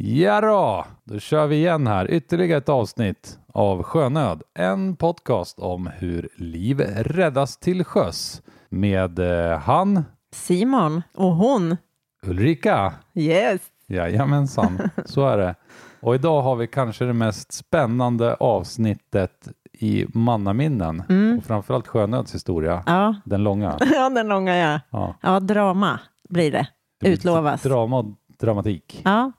Ja 0.00 0.40
då, 0.40 0.84
då 1.04 1.18
kör 1.18 1.46
vi 1.46 1.56
igen 1.56 1.86
här. 1.86 2.10
Ytterligare 2.10 2.58
ett 2.58 2.68
avsnitt 2.68 3.38
av 3.52 3.82
Sjönöd. 3.82 4.42
En 4.54 4.96
podcast 4.96 5.58
om 5.58 5.86
hur 5.86 6.28
liv 6.36 6.80
räddas 6.96 7.56
till 7.56 7.84
sjöss. 7.84 8.42
Med 8.68 9.18
eh, 9.18 9.58
han, 9.58 10.04
Simon 10.32 11.02
och 11.14 11.34
hon. 11.34 11.76
Ulrika. 12.22 12.92
Yes. 13.14 13.60
Jajamensan, 13.86 14.78
så 15.04 15.26
är 15.26 15.38
det. 15.38 15.54
Och 16.00 16.14
idag 16.14 16.42
har 16.42 16.56
vi 16.56 16.66
kanske 16.66 17.04
det 17.04 17.12
mest 17.12 17.52
spännande 17.52 18.34
avsnittet 18.34 19.48
i 19.72 20.06
mannaminnen. 20.14 21.02
Mm. 21.08 21.38
Och 21.38 21.44
framförallt 21.44 21.86
Sjönöds 21.86 22.34
historia. 22.34 22.82
Ja. 22.86 23.14
Den 23.24 23.42
långa. 23.42 23.78
ja, 23.92 24.10
den 24.10 24.28
långa 24.28 24.56
ja. 24.56 24.80
Ja. 24.90 25.14
Ja, 25.20 25.40
drama 25.40 26.00
blir 26.28 26.52
det. 26.52 26.68
Det 27.00 27.06
blir 27.06 27.12
Utlovas. 27.12 27.62
Drama 27.62 27.98
och 27.98 28.06
dramatik 28.40 29.02
Ja, 29.04 29.32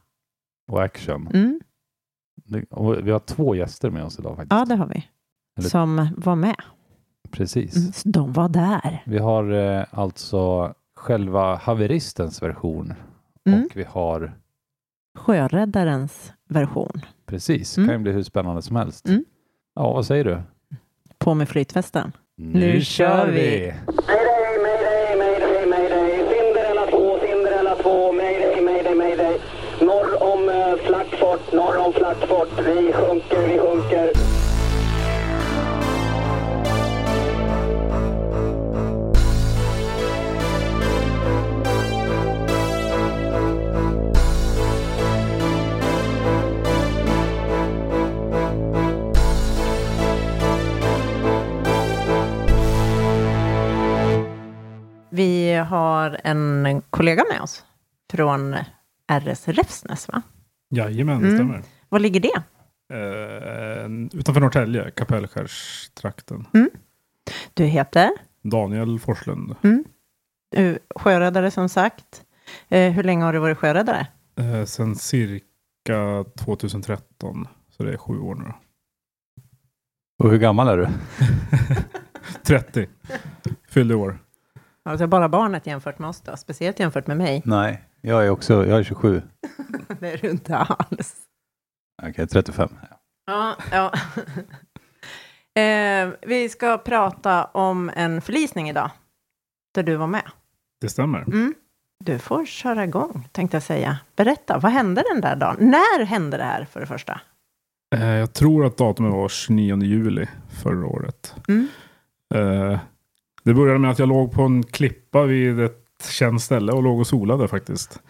och 0.70 0.84
action. 0.84 1.28
mm. 1.34 1.60
Det- 2.46 2.66
Och 2.72 3.08
vi 3.08 3.12
har 3.12 3.20
två 3.20 3.56
gäster 3.56 3.90
med 3.90 4.04
oss 4.04 4.20
idag 4.20 4.36
faktiskt. 4.36 4.52
ja 4.60 4.66
det 4.66 4.76
har 4.76 4.88
vi. 4.88 5.06
Eller- 5.60 5.70
Som 5.70 6.08
var 6.18 6.36
med. 6.36 6.56
Precis. 7.32 7.76
Mm, 8.06 8.12
De 8.14 8.34
var 8.34 8.50
där. 8.50 9.04
Vi 9.06 9.18
har 9.18 9.52
eh, 9.52 9.86
alltså 9.92 10.74
själva 10.96 11.56
haveristens 11.56 12.42
version 12.44 12.94
Mm. 13.48 13.64
och 13.66 13.72
vi 13.78 13.84
har 13.84 14.34
Sjöräddarens 15.18 16.34
version. 16.50 17.02
precis, 17.26 17.78
Mm. 17.78 17.88
kan 17.88 17.98
ju 17.98 18.04
bli 18.04 18.12
hur 18.12 18.24
spännande 18.24 18.62
som 18.62 18.76
helst. 18.76 19.08
Mm. 19.08 19.26
Ja, 19.76 19.94
vad 19.94 20.06
säger 20.06 20.24
du? 20.26 20.42
På 21.18 21.34
med 21.34 21.50
flytvästen. 21.50 22.12
Nu, 22.38 22.82
kör 22.82 23.28
vi! 23.28 23.34
Mayday, 23.38 23.76
Vi 33.48 33.58
sjunker, 33.58 33.58
vi 33.58 33.60
sjunker. 33.60 34.14
Vi 55.10 55.54
har 55.54 56.20
en 56.24 56.82
kollega 56.90 57.24
med 57.32 57.42
oss 57.42 57.64
från 58.12 58.56
RS 59.12 59.48
Räfsnäs, 59.48 60.08
va? 60.08 60.22
Jajamän, 60.70 61.22
det 61.22 61.28
Mm. 61.28 61.38
stämmer. 61.38 61.62
Var 61.90 62.00
ligger 62.00 62.20
det? 62.20 62.42
Eh, 62.94 63.90
utanför 64.20 64.40
Norrtälje, 64.42 64.92
Kapellskärstrakten. 64.92 66.46
Du 67.54 67.66
heter? 67.66 68.10
Daniel 68.44 69.00
Forslund. 69.00 69.56
Du, 70.52 70.80
sjöräddare 70.96 71.52
som 71.52 71.70
sagt. 71.70 72.24
Eh, 72.70 72.92
hur 72.92 73.04
länge 73.04 73.24
har 73.24 73.34
du 73.34 73.40
varit 73.40 73.58
sjöräddare? 73.58 74.08
Eh, 74.40 74.66
sen 74.66 74.96
cirka 74.96 76.26
2013. 76.38 77.48
Så 77.70 77.84
det 77.84 77.94
är 77.94 77.98
sju 77.98 78.20
år 78.20 78.36
nu. 78.36 78.54
Och 80.24 80.32
hur 80.32 80.38
gammal 80.38 80.68
är 80.68 80.78
du? 80.78 80.88
30. 82.44 82.88
Fyllde 83.70 83.96
år. 83.96 84.20
Alltså 84.84 85.08
bara 85.08 85.30
barnet 85.30 85.68
jämfört 85.68 86.00
med 86.00 86.10
oss 86.10 86.22
då, 86.22 86.38
speciellt 86.38 86.80
jämfört 86.80 87.08
med 87.08 87.18
mig. 87.18 87.42
Nej, 87.46 87.84
jag 88.02 88.26
är 88.26 88.30
också, 88.30 88.68
jag 88.68 88.80
är 88.80 88.84
27. 88.84 89.22
Det 90.00 90.12
är 90.14 90.18
du 90.18 90.30
inte 90.30 90.58
alls. 90.58 91.16
Okej, 92.10 92.28
35. 92.28 92.70
Ja, 93.26 93.56
ja. 93.72 93.92
eh, 95.62 96.10
vi 96.22 96.50
ska 96.50 96.78
prata 96.78 97.46
om 97.46 97.92
en 97.96 98.22
förlisning 98.22 98.70
idag, 98.70 98.92
där 99.74 99.84
du 99.84 99.96
var 99.96 100.08
med. 100.08 100.24
Det 100.82 100.90
stämmer. 100.90 101.22
Mm. 101.22 101.54
Du 102.06 102.20
får 102.20 102.46
köra 102.46 102.84
igång, 102.84 103.28
tänkte 103.32 103.56
jag 103.56 103.64
säga. 103.64 103.98
Berätta, 104.16 104.60
vad 104.60 104.72
hände 104.72 105.04
den 105.14 105.22
där 105.22 105.36
dagen? 105.36 105.58
När 105.60 106.06
hände 106.06 106.38
det 106.38 106.44
här 106.44 106.66
för 106.66 106.80
det 106.80 106.86
första? 106.86 107.22
Eh, 107.96 108.06
jag 108.06 108.34
tror 108.34 108.66
att 108.66 108.78
datumet 108.78 109.14
var 109.14 109.30
29 109.30 109.84
juli 109.84 110.28
förra 110.64 110.86
året. 110.86 111.36
Mm. 111.48 111.68
Eh, 112.34 112.80
det 113.44 113.54
började 113.54 113.80
med 113.80 113.92
att 113.92 114.00
jag 114.00 114.10
låg 114.10 114.32
på 114.32 114.42
en 114.42 114.64
klippa 114.64 115.24
vid 115.24 115.60
ett 115.60 116.10
känt 116.10 116.42
ställe 116.42 116.72
och 116.72 116.84
låg 116.84 117.00
och 117.00 117.08
solade 117.08 117.48
faktiskt. 117.48 118.02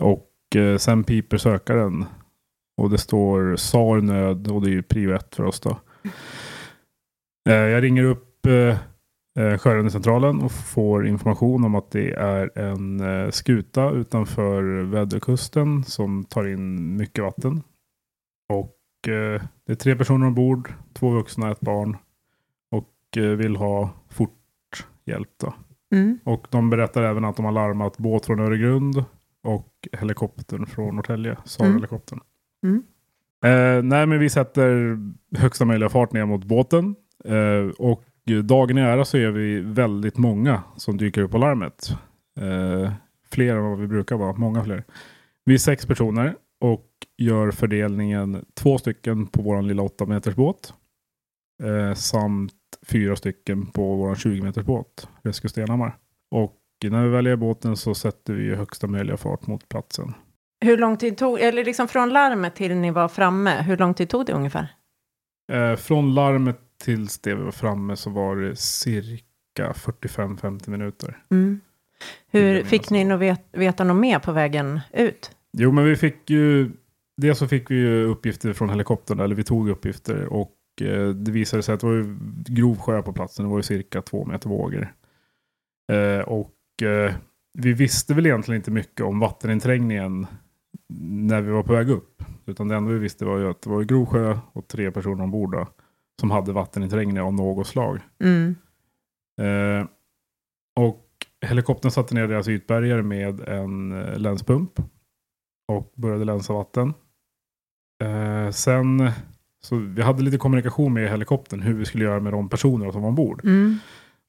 Och 0.00 0.56
eh, 0.56 0.76
sen 0.76 1.04
piper 1.04 1.36
sökaren. 1.36 2.04
Och 2.76 2.90
det 2.90 2.98
står 2.98 3.56
SAR 3.56 4.00
nöd 4.00 4.48
och 4.48 4.62
det 4.62 4.70
är 4.70 4.72
ju 4.72 4.82
prio 4.82 5.14
ett 5.14 5.34
för 5.34 5.44
oss 5.44 5.60
då. 5.60 5.80
Eh, 7.48 7.54
jag 7.54 7.82
ringer 7.82 8.04
upp 8.04 8.46
eh, 8.46 8.78
eh, 9.38 9.58
Sjöräddningscentralen 9.58 10.42
och 10.42 10.52
får 10.52 11.06
information 11.06 11.64
om 11.64 11.74
att 11.74 11.90
det 11.90 12.12
är 12.12 12.58
en 12.58 13.32
skuta 13.32 13.90
utanför 13.90 14.62
väderkusten 14.82 15.84
som 15.84 16.24
tar 16.24 16.48
in 16.48 16.96
mycket 16.96 17.24
vatten. 17.24 17.62
Och 18.52 18.72
det 19.66 19.72
är 19.72 19.74
tre 19.74 19.96
personer 19.96 20.26
ombord, 20.26 20.72
två 20.92 21.10
vuxna, 21.10 21.50
ett 21.50 21.60
barn. 21.60 21.96
Och 22.70 22.92
vill 23.16 23.56
ha 23.56 23.90
fort 24.08 24.86
hjälp 25.04 25.28
då. 25.40 25.54
Mm. 25.94 26.18
Och 26.24 26.46
de 26.50 26.70
berättar 26.70 27.02
även 27.02 27.24
att 27.24 27.36
de 27.36 27.44
har 27.44 27.52
larmat 27.52 27.98
båt 27.98 28.26
från 28.26 28.40
Öregrund 28.40 29.04
och 29.42 29.88
helikoptern 29.92 30.66
från 30.66 30.96
Norrtälje, 30.96 31.36
SAR-helikoptern. 31.44 32.18
Mm. 32.18 32.26
Mm. 32.64 32.82
Eh, 33.44 33.82
nej, 33.82 34.06
men 34.06 34.18
vi 34.18 34.30
sätter 34.30 34.98
högsta 35.36 35.64
möjliga 35.64 35.88
fart 35.88 36.12
ner 36.12 36.24
mot 36.24 36.44
båten. 36.44 36.94
Eh, 37.24 37.68
och 37.78 38.04
dagen 38.44 38.78
i 38.78 38.80
ära 38.80 39.04
så 39.04 39.16
är 39.16 39.30
vi 39.30 39.60
väldigt 39.60 40.18
många 40.18 40.62
som 40.76 40.96
dyker 40.96 41.22
upp 41.22 41.30
på 41.30 41.38
larmet. 41.38 41.90
Eh, 42.40 42.92
fler 43.30 43.56
än 43.56 43.62
vad 43.62 43.78
vi 43.78 43.86
brukar 43.86 44.16
vara, 44.16 44.32
många 44.32 44.64
fler. 44.64 44.84
Vi 45.44 45.54
är 45.54 45.58
sex 45.58 45.86
personer 45.86 46.36
och 46.60 46.86
gör 47.18 47.50
fördelningen 47.50 48.44
två 48.54 48.78
stycken 48.78 49.26
på 49.26 49.42
vår 49.42 49.62
lilla 49.62 49.82
8 49.82 50.06
meters 50.06 50.34
båt. 50.34 50.74
Eh, 51.62 51.94
samt 51.94 52.52
fyra 52.86 53.16
stycken 53.16 53.66
på 53.66 53.96
vår 53.96 54.14
20 54.14 54.42
meters 54.42 54.64
båt, 54.64 55.08
Rescue 55.22 55.48
Stenhammar. 55.48 55.96
Och 56.30 56.62
när 56.84 57.04
vi 57.04 57.10
väljer 57.10 57.36
båten 57.36 57.76
så 57.76 57.94
sätter 57.94 58.34
vi 58.34 58.54
högsta 58.54 58.86
möjliga 58.86 59.16
fart 59.16 59.46
mot 59.46 59.68
platsen. 59.68 60.14
Hur 60.60 60.78
lång 60.78 60.96
tid 60.96 61.16
tog, 61.16 61.40
eller 61.40 61.64
liksom 61.64 61.88
från 61.88 62.10
larmet 62.12 62.54
till 62.54 62.76
ni 62.76 62.90
var 62.90 63.08
framme, 63.08 63.62
hur 63.62 63.76
lång 63.76 63.94
tid 63.94 64.08
tog 64.08 64.26
det 64.26 64.32
ungefär? 64.32 64.68
Eh, 65.52 65.76
från 65.76 66.14
larmet 66.14 66.60
tills 66.84 67.18
det 67.18 67.34
vi 67.34 67.42
var 67.42 67.52
framme 67.52 67.96
så 67.96 68.10
var 68.10 68.36
det 68.36 68.56
cirka 68.56 69.72
45-50 69.72 70.70
minuter. 70.70 71.18
Mm. 71.30 71.60
Hur 72.30 72.64
fick 72.64 72.90
ni 72.90 73.04
nog 73.04 73.18
vet, 73.18 73.42
veta 73.52 73.84
något 73.84 73.96
mer 73.96 74.18
på 74.18 74.32
vägen 74.32 74.80
ut? 74.92 75.30
Jo, 75.52 75.72
men 75.72 75.84
vi 75.84 75.96
fick 75.96 76.30
ju... 76.30 76.70
Dels 77.16 77.38
så 77.38 77.48
fick 77.48 77.70
vi 77.70 77.74
ju 77.74 78.04
uppgifter 78.04 78.52
från 78.52 78.70
helikoptern, 78.70 79.20
eller 79.20 79.34
vi 79.34 79.44
tog 79.44 79.68
uppgifter 79.68 80.26
och 80.26 80.52
eh, 80.80 81.08
det 81.08 81.30
visade 81.30 81.62
sig 81.62 81.74
att 81.74 81.80
det 81.80 81.86
var 81.86 81.94
ju 81.94 82.16
grov 82.46 82.78
sjö 82.78 83.02
på 83.02 83.12
platsen. 83.12 83.44
Det 83.44 83.50
var 83.50 83.58
ju 83.58 83.62
cirka 83.62 84.02
två 84.02 84.24
meter 84.24 84.48
vågor. 84.48 84.92
Eh, 85.92 86.20
och 86.20 86.82
eh, 86.82 87.14
vi 87.58 87.72
visste 87.72 88.14
väl 88.14 88.26
egentligen 88.26 88.60
inte 88.60 88.70
mycket 88.70 89.00
om 89.00 89.18
vatteninträngningen 89.18 90.26
när 90.94 91.40
vi 91.40 91.50
var 91.50 91.62
på 91.62 91.72
väg 91.72 91.90
upp. 91.90 92.22
Utan 92.46 92.68
det 92.68 92.76
enda 92.76 92.92
vi 92.92 92.98
visste 92.98 93.24
var 93.24 93.38
ju 93.38 93.50
att 93.50 93.62
det 93.62 93.70
var 93.70 93.80
ju 93.80 93.86
grov 93.86 94.06
sjö 94.06 94.38
och 94.52 94.68
tre 94.68 94.90
personer 94.90 95.24
ombord 95.24 95.52
då, 95.52 95.68
som 96.20 96.30
hade 96.30 96.52
vatteninträngning 96.52 97.20
av 97.20 97.34
något 97.34 97.66
slag. 97.66 98.00
Mm. 98.20 98.54
Eh, 99.40 99.86
och 100.76 101.06
helikoptern 101.46 101.90
satte 101.90 102.14
ner 102.14 102.28
deras 102.28 102.48
ytbärgare 102.48 103.02
med 103.02 103.40
en 103.40 103.92
eh, 103.92 104.18
länspump. 104.18 104.72
Och 105.72 105.92
började 105.96 106.24
länsa 106.24 106.52
vatten. 106.52 106.94
Eh, 108.04 108.50
sen, 108.50 109.10
så 109.62 109.76
vi 109.76 110.02
hade 110.02 110.22
lite 110.22 110.38
kommunikation 110.38 110.92
med 110.92 111.10
helikoptern 111.10 111.62
hur 111.62 111.74
vi 111.74 111.84
skulle 111.84 112.04
göra 112.04 112.20
med 112.20 112.32
de 112.32 112.48
personer 112.48 112.92
som 112.92 113.02
var 113.02 113.08
ombord. 113.08 113.44
Mm. 113.44 113.78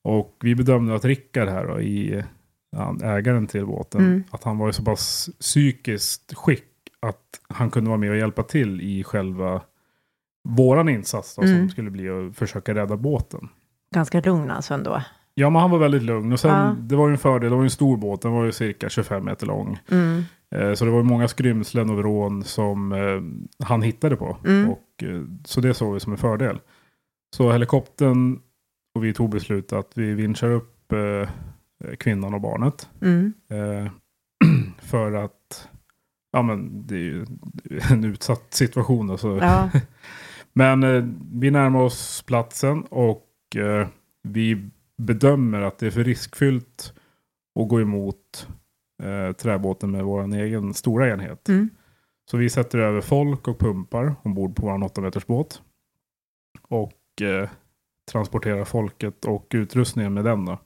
Och 0.04 0.38
vi 0.44 0.56
bedömde 0.56 0.95
att 0.95 1.06
Rickard 1.06 1.48
här 1.48 1.68
då, 1.68 1.81
i 1.81 2.24
ägaren 3.04 3.48
till 3.48 3.66
båten, 3.66 4.02
Mm. 4.02 4.24
att 4.31 4.44
han 4.44 4.58
var 4.58 4.69
i 4.69 4.74
så 4.74 4.84
pass 4.84 5.30
psykiskt 5.40 6.34
skick 6.38 6.64
att 7.00 7.22
han 7.50 7.72
kunde 7.72 7.90
vara 7.90 7.98
med 8.00 8.10
och 8.12 8.18
hjälpa 8.18 8.44
till 8.44 8.81
i 8.81 9.04
själva 9.04 9.62
våran 10.50 10.90
insats 10.90 11.36
då, 11.36 11.42
Mm. 11.42 11.58
som 11.60 11.69
skulle 11.69 11.90
bli 11.92 12.10
att 12.10 12.38
försöka 12.38 12.74
rädda 12.75 12.98
båten. 12.98 13.50
Ganska 13.94 14.22
lugn 14.22 14.52
alltså 14.52 14.74
ändå. 14.74 15.02
Ja, 15.34 15.50
men 15.50 15.62
han 15.62 15.72
var 15.72 15.78
väldigt 15.80 16.04
lugn. 16.04 16.34
Och 16.34 16.40
sen, 16.40 16.52
Ja. 16.52 16.75
det 16.80 16.96
var 16.96 17.08
ju 17.08 17.12
en 17.12 17.18
fördel, 17.18 17.50
det 17.50 17.56
var 17.56 17.64
ju 17.64 17.68
en 17.68 17.69
stor 17.69 17.98
båt, 17.98 18.22
den 18.22 18.31
var 18.31 18.46
ju 18.46 18.52
cirka 18.52 18.90
25 18.90 19.25
meter 19.25 19.48
lång. 19.48 19.80
Mm. 19.92 20.24
Eh, 20.56 20.74
så 20.74 20.86
det 20.86 20.92
var 20.92 20.98
ju 20.98 21.04
många 21.04 21.28
skrymslen 21.28 21.90
och 21.90 21.98
vrån 21.98 22.44
som 22.44 22.92
eh, 22.92 23.66
han 23.68 23.81
hittade 23.81 24.16
på. 24.16 24.38
Mm. 24.46 24.69
Och, 24.69 25.04
eh, 25.04 25.22
så 25.46 25.62
det 25.62 25.74
såg 25.74 25.94
vi 25.94 26.00
som 26.00 26.12
en 26.12 26.18
fördel. 26.18 26.60
Så 27.36 27.52
helikoptern 27.52 28.40
och 28.96 29.04
vi 29.04 29.14
tog 29.14 29.30
beslut 29.30 29.74
att 29.74 29.92
vi 29.96 30.14
vinschar 30.14 30.52
upp 30.52 30.94
kvinnan 32.00 32.33
och 32.33 32.41
barnet. 32.41 32.89
Mm. 33.01 33.33
Eh, 33.50 33.91
för 34.81 35.12
att 35.12 35.69
ja 36.31 36.41
men 36.41 36.88
det 36.88 36.95
är 36.95 37.00
ju 37.00 37.25
en 37.91 38.03
utsatt 38.03 38.53
situation. 38.53 39.07
Då, 39.07 39.18
så. 39.18 39.38
Ja. 39.41 39.69
Men 40.53 40.83
eh, 40.83 41.06
vi 41.33 41.51
närmar 41.51 41.79
oss 41.79 42.24
platsen 42.27 42.83
och 42.83 43.56
eh, 43.56 43.88
vi 44.24 44.69
bedömer 44.97 45.62
att 45.62 45.77
det 45.77 45.88
är 45.88 45.91
för 45.91 46.03
riskfyllt 46.03 46.94
att 47.59 47.68
gå 47.68 47.81
emot 47.81 48.47
eh, 49.03 49.31
träbåten 49.33 49.91
med 49.91 50.03
vår 50.03 50.35
egen 50.35 50.73
stora 50.73 51.09
enhet. 51.09 51.50
Mm. 51.50 51.69
Så 52.31 52.38
vi 52.38 52.50
sätter 52.50 52.80
över 52.80 53.01
folk 53.01 53.47
och 53.47 53.59
pumpar 53.59 54.15
ombord 54.23 54.56
på 54.56 54.65
vår 54.65 54.83
8 54.83 55.01
meters 55.01 55.25
båt. 55.25 55.62
Och 56.62 57.21
eh, 57.21 57.50
transporterar 58.12 58.65
folket 58.65 59.25
och 59.25 59.47
utrustningen 59.53 60.13
med 60.13 60.25
den 60.25 60.45
då. 60.45 60.59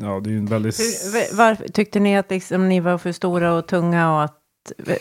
Ja, 0.00 0.20
det 0.20 0.30
är 0.30 0.32
ju 0.32 0.38
en 0.38 0.46
väldigt... 0.46 0.78
Hur, 0.80 1.36
varför, 1.36 1.68
tyckte 1.68 2.00
ni 2.00 2.18
att 2.18 2.30
liksom, 2.30 2.68
ni 2.68 2.80
var 2.80 2.98
för 2.98 3.12
stora 3.12 3.54
och 3.54 3.66
tunga 3.68 4.14
och 4.14 4.22
att 4.24 4.38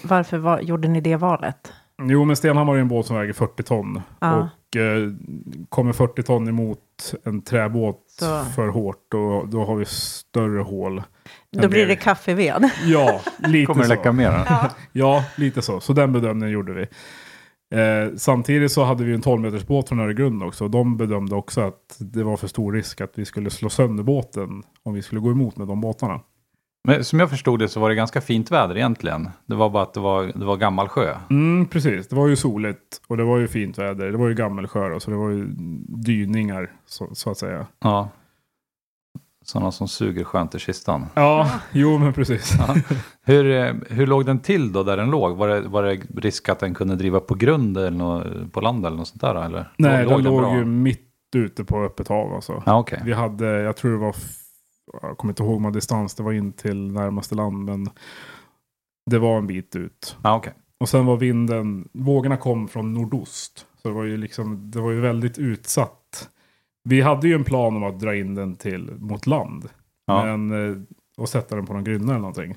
varför 0.03 0.37
var, 0.37 0.59
gjorde 0.59 0.87
ni 0.87 1.01
det 1.01 1.15
valet? 1.15 1.73
Jo, 2.03 2.25
men 2.25 2.35
Stenhammar 2.35 2.75
är 2.75 2.79
en 2.79 2.87
båt 2.87 3.05
som 3.05 3.15
väger 3.15 3.33
40 3.33 3.63
ton. 3.63 4.01
Ja. 4.19 4.49
Och 4.69 4.75
eh, 4.77 5.09
kommer 5.69 5.93
40 5.93 6.23
ton 6.23 6.47
emot 6.47 6.79
en 7.23 7.41
träbåt 7.41 7.99
Så- 8.19 8.43
för 8.55 8.67
hårt, 8.67 9.05
då, 9.11 9.43
då 9.51 9.65
har 9.65 9.75
vi 9.75 9.85
större 9.85 10.61
hål. 10.61 11.03
Då 11.51 11.67
blir 11.67 11.87
det 11.87 11.95
kaffeved. 11.95 12.69
Ja, 12.83 13.21
lite 13.47 13.65
Kommer 13.65 13.83
så. 13.83 13.89
läcka 13.89 14.11
mer? 14.11 14.45
Ja. 14.49 14.69
Ja, 14.91 15.23
lite 15.35 15.61
så. 15.61 15.79
Så 15.79 15.93
den 15.93 16.13
bedömningen 16.13 16.53
gjorde 16.53 16.73
vi. 16.73 16.87
Eh, 17.71 18.15
samtidigt 18.15 18.71
så 18.71 18.83
hade 18.83 19.03
vi 19.03 19.13
en 19.13 19.21
12 19.21 19.41
meters 19.41 19.67
båt 19.67 19.89
från 19.89 19.99
Öregrund 19.99 20.43
också. 20.43 20.63
Och 20.63 20.71
de 20.71 20.97
bedömde 20.97 21.35
också 21.35 21.61
att 21.61 21.97
det 21.99 22.23
var 22.23 22.37
för 22.37 22.47
stor 22.47 22.73
risk 22.73 23.01
att 23.01 23.11
vi 23.15 23.25
skulle 23.25 23.49
slå 23.49 23.69
sönder 23.69 24.03
båten 24.03 24.63
om 24.83 24.93
vi 24.93 25.01
skulle 25.01 25.21
gå 25.21 25.31
emot 25.31 25.57
med 25.57 25.67
de 25.67 25.81
båtarna. 25.81 26.19
Men 26.83 27.03
som 27.03 27.19
jag 27.19 27.29
förstod 27.29 27.59
det 27.59 27.69
så 27.69 27.79
var 27.79 27.89
det 27.89 27.95
ganska 27.95 28.21
fint 28.21 28.51
väder 28.51 28.77
egentligen. 28.77 29.29
Det 29.45 29.55
var 29.55 29.69
bara 29.69 29.83
att 29.83 29.93
det 29.93 29.99
var, 29.99 30.23
det 30.23 30.45
var 30.45 30.57
gammal 30.57 30.87
sjö. 30.87 31.15
Mm, 31.29 31.65
precis. 31.67 32.07
Det 32.07 32.15
var 32.15 32.27
ju 32.27 32.35
soligt 32.35 33.01
och 33.07 33.17
det 33.17 33.23
var 33.23 33.37
ju 33.37 33.47
fint 33.47 33.77
väder. 33.77 34.11
Det 34.11 34.17
var 34.17 34.27
ju 34.27 34.35
gammelsjö 34.35 34.99
så 34.99 35.11
det 35.11 35.17
var 35.17 35.29
ju 35.29 35.47
dyningar 35.87 36.71
så, 36.85 37.09
så 37.13 37.31
att 37.31 37.37
säga. 37.37 37.67
Ja. 37.79 38.09
Sådana 39.51 39.71
som 39.71 39.87
suger 39.87 40.23
skönt 40.23 40.55
i 40.55 40.59
kistan. 40.59 41.05
Ja, 41.13 41.49
jo 41.71 41.97
men 41.97 42.13
precis. 42.13 42.53
Hur, 43.23 43.51
eh, 43.51 43.73
hur 43.89 44.07
låg 44.07 44.25
den 44.25 44.39
till 44.39 44.71
då 44.71 44.83
där 44.83 44.97
den 44.97 45.09
låg? 45.09 45.37
Var 45.37 45.47
det, 45.47 45.61
var 45.61 45.83
det 45.83 45.95
risk 46.15 46.49
att 46.49 46.59
den 46.59 46.73
kunde 46.73 46.95
driva 46.95 47.19
på 47.19 47.35
grund 47.35 47.77
eller 47.77 47.91
nå, 47.91 48.23
på 48.51 48.61
land 48.61 48.85
eller 48.85 48.97
något 48.97 49.07
sånt 49.07 49.21
där? 49.21 49.35
Eller? 49.45 49.73
Nej, 49.77 50.05
den 50.05 50.23
låg 50.23 50.41
bra? 50.41 50.57
ju 50.57 50.65
mitt 50.65 51.07
ute 51.35 51.63
på 51.63 51.83
öppet 51.83 52.07
hav 52.07 52.33
alltså. 52.33 52.63
Ja, 52.65 52.79
okej. 52.79 53.01
Vi 53.05 53.13
hade, 53.13 53.45
jag 53.45 53.77
tror 53.77 53.91
det 53.91 53.97
var, 53.97 54.15
jag 55.01 55.17
kommer 55.17 55.31
inte 55.31 55.43
ihåg 55.43 55.61
vad 55.61 55.73
distans 55.73 56.15
det 56.15 56.23
var 56.23 56.33
in 56.33 56.53
till 56.53 56.91
närmaste 56.91 57.35
land, 57.35 57.65
men 57.65 57.89
det 59.11 59.19
var 59.19 59.37
en 59.37 59.47
bit 59.47 59.75
ut. 59.75 60.17
Ja, 60.23 60.35
okej. 60.35 60.53
Och 60.79 60.89
sen 60.89 61.05
var 61.05 61.17
vinden, 61.17 61.89
vågorna 61.93 62.37
kom 62.37 62.67
från 62.67 62.93
nordost. 62.93 63.65
Så 63.81 63.87
det 63.87 63.93
var 63.93 64.03
ju 64.03 64.17
liksom, 64.17 64.71
det 64.71 64.79
var 64.79 64.91
ju 64.91 64.99
väldigt 64.99 65.37
utsatt. 65.37 66.29
Vi 66.83 67.01
hade 67.01 67.27
ju 67.27 67.33
en 67.33 67.43
plan 67.43 67.75
om 67.75 67.83
att 67.83 67.99
dra 67.99 68.15
in 68.15 68.35
den 68.35 68.55
till 68.55 68.91
mot 68.99 69.27
land. 69.27 69.69
Ja. 70.05 70.25
Men, 70.25 70.71
eh, 70.71 70.77
och 71.17 71.29
sätta 71.29 71.55
den 71.55 71.65
på 71.65 71.73
någon 71.73 71.83
grynna 71.83 72.11
eller 72.11 72.19
någonting. 72.19 72.55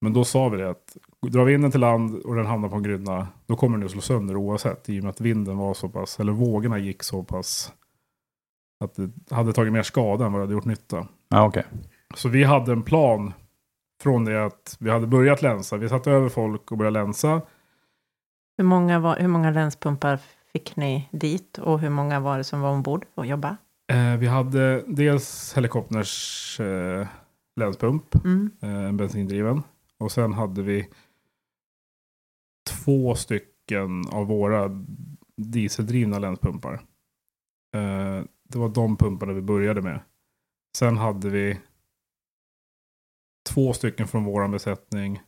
Men 0.00 0.12
då 0.12 0.24
sa 0.24 0.48
vi 0.48 0.56
det 0.56 0.70
att 0.70 0.96
drar 1.20 1.44
vi 1.44 1.54
in 1.54 1.62
den 1.62 1.70
till 1.70 1.80
land 1.80 2.22
och 2.22 2.34
den 2.34 2.46
hamnar 2.46 2.68
på 2.68 2.76
en 2.76 2.82
grynna, 2.82 3.28
då 3.46 3.56
kommer 3.56 3.78
den 3.78 3.84
att 3.84 3.92
slå 3.92 4.00
sönder 4.00 4.36
oavsett. 4.36 4.88
I 4.88 5.00
och 5.00 5.04
med 5.04 5.10
att 5.10 5.20
vinden 5.20 5.56
var 5.56 5.74
så 5.74 5.88
pass, 5.88 6.20
eller 6.20 6.32
vågorna 6.32 6.78
gick 6.78 7.02
så 7.02 7.22
pass, 7.22 7.72
att 8.84 8.94
det 8.94 9.34
hade 9.34 9.52
tagit 9.52 9.72
mer 9.72 9.82
skada 9.82 10.26
än 10.26 10.32
vad 10.32 10.40
det 10.40 10.44
hade 10.44 10.54
gjort 10.54 10.64
nytta. 10.64 11.06
Ja, 11.28 11.46
okej. 11.46 11.64
Så 12.14 12.28
vi 12.28 12.44
hade 12.44 12.72
en 12.72 12.82
plan 12.82 13.32
från 14.02 14.24
det 14.24 14.44
att 14.44 14.76
vi 14.80 14.90
hade 14.90 15.06
börjat 15.06 15.42
länsa. 15.42 15.76
Vi 15.76 15.88
satte 15.88 16.10
över 16.10 16.28
folk 16.28 16.72
och 16.72 16.78
började 16.78 17.00
länsa. 17.00 17.42
Hur 18.56 18.64
många, 18.64 18.98
var, 18.98 19.16
hur 19.16 19.28
många 19.28 19.50
länspumpar 19.50 20.18
fick 20.52 20.76
ni 20.76 21.08
dit 21.12 21.58
och 21.58 21.80
hur 21.80 21.90
många 21.90 22.20
var 22.20 22.38
det 22.38 22.44
som 22.44 22.60
var 22.60 22.70
ombord 22.70 23.06
och 23.14 23.26
jobba? 23.26 23.56
Eh, 23.92 24.16
vi 24.16 24.26
hade 24.26 24.84
dels 24.86 25.52
helikopters 25.56 26.60
eh, 26.60 27.06
länspump, 27.56 28.24
Mm. 28.24 28.50
eh, 28.62 28.84
en 28.84 28.96
bensindriven. 28.96 29.62
Och 29.98 30.12
sen 30.12 30.32
hade 30.32 30.62
vi 30.62 30.88
två 32.70 33.14
stycken 33.14 34.04
av 34.08 34.26
våra 34.26 34.84
dieseldrivna 35.36 36.18
länspumpar. 36.18 36.74
Eh, 37.74 38.22
det 38.48 38.58
var 38.58 38.68
de 38.68 38.96
pumparna 38.96 39.32
vi 39.32 39.42
började 39.42 39.82
med. 39.82 40.00
Sen 40.76 40.96
hade 40.96 41.30
vi 41.30 41.58
två 43.50 43.72
stycken 43.72 44.08
från 44.08 44.24
våran 44.24 44.50
besättning 44.50 45.20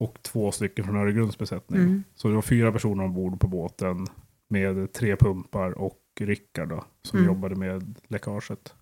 och 0.00 0.22
två 0.22 0.52
stycken 0.52 0.84
från 0.84 0.96
Öregrunds 0.96 1.38
besättning. 1.38 1.80
Mm. 1.80 2.04
Så 2.14 2.28
det 2.28 2.34
var 2.34 2.42
fyra 2.42 2.72
personer 2.72 3.04
ombord 3.04 3.40
på 3.40 3.48
båten 3.48 4.06
med 4.48 4.92
tre 4.92 5.16
pumpar 5.16 5.78
och 5.78 5.98
Rickard 6.20 6.68
då, 6.68 6.84
som 7.02 7.18
Mm. 7.18 7.28
jobbade 7.34 7.54
med 7.56 7.94
läckaget. 8.08 8.74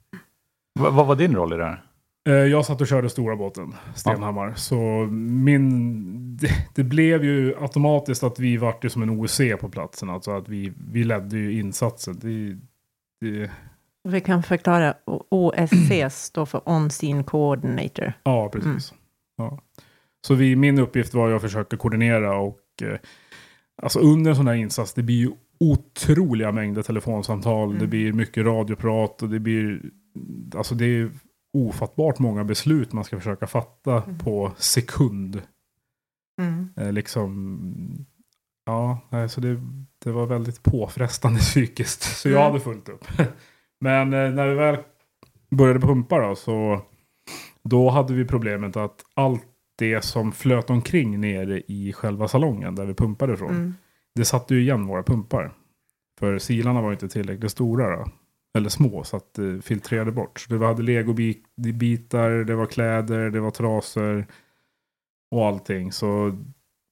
Va- 0.81 0.91
vad 0.91 1.07
var 1.07 1.17
din 1.17 1.35
roll 1.37 1.53
i 1.53 1.57
det 1.57 1.65
här? 1.65 1.85
Eh, 2.29 2.33
Jag 2.35 2.65
satt 2.65 2.81
och 2.81 2.87
körde 2.87 3.11
stora 3.11 3.37
båten, 3.37 3.75
Stenhammar. 3.95 4.55
Så 4.55 4.77
min, 5.11 6.37
det, 6.41 6.49
det 6.75 6.85
blev 6.85 7.25
ju 7.25 7.55
automatiskt 7.61 8.23
att 8.23 8.39
vi 8.39 8.57
vart 8.57 8.85
ju 8.85 8.89
som 8.89 9.03
en 9.03 9.11
OC 9.11 9.41
på 9.61 9.69
platsen. 9.69 10.11
Alltså 10.11 10.31
att 10.31 10.49
vi, 10.49 10.73
vi 10.93 11.05
ledde 11.05 11.37
ju 11.39 11.61
insatsen. 11.61 12.19
Det, 12.21 12.57
det, 13.21 13.51
Vi 14.09 14.21
kan 14.21 14.43
förklara. 14.43 14.95
OSC 15.29 15.93
står 16.11 16.47
för 16.47 16.61
On 16.69 16.91
Scene 16.91 17.25
Coordinator. 17.25 18.13
ja, 18.23 18.49
precis. 18.53 18.95
Ja. 19.37 19.59
Så 20.27 20.35
vi, 20.35 20.57
min 20.57 20.79
uppgift 20.79 21.15
var 21.15 21.29
ju 21.29 21.35
att 21.37 21.43
försöka 21.43 21.77
koordinera 21.77 22.37
och 22.39 22.61
eh, 22.83 22.99
alltså 23.83 23.99
under 23.99 24.31
en 24.31 24.37
sån 24.37 24.47
här 24.49 24.55
insats, 24.55 24.95
det 24.95 25.03
blir 25.03 25.17
ju 25.17 25.31
otroliga 25.61 26.53
mängder 26.53 26.83
telefonsamtal. 26.83 27.69
Det 27.71 27.77
Mm. 27.77 27.91
blir 27.91 28.13
mycket 28.13 28.45
radioprat 28.47 29.23
och 29.23 29.29
det 29.29 29.41
blir, 29.41 29.81
alltså 30.57 30.75
det 30.75 30.85
är 30.85 31.11
ofattbart 31.53 32.19
många 32.19 32.45
beslut 32.45 32.93
man 32.93 33.05
ska 33.05 33.17
försöka 33.19 33.47
fatta 33.47 34.03
Mm. 34.03 34.19
på 34.19 34.53
sekund. 34.57 35.43
Mm. 36.43 36.69
Eh, 36.77 36.93
liksom, 36.93 38.07
ja, 38.67 38.99
nej, 39.11 39.29
så 39.29 39.41
det, 39.41 39.61
det 40.05 40.11
var 40.13 40.27
väldigt 40.27 40.63
påfrestande 40.63 41.39
psykiskt. 41.41 42.03
Så 42.03 42.29
jag 42.29 42.41
Mm. 42.41 42.47
hade 42.53 42.61
fullt 42.65 42.89
upp. 42.89 43.05
Men 43.81 44.13
eh, 44.13 44.31
när 44.31 44.49
vi 44.49 44.55
väl 44.55 44.77
började 45.51 45.81
pumpa 45.81 46.19
då, 46.29 46.35
så 46.35 46.81
då 47.65 47.91
hade 47.91 48.15
vi 48.15 48.25
problemet 48.25 48.77
att 48.77 49.05
allt 49.15 49.43
det 49.79 50.05
som 50.05 50.33
flöt 50.33 50.71
omkring 50.71 51.21
nere 51.21 51.61
i 51.69 51.93
själva 51.93 52.29
salongen 52.29 52.75
där 52.75 52.85
vi 52.87 52.95
pumpade 52.95 53.33
ifrån, 53.35 53.51
Mm 53.51 53.75
det 54.15 54.25
satte 54.25 54.55
ju 54.55 54.61
igen 54.61 54.87
våra 54.87 55.03
pumpar. 55.03 55.53
För 56.19 56.39
silarna 56.39 56.83
var 56.83 56.93
inte 56.93 57.09
tillräckligt 57.09 57.51
stora 57.51 57.97
då. 57.97 58.07
Eller 58.59 58.69
små 58.69 59.05
så 59.05 59.17
att 59.17 59.35
det 59.35 59.65
filtrerade 59.65 60.13
bort. 60.13 60.41
Så 60.41 60.55
det 60.55 60.67
hade 60.67 60.83
legobitar, 60.83 62.31
det 62.31 62.55
var 62.55 62.67
kläder, 62.67 63.31
det 63.31 63.41
var 63.41 63.51
trasor 63.51 64.27
och 65.31 65.47
allting. 65.47 65.93
Så 65.93 66.39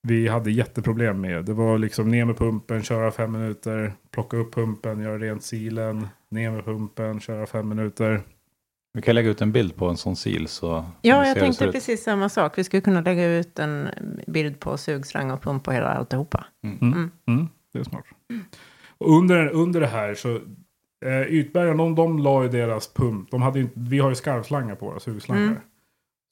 vi 0.09 0.29
hade 0.29 0.50
jätteproblem 0.50 1.21
med. 1.21 1.45
Det 1.45 1.52
var 1.52 1.79
liksom 1.79 2.09
ner 2.09 2.25
med 2.25 2.37
pumpen, 2.37 2.83
köra 2.83 3.11
fem 3.11 3.33
minuter, 3.33 3.93
plocka 4.11 4.37
upp 4.37 4.55
pumpen, 4.55 5.00
göra 5.00 5.19
rent 5.19 5.43
silen, 5.43 6.07
ner 6.29 6.50
med 6.50 6.64
pumpen, 6.64 7.21
köra 7.21 7.47
fem 7.47 7.69
minuter. 7.69 8.23
Vi 8.94 9.02
kan 9.02 9.14
lägga 9.14 9.30
ut 9.30 9.40
en 9.40 9.52
bild 9.52 9.76
på 9.76 9.88
en 9.88 9.96
sån 9.96 10.16
sil 10.22 10.44
så 10.49 10.84
Ja, 11.02 11.26
jag 11.26 11.38
tänkte 11.38 11.72
precis 11.72 12.02
samma 12.04 12.28
sak. 12.28 12.58
Vi 12.58 12.64
skulle 12.64 12.80
kunna 12.80 13.00
lägga 13.00 13.26
ut 13.26 13.58
en 13.58 13.88
bild 14.26 14.61
på 14.61 14.76
sugslang 14.76 15.30
och 15.30 15.42
pump 15.42 15.68
och 15.68 15.75
hela 15.75 15.88
alltihopa. 15.88 16.44
Mm. 16.62 17.11
Mm, 17.26 17.49
det 17.72 17.78
är 17.78 17.84
smart. 17.84 18.04
Och 18.99 19.16
under, 19.16 19.49
under 19.49 19.80
det 19.80 19.87
här 19.87 20.14
så 20.14 20.34
eh, 21.04 21.22
Ytbergen, 21.28 21.76
de, 21.76 21.94
de 21.94 22.18
la 22.18 22.42
ju 22.42 22.49
deras 22.49 22.94
pump. 22.94 23.30
De 23.30 23.42
hade 23.42 23.58
ju, 23.58 23.68
vi 23.75 23.99
har 23.99 24.08
ju 24.08 24.14
skarvslangar 24.14 24.75
på 24.75 24.87
våra 24.87 25.00
sugslangar. 25.00 25.42
Mm. 25.42 25.56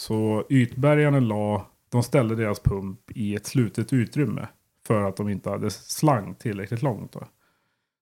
Så 0.01 0.45
Ytbergarna 0.51 1.21
la, 1.21 1.67
de 1.89 2.03
ställde 2.03 2.35
deras 2.35 2.61
pump 2.61 3.01
i 3.15 3.35
ett 3.35 3.47
slutet 3.47 3.93
utrymme. 3.93 4.49
För 4.87 5.03
att 5.03 5.17
de 5.17 5.29
inte 5.29 5.51
hade 5.51 5.71
slang 5.71 6.35
tillräckligt 6.35 6.83
långt. 6.83 7.13
Då. 7.13 7.21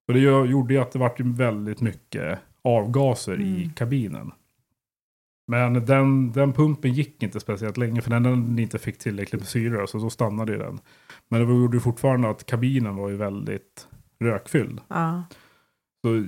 Och 0.08 0.14
det 0.14 0.20
gjorde 0.20 0.74
ju 0.74 0.80
att 0.80 0.92
det 0.92 0.98
vart 0.98 1.20
väldigt 1.20 1.80
mycket 1.80 2.38
avgaser 2.62 3.40
i 3.40 3.56
Mm. 3.62 3.70
kabinen. 3.70 4.32
Men 5.50 5.84
den, 5.86 6.32
den 6.32 6.52
pumpen 6.52 6.92
gick 6.92 7.22
inte 7.22 7.40
speciellt 7.40 7.76
länge 7.76 8.02
för 8.02 8.10
den, 8.10 8.22
den 8.22 8.58
inte 8.58 8.78
fick 8.78 8.98
tillräckligt 8.98 9.40
med 9.40 9.48
syre. 9.48 9.86
Så 9.86 9.98
då 9.98 10.10
stannade 10.10 10.52
ju 10.52 10.58
den. 10.58 10.78
Men 11.28 11.40
det 11.40 11.54
gjorde 11.54 11.76
ju 11.76 11.80
fortfarande 11.80 12.30
att 12.30 12.46
kabinen 12.46 12.96
var 12.96 13.08
ju 13.08 13.16
väldigt 13.16 13.88
rökfylld. 14.20 14.80
Ja. 14.88 15.24
Så 16.04 16.24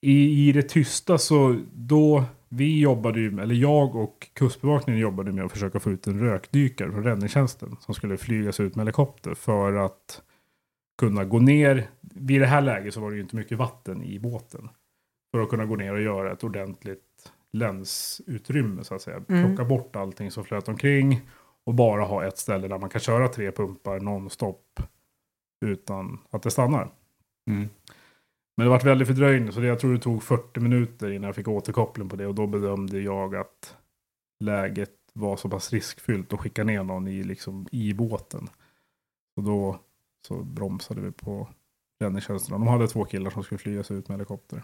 i, 0.00 0.48
I 0.48 0.52
det 0.52 0.62
tysta 0.62 1.18
så 1.18 1.56
då 1.72 2.24
vi 2.48 2.80
jobbade 2.80 3.20
ju, 3.20 3.40
eller 3.40 3.54
jag 3.54 3.96
och 3.96 4.28
kustbevakningen 4.32 5.00
jobbade 5.00 5.32
med 5.32 5.44
att 5.44 5.52
försöka 5.52 5.80
få 5.80 5.90
ut 5.90 6.06
en 6.06 6.20
rökdykare 6.20 6.92
från 6.92 7.04
räddningstjänsten 7.04 7.76
som 7.80 7.94
skulle 7.94 8.16
flygas 8.16 8.60
ut 8.60 8.76
med 8.76 8.82
helikopter 8.82 9.34
för 9.34 9.72
att 9.72 10.22
kunna 10.98 11.24
gå 11.24 11.38
ner. 11.38 11.88
Vid 12.00 12.40
det 12.40 12.46
här 12.46 12.60
läget 12.60 12.94
så 12.94 13.00
var 13.00 13.10
det 13.10 13.16
ju 13.16 13.22
inte 13.22 13.36
mycket 13.36 13.58
vatten 13.58 14.02
i 14.02 14.18
båten. 14.18 14.68
För 15.30 15.42
att 15.42 15.48
kunna 15.48 15.66
gå 15.66 15.76
ner 15.76 15.92
och 15.92 16.00
göra 16.00 16.32
ett 16.32 16.44
ordentligt 16.44 17.05
länsutrymme 17.56 18.84
så 18.84 18.94
att 18.94 19.02
säga. 19.02 19.22
Mm. 19.28 19.46
Plocka 19.46 19.68
bort 19.68 19.96
allting 19.96 20.30
som 20.30 20.44
flöt 20.44 20.68
omkring 20.68 21.20
Och 21.64 21.74
bara 21.74 22.04
ha 22.04 22.24
ett 22.24 22.38
ställe 22.38 22.68
där 22.68 22.78
man 22.78 22.90
kan 22.90 23.00
köra 23.00 23.28
tre 23.28 23.52
pumpar 23.52 24.00
nonstop 24.00 24.80
utan 25.66 26.18
att 26.30 26.42
det 26.42 26.50
stannar. 26.50 26.90
Mm. 27.50 27.68
Men 28.56 28.66
det 28.66 28.70
var 28.70 28.80
väldigt 28.80 29.08
fördröjning 29.08 29.52
så 29.52 29.60
det, 29.60 29.66
jag 29.66 29.80
tror 29.80 29.92
det 29.92 30.00
tog 30.00 30.22
40 30.22 30.60
minuter 30.60 31.10
innan 31.10 31.26
jag 31.26 31.34
fick 31.34 31.48
återkoppling 31.48 32.08
på 32.08 32.16
det 32.16 32.26
och 32.26 32.34
då 32.34 32.46
bedömde 32.46 33.00
jag 33.00 33.34
att 33.34 33.76
läget 34.44 34.90
var 35.12 35.36
så 35.36 35.48
pass 35.48 35.72
riskfyllt 35.72 36.32
att 36.32 36.40
skicka 36.40 36.64
ner 36.64 36.82
någon 36.82 37.08
i, 37.08 37.22
liksom, 37.22 37.66
i 37.72 37.94
båten. 37.94 38.48
Och 39.36 39.42
då 39.42 39.80
så 40.28 40.42
bromsade 40.42 41.00
vi 41.00 41.12
på 41.12 41.48
räddningstjänsterna. 42.00 42.58
De 42.58 42.68
hade 42.68 42.88
två 42.88 43.04
killar 43.04 43.30
som 43.30 43.42
skulle 43.42 43.58
flygas 43.58 43.90
ut 43.90 44.08
med 44.08 44.16
helikopter. 44.16 44.62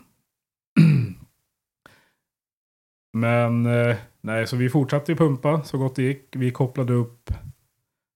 Men 3.13 3.67
eh, 3.67 3.97
nej, 4.21 4.47
så 4.47 4.57
vi 4.57 4.69
fortsatte 4.69 5.13
ju 5.13 5.17
pumpa 5.17 5.63
så 5.65 5.79
gott 5.79 5.97
det 5.97 6.03
gick. 6.03 6.27
Vi 6.37 6.51
kopplade 6.51 6.93
upp 6.93 7.31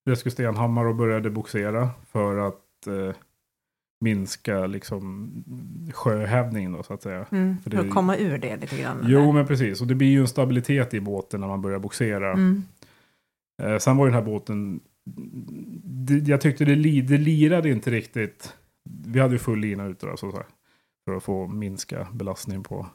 Rescue 0.09 0.31
Stenhammar 0.33 0.85
och 0.85 0.95
började 0.97 1.31
boxera 1.31 1.91
för 2.11 2.37
att 2.49 2.87
eh, 2.87 3.15
minska 4.01 4.67
liksom 4.67 5.31
sjöhävningen 5.95 6.73
då 6.73 6.83
så 6.83 6.95
att 6.95 7.03
säga. 7.03 7.27
Mm. 7.31 7.57
För 7.59 7.71
För, 7.71 7.77
det- 7.83 7.89
att 7.89 7.95
komma 7.95 8.17
ur 8.17 8.39
det 8.39 8.57
lite 8.57 8.77
grann. 8.81 9.05
Jo 9.09 9.21
eller? 9.21 9.33
men 9.33 9.47
precis, 9.47 9.81
och 9.81 9.87
det 9.87 9.95
blir 9.95 10.09
ju 10.09 10.21
en 10.21 10.29
stabilitet 10.29 10.95
i 10.95 11.01
båten 11.01 11.41
när 11.41 11.49
man 11.49 11.63
börjar 11.63 11.79
boxera. 11.79 12.33
Mm. 12.33 12.63
Eh, 13.63 13.79
sen 13.79 13.97
var 13.97 14.07
ju 14.07 14.13
den 14.13 14.21
här 14.21 14.31
båten, 14.31 14.81
det, 15.85 16.29
jag 16.29 16.41
tyckte 16.41 16.65
det, 16.65 16.75
li, 16.75 17.01
det 17.01 17.19
lirade 17.19 17.71
inte 17.71 17.91
riktigt. 17.91 18.55
Vi 19.07 19.21
hade 19.21 19.33
ju 19.35 19.39
full 19.39 19.59
lina 19.59 19.87
ute 19.87 20.07
då, 20.07 20.17
så 20.17 20.31
så 20.31 20.37
här, 20.37 20.47
för 21.05 21.17
att 21.17 21.23
få 21.23 21.47
minska 21.47 22.07
belastningen 22.13 22.63
på 22.63 22.87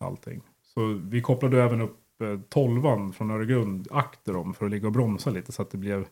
allting. 0.00 0.42
Så 0.78 1.00
vi 1.10 1.20
kopplade 1.20 1.62
även 1.62 1.80
upp 1.80 1.98
eh, 2.22 2.40
tolvan 2.48 3.12
från 3.12 3.30
Öregrund 3.30 3.88
akter 3.90 4.36
om 4.36 4.54
för 4.54 4.64
att 4.64 4.70
ligga 4.70 4.86
och 4.86 4.92
bromsa 4.92 5.30
lite 5.30 5.52
så 5.52 5.62
att 5.62 5.70
det 5.70 5.78
blev 5.78 6.06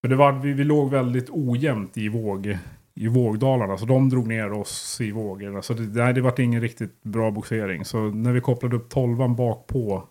för 0.00 0.08
det 0.08 0.16
var, 0.16 0.32
vi, 0.32 0.52
vi 0.52 0.64
låg 0.64 0.90
väldigt 0.90 1.30
ojämnt 1.30 1.96
i, 1.96 2.08
våg, 2.08 2.58
i 2.94 3.08
vågdalarna 3.08 3.78
så 3.78 3.86
de 3.86 4.08
drog 4.08 4.28
ner 4.28 4.52
oss 4.52 5.00
i 5.00 5.10
vågorna. 5.10 5.62
Så 5.62 5.74
det, 5.74 6.02
nej, 6.02 6.14
det 6.14 6.20
var 6.20 6.40
ingen 6.40 6.60
riktigt 6.60 7.02
bra 7.02 7.30
boxering. 7.30 7.84
Så 7.84 7.98
när 7.98 8.32
vi 8.32 8.40
kopplade 8.40 8.76
upp 8.76 8.88
tolvan 8.88 9.36
bak 9.36 9.66
på 9.66 10.08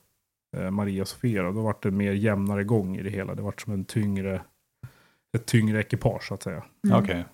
eh, 0.58 0.72
Maria 0.72 1.06
Sofia 1.06 1.44
då, 1.44 1.52
då 1.52 1.62
var 1.62 1.76
det 1.82 1.92
mer 1.92 2.12
jämnare 2.12 2.64
gång 2.64 2.98
i 2.98 3.04
det 3.04 3.10
hela. 3.10 3.36
Det 3.36 3.42
var 3.42 3.54
som 3.58 3.74
en 3.74 3.86
tyngre, 3.86 4.42
ett 5.38 5.46
tyngre 5.46 5.80
ekipage 5.80 6.24
så 6.24 6.34
att 6.34 6.44
säga. 6.44 6.64
Mm. 6.88 7.04
Okej. 7.04 7.26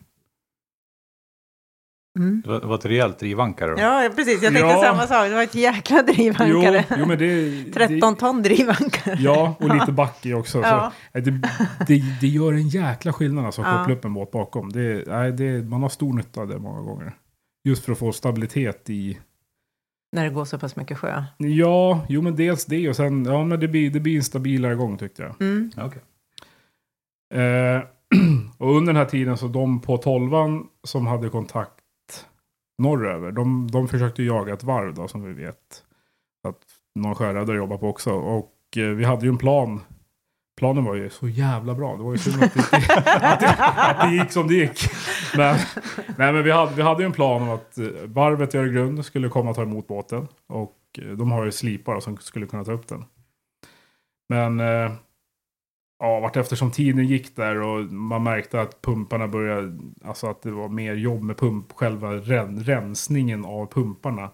Mm. 2.20 2.42
Det 2.46 2.50
var, 2.50 2.60
det 2.60 2.68
var 2.68 2.76
ett 2.76 2.86
rejält 2.86 3.20
drivankare 3.20 3.72
då? 3.72 3.80
Ja, 3.82 4.10
precis. 4.16 4.44
Jag 4.44 4.54
tänkte 4.54 4.60
Ja. 4.74 4.82
samma 4.82 5.08
sak. 5.08 5.28
Det 5.30 5.36
var 5.36 5.44
ett 5.44 5.56
jäkla 5.56 6.02
drivankare. 6.02 6.86
Jo, 6.90 6.96
jo 7.00 7.06
men 7.06 7.18
det... 7.18 7.64
13 7.74 8.16
ton 8.16 8.42
drivankare. 8.44 9.16
Det, 9.16 9.22
ja, 9.22 9.56
och 9.60 9.74
lite 9.76 9.92
backig 9.92 10.38
också. 10.38 10.62
Ja. 10.62 10.92
Så, 11.14 11.20
det, 11.20 11.32
det, 11.88 12.02
det 12.22 12.28
gör 12.28 12.54
en 12.54 12.68
jäkla 12.68 13.14
skillnad 13.14 13.46
alltså 13.46 13.62
att 13.62 13.68
Ja. 13.68 13.78
koppla 13.78 13.94
upp 13.94 14.06
en 14.06 14.14
båt 14.14 14.32
bakom. 14.32 14.72
Det, 14.72 15.04
nej, 15.08 15.32
det, 15.32 15.64
man 15.70 15.82
har 15.82 15.90
stor 15.90 16.14
nytta 16.14 16.42
av 16.42 16.48
det 16.48 16.60
många 16.60 16.82
gånger. 16.82 17.14
Just 17.68 17.86
för 17.86 17.92
att 17.92 18.00
få 18.00 18.12
stabilitet 18.12 18.90
i... 18.90 19.18
När 20.16 20.24
det 20.24 20.30
går 20.30 20.46
så 20.46 20.60
pass 20.60 20.76
mycket 20.76 20.98
sjö. 20.98 21.24
Ja, 21.38 22.06
jo 22.10 22.22
men 22.22 22.36
dels 22.36 22.66
det 22.66 22.90
och 22.90 22.96
sen, 22.96 23.26
ja 23.26 23.44
men 23.44 23.60
det 23.60 23.68
blir, 23.68 23.90
det 23.92 24.00
blir 24.00 24.16
en 24.18 24.24
stabilare 24.24 24.76
gång 24.76 24.98
tyckte 24.98 25.22
jag. 25.24 25.42
Mm. 25.42 25.72
Okej. 25.78 26.02
Eh, 27.44 27.82
och 28.58 28.76
under 28.78 28.94
den 28.94 29.00
här 29.00 29.10
tiden 29.10 29.38
så 29.38 29.48
de 29.48 29.80
på 29.82 29.98
tolvan 29.98 30.68
som 30.84 31.08
hade 31.08 31.30
kontakt 31.30 31.72
norröver, 32.84 33.32
de, 33.32 33.72
de 33.72 33.88
försökte 33.88 34.24
jaga 34.24 34.54
ett 34.54 34.64
varv 34.64 34.94
då 34.94 35.08
som 35.08 35.24
vi 35.24 35.34
vet. 35.34 35.84
Att 36.48 36.60
någon 36.96 37.16
sjöräddare 37.16 37.58
jobbar 37.58 37.78
på 37.78 37.90
också. 37.90 38.12
Och 38.12 38.78
eh, 38.78 38.90
vi 38.90 39.04
hade 39.04 39.26
ju 39.26 39.30
en 39.30 39.38
plan. 39.38 39.82
Planen 40.58 40.84
var 40.84 40.96
ju 40.96 41.10
så 41.10 41.28
jävla 41.28 41.76
bra. 41.76 41.98
Det 41.98 42.04
var 42.04 42.12
ju 42.12 42.18
synd 42.18 42.44
att 42.44 42.54
det, 42.54 42.60
att 43.16 43.40
det, 43.40 43.56
att 43.60 44.10
det 44.10 44.16
gick 44.16 44.32
som 44.32 44.48
det 44.48 44.54
gick. 44.54 44.80
Men, 45.38 45.58
nej, 46.18 46.34
men 46.34 46.44
vi, 46.44 46.52
hade, 46.52 46.76
vi 46.76 46.82
hade 46.82 47.04
ju 47.04 47.06
en 47.06 47.12
plan 47.12 47.42
om 47.42 47.50
att 47.50 47.78
eh, 47.78 47.88
varvet 48.06 48.56
i 48.56 48.58
Öregrund 48.58 49.06
skulle 49.06 49.30
komma 49.30 49.50
och 49.50 49.56
ta 49.56 49.62
emot 49.62 49.88
båten. 49.88 50.28
Och 50.48 50.78
eh, 50.98 51.12
de 51.12 51.32
har 51.32 51.46
ju 51.46 51.52
slipar 51.52 52.00
som 52.00 52.18
skulle 52.18 52.46
kunna 52.46 52.64
ta 52.64 52.72
upp 52.72 52.88
den. 52.88 53.06
Men 54.30 54.60
eh, 54.60 54.92
ja, 56.04 56.20
vart 56.20 56.38
eftersom 56.38 56.72
tiden 56.72 57.08
gick 57.08 57.36
där 57.36 57.62
och 57.62 57.86
man 57.86 58.24
märkte 58.24 58.62
att 58.62 58.82
pumparna 58.82 59.28
började, 59.28 59.80
alltså 60.04 60.28
att 60.28 60.42
det 60.42 60.52
var 60.52 60.70
mer 60.70 60.96
jobb 60.96 61.24
med 61.24 61.38
pump, 61.38 61.72
själva 61.72 62.14
ren, 62.14 62.64
rensningen 62.64 63.46
av 63.46 63.66
pumparna. 63.66 64.30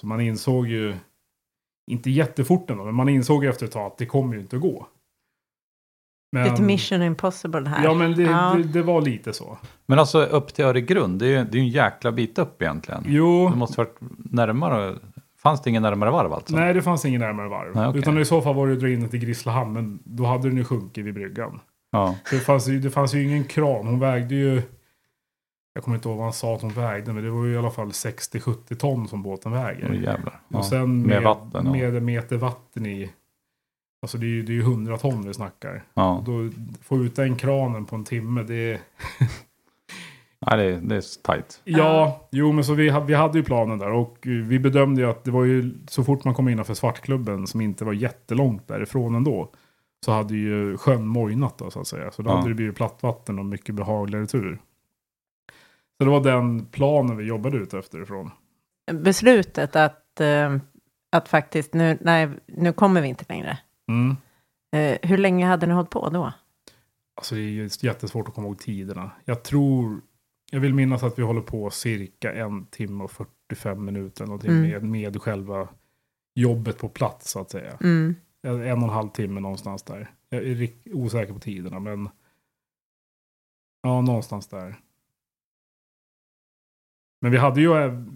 Så 0.00 0.06
man 0.06 0.20
insåg 0.20 0.66
ju, 0.66 0.94
inte 1.90 2.10
jättefort 2.10 2.70
ändå, 2.70 2.84
men 2.84 2.94
man 2.94 3.08
insåg 3.08 3.44
efter 3.44 3.66
ett 3.66 3.72
tag 3.72 3.86
att 3.86 3.98
det 3.98 4.06
kommer 4.06 4.34
ju 4.34 4.40
inte 4.40 4.56
att 4.56 4.62
gå. 4.62 4.86
Men, 6.32 6.50
Lite 6.50 6.62
mission 6.62 7.02
impossible 7.02 7.68
här. 7.68 7.84
Ja, 7.84 7.94
men 7.94 8.14
det, 8.14 8.22
Ja. 8.22 8.54
Det, 8.56 8.62
det 8.62 8.82
var 8.82 9.00
lite 9.00 9.32
så. 9.32 9.58
Men 9.86 9.98
alltså 9.98 10.24
upp 10.24 10.54
till 10.54 10.64
Öregrund, 10.64 11.18
det 11.18 11.26
är 11.26 11.38
ju 11.38 11.44
det 11.44 11.58
är 11.58 11.62
en 11.62 11.68
jäkla 11.68 12.12
bit 12.12 12.38
upp 12.38 12.62
egentligen. 12.62 13.04
Jo, 13.06 13.48
Det 13.48 13.56
måste 13.56 13.80
varit 13.80 13.96
närmare. 14.18 14.98
Fanns 15.42 15.62
det 15.62 15.70
ingen 15.70 15.82
närmare 15.82 16.10
varv 16.10 16.32
alltså? 16.32 16.56
nej 16.56 16.74
det 16.74 16.82
fanns 16.82 17.04
ingen 17.04 17.20
närmare 17.20 17.48
varv. 17.48 17.74
Nej, 17.74 17.88
okej. 17.88 17.98
Utan 17.98 18.18
i 18.18 18.24
så 18.24 18.42
fall 18.42 18.54
var 18.54 18.66
det 18.66 18.72
att 18.72 18.80
dra 18.80 18.88
in 18.88 19.00
den 19.00 19.08
till 19.08 19.20
Grisslehamn, 19.20 19.72
men 19.72 19.98
då 20.04 20.24
hade 20.24 20.48
den 20.48 20.58
ju 20.58 20.64
sjunkit 20.64 21.04
vid 21.04 21.14
bryggan. 21.14 21.60
Ja. 21.92 22.16
Det 22.30 22.38
fanns, 22.38 22.68
ju, 22.68 22.80
det 22.80 22.90
fanns 22.90 23.14
ju 23.14 23.22
ingen 23.24 23.44
kran. 23.44 23.86
Hon 23.86 24.00
vägde 24.00 24.34
ju... 24.34 24.62
Jag 25.74 25.84
kommer 25.84 25.96
inte 25.96 26.08
ihåg 26.08 26.16
vad 26.16 26.26
han 26.26 26.32
sa 26.32 26.54
att 26.54 26.62
hon 26.62 26.70
vägde. 26.70 27.12
Men 27.12 27.24
det 27.24 27.30
var 27.30 27.44
ju 27.44 27.54
i 27.54 27.58
alla 27.58 27.70
fall 27.70 27.88
60-70 27.88 28.74
ton 28.74 29.08
som 29.08 29.22
båten 29.22 29.52
väger. 29.52 29.88
Åh, 29.90 30.02
jävlar. 30.02 30.40
Ja. 30.48 30.58
Och 30.58 30.64
sen 30.64 30.98
med 30.98 31.08
med, 31.08 31.22
vatten, 31.22 31.66
ja. 31.66 31.72
med 31.72 31.96
en 31.96 32.04
meter 32.04 32.36
vatten 32.36 32.86
i. 32.86 33.10
Alltså 34.02 34.18
det 34.18 34.26
är 34.26 34.28
ju, 34.28 34.42
det 34.42 34.52
är 34.52 34.54
ju 34.54 34.60
100 34.60 34.98
ton 34.98 35.26
vi 35.26 35.34
snackar. 35.34 35.84
Ja. 35.94 36.16
Och 36.16 36.24
då 36.24 36.50
få 36.82 36.96
ut 36.98 37.16
den 37.16 37.36
kranen 37.36 37.84
på 37.84 37.96
en 37.96 38.04
timme. 38.04 38.42
Det 38.42 38.72
är... 38.72 38.80
Nej, 40.46 40.58
det, 40.58 40.64
är- 40.76 40.80
det 40.80 40.96
är 40.96 41.22
tajt. 41.22 41.60
Ja, 41.64 42.28
jo 42.30 42.52
men 42.52 42.64
så 42.64 42.74
vi, 42.74 42.90
vi 43.06 43.14
hade 43.14 43.38
ju 43.38 43.44
planen 43.44 43.78
där. 43.78 43.90
Och 43.92 44.18
vi 44.22 44.58
bedömde 44.58 45.00
ju 45.02 45.10
att 45.10 45.24
det 45.24 45.30
var 45.30 45.44
ju 45.44 45.74
så 45.88 46.04
fort 46.04 46.24
man 46.24 46.34
kom 46.34 46.48
innanför 46.48 46.74
Svartklubben. 46.74 47.46
Som 47.46 47.60
inte 47.60 47.84
var 47.84 47.92
jättelångt 47.92 48.68
därifrån 48.68 49.14
ändå. 49.14 49.50
Så 50.04 50.12
hade 50.12 50.34
ju 50.36 50.76
sjön 50.76 51.06
mojnat 51.06 51.58
då 51.58 51.70
så 51.70 51.80
att 51.80 51.86
säga. 51.86 52.10
Så 52.10 52.22
då 52.22 52.30
Ja. 52.30 52.36
hade 52.36 52.48
det 52.48 52.54
blivit 52.54 52.76
plattvatten 52.76 53.38
och 53.38 53.44
mycket 53.46 53.74
behagligare 53.74 54.26
tur. 54.26 54.58
Så 55.98 56.04
det 56.04 56.10
var 56.10 56.20
den 56.20 56.66
planen 56.66 57.16
vi 57.16 57.24
jobbade 57.24 57.56
ut 57.56 57.74
efter 57.74 58.02
ifrån. 58.02 58.30
Beslutet 58.92 59.76
att, 59.76 60.20
eh, 60.20 60.56
att 61.12 61.28
faktiskt, 61.28 61.74
nu, 61.74 61.98
nej, 62.00 62.28
nu 62.46 62.72
kommer 62.72 63.00
vi 63.02 63.08
inte 63.08 63.24
längre. 63.28 63.58
Mm. 63.88 64.16
Eh, 64.76 64.98
hur 65.08 65.18
länge 65.18 65.46
hade 65.46 65.66
ni 65.66 65.72
hållit 65.74 65.90
på 65.90 66.08
då? 66.08 66.32
Alltså 67.16 67.34
det 67.34 67.40
är 67.40 67.42
ju 67.44 67.68
jättesvårt 67.80 68.28
att 68.28 68.34
komma 68.34 68.46
ihåg 68.46 68.58
tiderna. 68.58 69.10
Jag 69.24 69.42
tror, 69.42 70.00
jag 70.54 70.60
vill 70.60 70.74
minnas 70.74 71.02
att 71.02 71.18
vi 71.18 71.22
håller 71.22 71.40
på 71.40 71.70
cirka 71.70 72.32
en 72.32 72.66
timme 72.66 73.04
och 73.04 73.10
45 73.10 73.84
minuter. 73.84 74.26
Någonting 74.26 74.50
Mm. 74.50 74.70
med, 74.70 74.84
med 74.84 75.22
själva 75.22 75.68
jobbet 76.34 76.78
på 76.78 76.88
plats 76.88 77.30
så 77.30 77.40
att 77.40 77.50
säga. 77.50 77.78
Mm. 77.80 78.14
En 78.42 78.52
och 78.78 78.82
en 78.82 78.88
halv 78.88 79.08
timme 79.08 79.40
någonstans 79.40 79.82
där. 79.82 80.10
Jag 80.28 80.42
är 80.46 80.70
osäker 80.92 81.32
på 81.32 81.38
tiderna 81.40 81.80
men. 81.80 82.08
Ja, 83.82 84.00
någonstans 84.00 84.46
där. 84.48 84.76
Men 87.20 87.32
vi 87.32 87.38
hade 87.38 87.60
ju, 87.60 87.70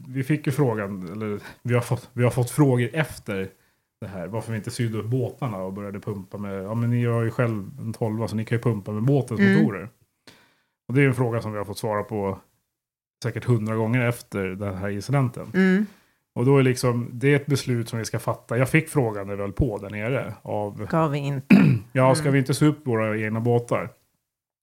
vi 0.08 0.24
fick 0.24 0.46
ju 0.46 0.52
frågan, 0.52 1.08
eller 1.12 1.40
vi 1.62 1.74
har 1.74 1.80
fått, 1.80 2.10
vi 2.12 2.24
har 2.24 2.30
fått 2.30 2.50
frågor 2.50 2.90
efter 2.92 3.50
det 4.00 4.06
här. 4.06 4.26
Varför 4.28 4.52
vi 4.52 4.58
inte 4.58 4.70
sydde 4.70 4.98
upp 4.98 5.06
båtarna 5.06 5.58
och 5.62 5.72
började 5.72 6.00
pumpa 6.00 6.38
med, 6.38 6.64
ja 6.64 6.74
men 6.74 6.90
ni 6.90 7.04
har 7.04 7.22
ju 7.22 7.30
själv 7.30 7.70
en 7.80 7.92
12 7.92 8.26
så 8.26 8.36
ni 8.36 8.44
kan 8.44 8.58
ju 8.58 8.62
pumpa 8.62 8.92
med 8.92 9.02
båtens 9.02 9.40
Mm. 9.40 9.54
motorer. 9.62 9.88
Och 10.88 10.94
det 10.94 11.02
är 11.02 11.06
en 11.06 11.14
fråga 11.14 11.40
som 11.42 11.52
vi 11.52 11.58
har 11.58 11.64
fått 11.64 11.78
svara 11.78 12.02
på 12.02 12.38
säkert 13.22 13.44
hundra 13.44 13.74
gånger 13.76 14.00
efter 14.08 14.44
den 14.46 14.74
här 14.74 14.88
incidenten. 14.88 15.50
Mm. 15.54 15.86
Och 16.34 16.44
då 16.44 16.58
är 16.58 16.62
liksom, 16.62 17.08
det 17.12 17.28
är 17.32 17.36
ett 17.36 17.46
beslut 17.46 17.88
som 17.88 17.98
vi 17.98 18.04
ska 18.04 18.18
fatta. 18.18 18.58
Jag 18.58 18.68
fick 18.70 18.88
frågan 18.88 19.26
när 19.26 19.36
vi 19.36 19.42
höll 19.42 19.52
på 19.52 19.78
där 19.78 19.90
nere 19.90 20.34
av 20.42 20.86
Gav 20.86 21.10
vi 21.10 21.18
inte. 21.18 21.46
Ja, 21.92 22.14
ska 22.14 22.22
Mm. 22.22 22.32
vi 22.32 22.38
inte 22.38 22.54
se 22.54 22.66
upp 22.66 22.86
våra 22.86 23.18
egna 23.18 23.40
båtar? 23.40 23.90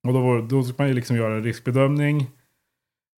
Och 0.08 0.14
då, 0.14 0.22
var, 0.22 0.42
då 0.42 0.64
ska 0.64 0.74
man 0.78 0.88
ju 0.88 0.94
liksom 0.94 1.16
göra 1.16 1.36
en 1.36 1.44
riskbedömning. 1.44 2.30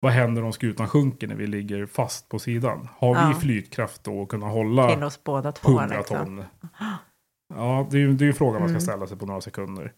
Vad 0.00 0.12
händer 0.12 0.44
om 0.44 0.52
skutan 0.52 0.88
sjunker 0.88 1.26
när 1.28 1.34
vi 1.34 1.46
ligger 1.46 1.86
fast 1.86 2.28
på 2.28 2.38
sidan? 2.38 2.88
Har 2.96 3.16
Ja. 3.16 3.28
vi 3.34 3.40
flytkraft 3.40 4.04
då 4.04 4.22
att 4.22 4.28
kunna 4.28 4.46
hålla 4.46 4.94
Till 4.94 5.02
oss 5.04 5.24
båda 5.24 5.52
två. 5.52 5.68
100 5.78 5.96
Liksom. 5.98 6.16
ton? 6.18 6.44
Ja, 7.54 7.86
det 7.90 7.96
är 7.96 8.00
ju 8.00 8.12
det 8.12 8.28
är 8.28 8.32
frågan 8.32 8.60
man 8.60 8.68
ska 8.68 8.74
Mm. 8.74 8.80
ställa 8.80 9.06
sig 9.06 9.16
på 9.18 9.26
några 9.26 9.40
sekunder. 9.40 9.92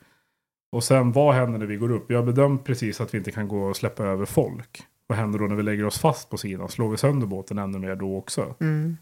Och 0.76 0.84
sen, 0.84 1.12
vad 1.12 1.34
händer 1.34 1.58
när 1.58 1.66
vi 1.66 1.76
går 1.76 1.90
upp? 1.90 2.12
Har 2.12 2.22
bedömt 2.22 2.64
precis 2.64 3.00
att 3.00 3.14
vi 3.14 3.18
inte 3.18 3.30
kan 3.30 3.48
gå 3.48 3.62
och 3.62 3.76
släppa 3.76 4.04
över 4.04 4.24
folk. 4.26 4.82
Vad 5.06 5.18
händer 5.18 5.38
då 5.38 5.44
när 5.44 5.54
vi 5.54 5.62
lägger 5.62 5.86
oss 5.86 5.98
fast 5.98 6.30
på 6.30 6.36
sidan? 6.36 6.68
Slår 6.68 6.88
vi 6.88 6.96
sönder 6.96 7.26
båten 7.26 7.58
ännu 7.58 7.78
mer 7.78 7.96
då 7.96 8.16
också? 8.16 8.54
Mm. 8.60 8.96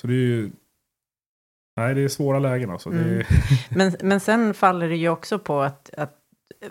Så 0.00 0.06
det 0.06 0.12
är 0.12 0.16
ju... 0.16 0.50
Nej, 1.76 1.94
det 1.94 2.00
är 2.00 2.08
svåra 2.08 2.38
lägen 2.38 2.70
alltså. 2.70 2.90
Mm. 2.90 3.18
är, 3.18 3.26
Men, 3.76 3.92
men 4.02 4.20
sen 4.20 4.54
faller 4.54 4.88
det 4.88 4.96
ju 4.96 5.08
också 5.08 5.38
på 5.38 5.60
att, 5.60 5.90
att 5.94 6.16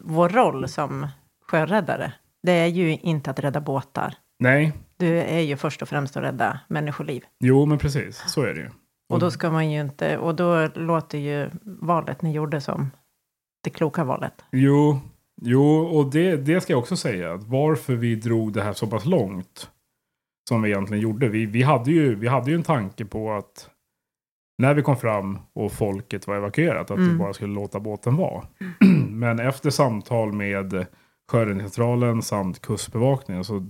vår 0.02 0.30
roll 0.30 0.68
som 0.68 1.08
sjöräddare, 1.48 2.14
det 2.44 2.52
är 2.52 2.68
ju 2.68 2.92
inte 2.98 3.32
att 3.32 3.40
rädda 3.40 3.62
båtar. 3.62 4.16
nej, 4.40 4.74
Du 4.98 5.18
är 5.18 5.40
ju 5.40 5.58
först 5.58 5.82
och 5.82 5.90
främst 5.90 6.18
att 6.18 6.24
rädda 6.24 6.60
människoliv. 6.68 7.24
jo 7.40 7.66
men 7.66 7.78
precis. 7.78 8.24
Så 8.28 8.42
är 8.42 8.54
det 8.54 8.60
ju. 8.62 8.70
Och 9.10 9.20
då 9.20 9.32
ska 9.32 9.52
man 9.52 9.72
ju 9.72 9.82
inte, 9.82 10.18
och 10.18 10.36
då 10.36 10.68
låter 10.76 11.18
ju 11.18 11.50
valet 11.64 12.22
ni 12.22 12.32
gjorde 12.32 12.62
som 12.62 12.92
det 13.64 13.70
kloka 13.70 14.04
valet. 14.04 14.34
Jo, 14.52 15.00
jo 15.42 15.62
och 15.78 16.12
det, 16.12 16.36
det 16.38 16.62
ska 16.62 16.74
jag 16.74 16.80
också 16.80 16.98
säga. 16.98 17.34
Att 17.34 17.44
varför 17.44 17.96
vi 17.96 18.16
drog 18.16 18.54
det 18.54 18.64
här 18.64 18.74
så 18.74 18.88
pass 18.88 19.06
långt. 19.06 19.70
Som 20.50 20.62
vi 20.62 20.70
egentligen 20.70 21.04
gjorde. 21.04 21.30
Vi, 21.30 21.46
vi, 21.46 21.64
hade 21.64 21.92
ju, 21.92 22.16
vi 22.16 22.28
hade 22.28 22.52
ju 22.52 22.56
en 22.56 22.64
tanke 22.64 23.06
på 23.06 23.32
att 23.32 23.70
när 24.62 24.74
vi 24.74 24.82
kom 24.82 24.98
fram 24.98 25.40
och 25.54 25.72
folket 25.72 26.28
var 26.28 26.36
evakuerat. 26.36 26.92
Att 26.92 27.00
vi 27.00 27.04
Mm. 27.04 27.18
bara 27.18 27.34
skulle 27.34 27.54
låta 27.54 27.80
båten 27.80 28.16
vara. 28.16 28.48
Men 29.10 29.40
efter 29.40 29.70
samtal 29.70 30.34
med 30.34 30.86
Sjöräddningscentralen 31.32 32.22
samt 32.22 32.62
Kustbevakningen. 32.62 33.44
Så, 33.44 33.66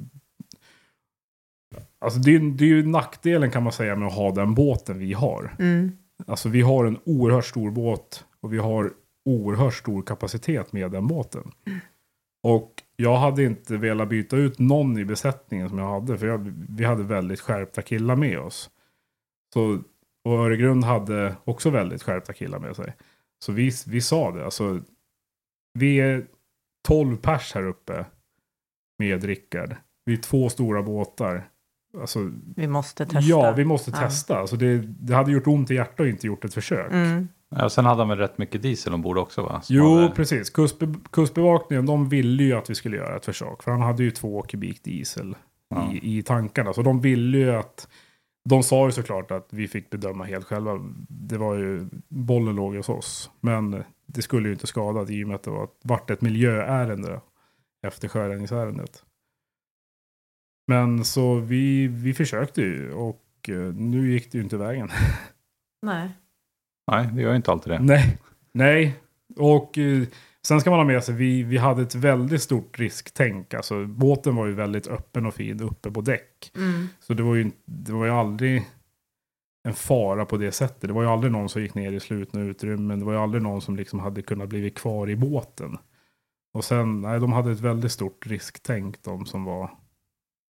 alltså 1.99 2.19
det, 2.19 2.35
är 2.35 2.39
det 2.39 2.63
är 2.63 2.67
ju 2.67 2.85
nackdelen 2.85 3.51
kan 3.51 3.63
man 3.63 3.71
säga 3.73 3.95
med 3.95 4.07
att 4.07 4.13
ha 4.15 4.31
den 4.31 4.53
båten 4.55 4.99
vi 4.99 5.13
har. 5.13 5.55
Mm. 5.59 5.91
Alltså 6.27 6.49
vi 6.49 6.61
har 6.61 6.85
en 6.85 6.99
oerhört 7.05 7.45
stor 7.45 7.71
båt 7.71 8.25
och 8.41 8.53
vi 8.53 8.57
har 8.57 8.93
oerhört 9.27 9.73
stor 9.73 10.01
kapacitet 10.01 10.73
med 10.73 10.91
den 10.91 11.07
båten. 11.07 11.51
Och 12.43 12.73
jag 12.95 13.17
hade 13.17 13.43
inte 13.43 13.77
velat 13.77 14.09
byta 14.09 14.37
ut 14.37 14.59
någon 14.59 14.97
i 14.97 15.05
besättningen 15.05 15.69
som 15.69 15.77
jag 15.77 15.89
hade. 15.89 16.17
För 16.17 16.27
jag, 16.27 16.53
vi 16.69 16.83
hade 16.85 17.03
väldigt 17.03 17.39
skärpta 17.39 17.81
killar 17.81 18.15
med 18.15 18.39
oss. 18.39 18.69
Så, 19.53 19.81
och 20.23 20.33
Öregrund 20.33 20.83
hade 20.83 21.35
också 21.43 21.69
väldigt 21.69 22.03
skärpta 22.03 22.33
killar 22.33 22.59
med 22.59 22.75
sig. 22.75 22.93
Så 23.45 23.51
vi, 23.51 23.71
vi 23.87 24.01
sa 24.01 24.31
det. 24.31 24.45
Alltså, 24.45 24.79
vi 25.73 25.99
är 25.99 26.25
12 26.87 27.17
pers 27.17 27.53
här 27.55 27.63
uppe 27.63 28.05
med 28.99 29.23
Rickard. 29.23 29.75
Vi 30.05 30.13
är 30.13 30.17
två 30.17 30.49
stora 30.49 30.83
båtar. 30.83 31.49
Alltså, 32.01 32.31
Vi 32.55 32.67
måste 32.67 33.05
testa. 33.05 33.19
Ja, 33.21 33.51
vi 33.57 33.65
måste 33.65 33.91
Ja. 33.91 33.97
testa. 33.97 34.37
Alltså 34.39 34.55
det, 34.55 34.77
det 34.77 35.13
hade 35.15 35.31
gjort 35.31 35.47
ont 35.47 35.71
i 35.71 35.75
hjärtat 35.75 35.99
och 35.99 36.07
inte 36.07 36.27
gjort 36.27 36.45
ett 36.45 36.53
försök. 36.53 36.91
Mm. 36.91 37.27
Ja, 37.49 37.69
sen 37.69 37.85
hade 37.85 38.01
han 38.01 38.09
väl 38.09 38.17
rätt 38.17 38.37
mycket 38.37 38.61
diesel 38.61 38.93
ombord 38.93 39.17
också 39.17 39.41
va? 39.41 39.61
Som 39.61 39.75
Jo, 39.75 39.95
hade- 39.95 40.15
precis. 40.15 40.49
Kustbe, 40.49 40.93
kustbevakningen, 41.11 41.85
de 41.85 42.09
ville 42.09 42.43
ju 42.43 42.53
att 42.53 42.69
vi 42.69 42.75
skulle 42.75 42.97
göra 42.97 43.15
ett 43.15 43.25
försök. 43.25 43.63
För 43.63 43.71
han 43.71 43.81
hade 43.81 44.03
ju 44.03 44.11
två 44.11 44.41
kubik 44.41 44.83
diesel 44.83 45.35
Ja. 45.69 45.91
i, 45.93 46.17
i 46.17 46.23
tankarna. 46.23 46.73
Så 46.73 46.81
de 46.81 47.01
ville 47.01 47.37
ju 47.37 47.51
att... 47.55 47.87
De 48.49 48.63
sa 48.63 48.85
ju 48.85 48.91
såklart 48.91 49.31
att 49.31 49.47
vi 49.51 49.67
fick 49.67 49.89
bedöma 49.89 50.23
helt 50.23 50.45
själva. 50.45 50.79
Det 51.09 51.37
var 51.37 51.55
ju... 51.55 51.87
Bollen 52.07 52.55
låg 52.55 52.75
hos 52.75 52.89
oss. 52.89 53.31
Men 53.41 53.83
det 54.05 54.21
skulle 54.21 54.47
ju 54.47 54.53
inte 54.53 54.67
skada 54.67 55.11
i 55.13 55.23
och 55.23 55.27
med 55.27 55.35
att 55.35 55.43
det 55.43 55.49
var, 55.51 55.67
vart 55.83 56.09
ett 56.09 56.21
miljöärende 56.21 57.21
efter 57.87 58.07
sjöräddningsärendet. 58.07 59.03
Men 60.67 61.05
så 61.05 61.35
vi, 61.35 61.87
vi 61.87 62.13
försökte 62.13 62.61
ju 62.61 62.91
och 62.93 63.23
eh, 63.49 63.55
nu 63.73 64.11
gick 64.11 64.31
det 64.31 64.37
ju 64.37 64.43
inte 64.43 64.57
vägen. 64.57 64.89
Nej. 65.81 66.09
Nej, 66.91 67.09
det 67.13 67.21
gör 67.21 67.29
ju 67.29 67.35
inte 67.35 67.51
alltid 67.51 67.73
det. 67.73 67.79
Nej, 67.79 68.17
nej. 68.51 68.95
Och 69.35 69.77
eh, 69.77 70.03
sen 70.47 70.61
ska 70.61 70.69
man 70.69 70.79
ha 70.79 70.85
med 70.85 71.03
sig, 71.03 71.15
vi, 71.15 71.43
vi 71.43 71.57
hade 71.57 71.81
ett 71.81 71.95
väldigt 71.95 72.41
stort 72.41 72.79
risktänk. 72.79 73.53
Alltså 73.53 73.85
båten 73.85 74.35
var 74.35 74.45
ju 74.45 74.53
väldigt 74.53 74.87
öppen 74.87 75.25
och 75.25 75.33
fin 75.33 75.61
uppe 75.61 75.91
på 75.91 76.01
däck. 76.01 76.51
Mm. 76.55 76.87
Så 76.99 77.13
det 77.13 77.23
var 77.23 77.35
ju, 77.35 77.51
det 77.65 77.91
var 77.91 78.05
ju 78.05 78.11
aldrig 78.11 78.65
en 79.67 79.73
fara 79.73 80.25
på 80.25 80.37
det 80.37 80.51
sättet. 80.51 80.81
Det 80.81 80.93
var 80.93 81.01
ju 81.01 81.09
aldrig 81.09 81.31
någon 81.31 81.49
som 81.49 81.61
gick 81.61 81.75
ner 81.75 81.91
i 81.91 81.99
slutna 81.99 82.41
utrymmen. 82.41 82.99
Det 82.99 83.05
var 83.05 83.13
ju 83.13 83.19
aldrig 83.19 83.43
någon 83.43 83.61
som 83.61 83.75
liksom 83.75 83.99
hade 83.99 84.21
kunnat 84.21 84.49
bli 84.49 84.69
kvar 84.69 85.09
i 85.09 85.15
båten. 85.15 85.77
Och 86.53 86.63
sen, 86.63 87.01
nej, 87.01 87.19
de 87.19 87.33
hade 87.33 87.51
ett 87.51 87.59
väldigt 87.59 87.91
stort 87.91 88.27
risktänk, 88.27 89.03
de 89.03 89.25
som 89.25 89.43
var 89.43 89.71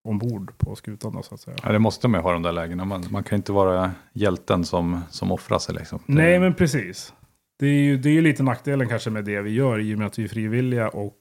ombord 0.08 0.58
på 0.58 0.76
skutan 0.76 1.14
då, 1.14 1.24
så 1.24 1.34
att 1.36 1.42
säga. 1.42 1.58
Ja, 1.64 1.72
det 1.72 1.80
måste 1.80 2.08
man 2.08 2.20
ju 2.20 2.24
ha 2.24 2.34
de 2.34 2.42
där 2.42 2.52
lägena. 2.52 2.86
Man, 2.86 3.04
man 3.10 3.24
kan 3.24 3.36
inte 3.36 3.52
vara 3.52 3.92
hjälten 4.14 4.64
som, 4.66 5.02
som 5.10 5.32
offrar 5.32 5.60
sig 5.60 5.76
liksom. 5.76 6.00
Det- 6.08 6.14
Nej, 6.14 6.40
men 6.40 6.54
precis. 6.54 7.14
Det 7.60 7.66
är 7.68 7.82
ju 7.82 7.98
det 7.98 8.10
är 8.10 8.14
ju 8.14 8.22
lite 8.22 8.44
nackdelen 8.44 8.90
kanske 8.90 9.10
med 9.10 9.26
det 9.26 9.42
vi 9.42 9.50
gör 9.52 9.80
i 9.80 9.96
och 9.96 9.98
med 10.00 10.08
att 10.08 10.20
vi 10.20 10.24
är 10.24 10.28
frivilliga 10.28 10.90
och 10.90 11.18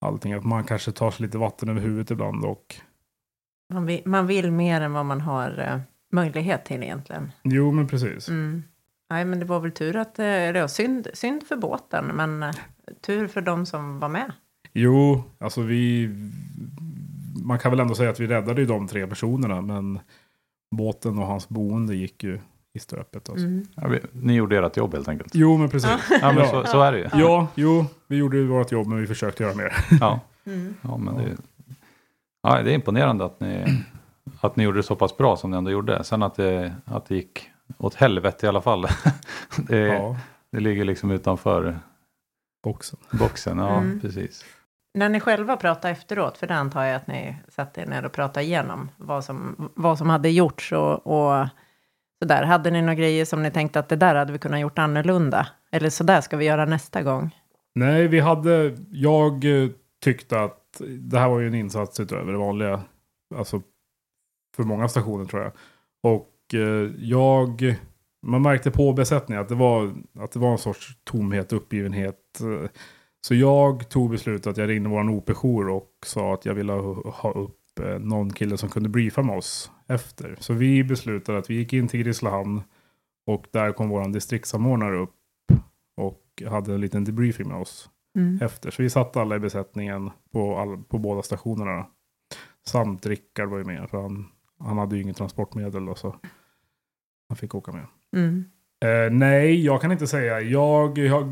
allting. 0.00 0.32
Att 0.32 0.44
man 0.44 0.64
kanske 0.64 0.92
tar 0.92 1.10
sig 1.10 1.26
lite 1.26 1.38
vatten 1.38 1.68
över 1.68 1.80
huvudet 1.80 2.10
ibland 2.10 2.44
och 2.44 2.74
Man, 3.74 3.86
vill, 3.86 4.02
man 4.04 4.26
vill 4.26 4.50
mer 4.50 4.80
än 4.80 4.92
vad 4.92 5.06
man 5.06 5.20
har 5.20 5.58
eh, 5.72 5.80
möjlighet 6.12 6.64
till 6.64 6.82
egentligen. 6.82 7.32
jo, 7.42 7.72
men 7.72 7.86
precis. 7.88 8.28
Mm. 8.28 8.62
Nej, 9.10 9.24
men 9.24 9.38
det 9.38 9.44
var 9.44 9.60
väl 9.60 9.72
tur 9.72 9.96
att, 9.96 10.18
eh, 10.18 10.24
eller 10.26 10.60
ja, 10.60 10.68
synd, 10.68 11.08
synd 11.14 11.42
för 11.48 11.56
båten, 11.56 12.04
men 12.06 12.42
eh, 12.42 12.50
tur 13.06 13.26
för 13.26 13.40
de 13.40 13.66
som 13.66 13.98
var 14.00 14.08
med. 14.08 14.32
Jo, 14.72 15.22
alltså 15.38 15.62
vi... 15.62 16.10
Man 17.46 17.58
kan 17.58 17.70
väl 17.70 17.80
ändå 17.80 17.94
säga 17.94 18.10
att 18.10 18.20
vi 18.20 18.26
räddade 18.26 18.60
ju 18.60 18.66
de 18.66 18.88
tre 18.88 19.06
personerna, 19.06 19.60
men 19.60 19.98
båten 20.76 21.18
och 21.18 21.26
hans 21.26 21.48
boende 21.48 21.94
gick 21.96 22.24
ju 22.24 22.40
i 22.72 22.78
stöpet. 22.78 23.28
Alltså. 23.28 23.46
Mm. 23.46 23.66
Ja, 23.74 23.88
vi, 23.88 24.00
ni 24.12 24.34
gjorde 24.34 24.58
ert 24.66 24.76
jobb 24.76 24.94
helt 24.94 25.08
enkelt. 25.08 25.34
Jo, 25.34 25.56
men 25.56 25.68
precis. 25.68 25.90
Ja, 26.20 26.32
men 26.32 26.48
så, 26.48 26.64
så 26.64 26.82
är 26.82 26.92
det 26.92 26.98
ju. 26.98 27.08
Ja, 27.14 27.48
jo, 27.54 27.86
vi 28.06 28.16
gjorde 28.16 28.36
ju 28.36 28.46
vårt 28.46 28.72
jobb, 28.72 28.86
men 28.86 28.98
vi 29.00 29.06
försökte 29.06 29.42
göra 29.42 29.54
mer. 29.54 29.72
Ja, 30.00 30.20
Mm. 30.46 30.74
ja, 30.82 30.96
men 30.96 31.14
det, 31.16 31.36
ja, 32.42 32.62
det 32.62 32.70
är 32.70 32.74
imponerande 32.74 33.24
att 33.24 33.40
ni, 33.40 33.64
att 34.40 34.56
ni 34.56 34.64
gjorde 34.64 34.78
det 34.78 34.82
så 34.82 34.96
pass 34.96 35.16
bra 35.16 35.36
som 35.36 35.50
ni 35.50 35.56
ändå 35.56 35.70
gjorde. 35.70 36.04
Sen 36.04 36.22
att 36.22 36.34
det, 36.34 36.74
att 36.84 37.06
det 37.06 37.14
gick 37.14 37.50
åt 37.78 37.94
helvete 37.94 38.46
i 38.46 38.48
alla 38.48 38.60
fall. 38.60 38.86
Det, 39.56 39.78
Ja, 39.78 40.16
det 40.50 40.60
ligger 40.60 40.84
liksom 40.84 41.10
utanför 41.10 41.78
boxen. 42.64 42.98
boxen. 43.12 43.58
Ja, 43.58 43.76
Mm. 43.78 44.00
precis. 44.00 44.44
När 44.96 45.08
ni 45.08 45.20
själva 45.20 45.56
pratade 45.56 45.92
efteråt, 45.92 46.38
för 46.38 46.46
det 46.46 46.54
antar 46.54 46.84
jag 46.84 46.96
att 46.96 47.06
ni 47.06 47.36
satte 47.48 47.80
er 47.80 47.86
ner 47.86 48.04
och 48.04 48.12
pratade 48.12 48.46
igenom 48.46 48.90
vad 48.96 49.24
som, 49.24 49.70
vad 49.74 49.98
som 49.98 50.10
hade 50.10 50.30
gjorts 50.30 50.72
och, 50.72 51.06
och 51.06 51.48
sådär. 52.22 52.42
Hade 52.42 52.70
ni 52.70 52.80
några 52.80 52.94
grejer 52.94 53.24
som 53.24 53.42
ni 53.42 53.50
tänkte 53.50 53.78
att 53.78 53.88
det 53.88 53.96
där 53.96 54.14
hade 54.14 54.32
vi 54.32 54.38
kunnat 54.38 54.60
gjort 54.60 54.78
annorlunda? 54.78 55.48
Eller 55.72 55.90
så 55.90 56.04
där 56.04 56.20
ska 56.20 56.36
vi 56.36 56.44
göra 56.44 56.64
nästa 56.64 57.02
gång? 57.02 57.36
Nej, 57.74 58.08
vi 58.08 58.20
hade... 58.20 58.76
Jag 58.90 59.44
eh, 59.44 59.70
tyckte 60.04 60.40
att 60.40 60.80
det 60.98 61.18
här 61.18 61.28
var 61.28 61.40
ju 61.40 61.46
en 61.46 61.54
insats 61.54 62.00
utöver 62.00 62.32
det 62.32 62.38
vanliga. 62.38 62.80
Alltså 63.34 63.62
för 64.56 64.62
många 64.62 64.88
stationer 64.88 65.24
tror 65.24 65.42
jag. 65.42 65.52
Och 66.02 66.54
eh, 66.54 66.90
jag... 66.98 67.76
Man 68.22 68.42
märkte 68.42 68.70
på 68.70 68.92
besättningen 68.92 69.42
att 69.42 69.48
det 69.48 69.54
var, 69.54 69.94
att 70.18 70.32
det 70.32 70.38
var 70.38 70.52
en 70.52 70.58
sorts 70.58 70.96
tomhet, 71.04 71.52
uppgivenhet. 71.52 72.40
Eh, 72.40 72.70
så 73.20 73.34
jag 73.34 73.88
tog 73.88 74.10
beslutet 74.10 74.46
att 74.46 74.56
jag 74.56 74.68
ringde 74.68 74.88
vår 74.88 75.10
OP-jour 75.10 75.68
och 75.68 75.90
sa 76.06 76.34
att 76.34 76.44
jag 76.44 76.54
ville 76.54 76.72
ha 76.72 77.10
ha 77.10 77.32
upp 77.32 77.80
eh, 77.80 77.98
någon 77.98 78.32
kille 78.32 78.56
som 78.56 78.68
kunde 78.68 78.88
briefa 78.88 79.22
med 79.22 79.36
oss 79.36 79.70
efter. 79.88 80.36
Så 80.40 80.54
vi 80.54 80.84
beslutade 80.84 81.38
att 81.38 81.50
vi 81.50 81.54
gick 81.54 81.72
in 81.72 81.88
till 81.88 82.02
Grisslehamn 82.02 82.62
och 83.26 83.46
där 83.50 83.72
kom 83.72 83.88
vår 83.88 84.08
distriktssamordnare 84.08 84.96
upp 84.96 85.14
och 85.96 86.42
hade 86.50 86.74
en 86.74 86.80
liten 86.80 87.04
debriefing 87.04 87.48
med 87.48 87.56
oss 87.56 87.90
Mm. 88.18 88.38
efter. 88.42 88.70
Så 88.70 88.82
vi 88.82 88.90
satt 88.90 89.16
alla 89.16 89.36
i 89.36 89.38
besättningen 89.38 90.10
på, 90.32 90.58
all, 90.58 90.82
på 90.82 90.98
båda 90.98 91.22
stationerna. 91.22 91.86
Samt 92.66 93.06
Rickard 93.06 93.48
var 93.48 93.58
ju 93.58 93.64
med, 93.64 93.90
för 93.90 94.02
han, 94.02 94.26
han 94.58 94.78
hade 94.78 94.96
ju 94.96 95.02
inget 95.02 95.16
transportmedel. 95.16 95.88
Och 95.88 95.98
så 95.98 96.16
han 97.28 97.36
fick 97.36 97.54
åka 97.54 97.72
med. 97.72 97.86
Mm. 98.16 98.44
Eh, 98.84 99.12
nej, 99.12 99.64
jag 99.64 99.80
kan 99.80 99.92
inte 99.92 100.06
säga. 100.06 100.40
Jag, 100.40 100.98
jag, 100.98 101.28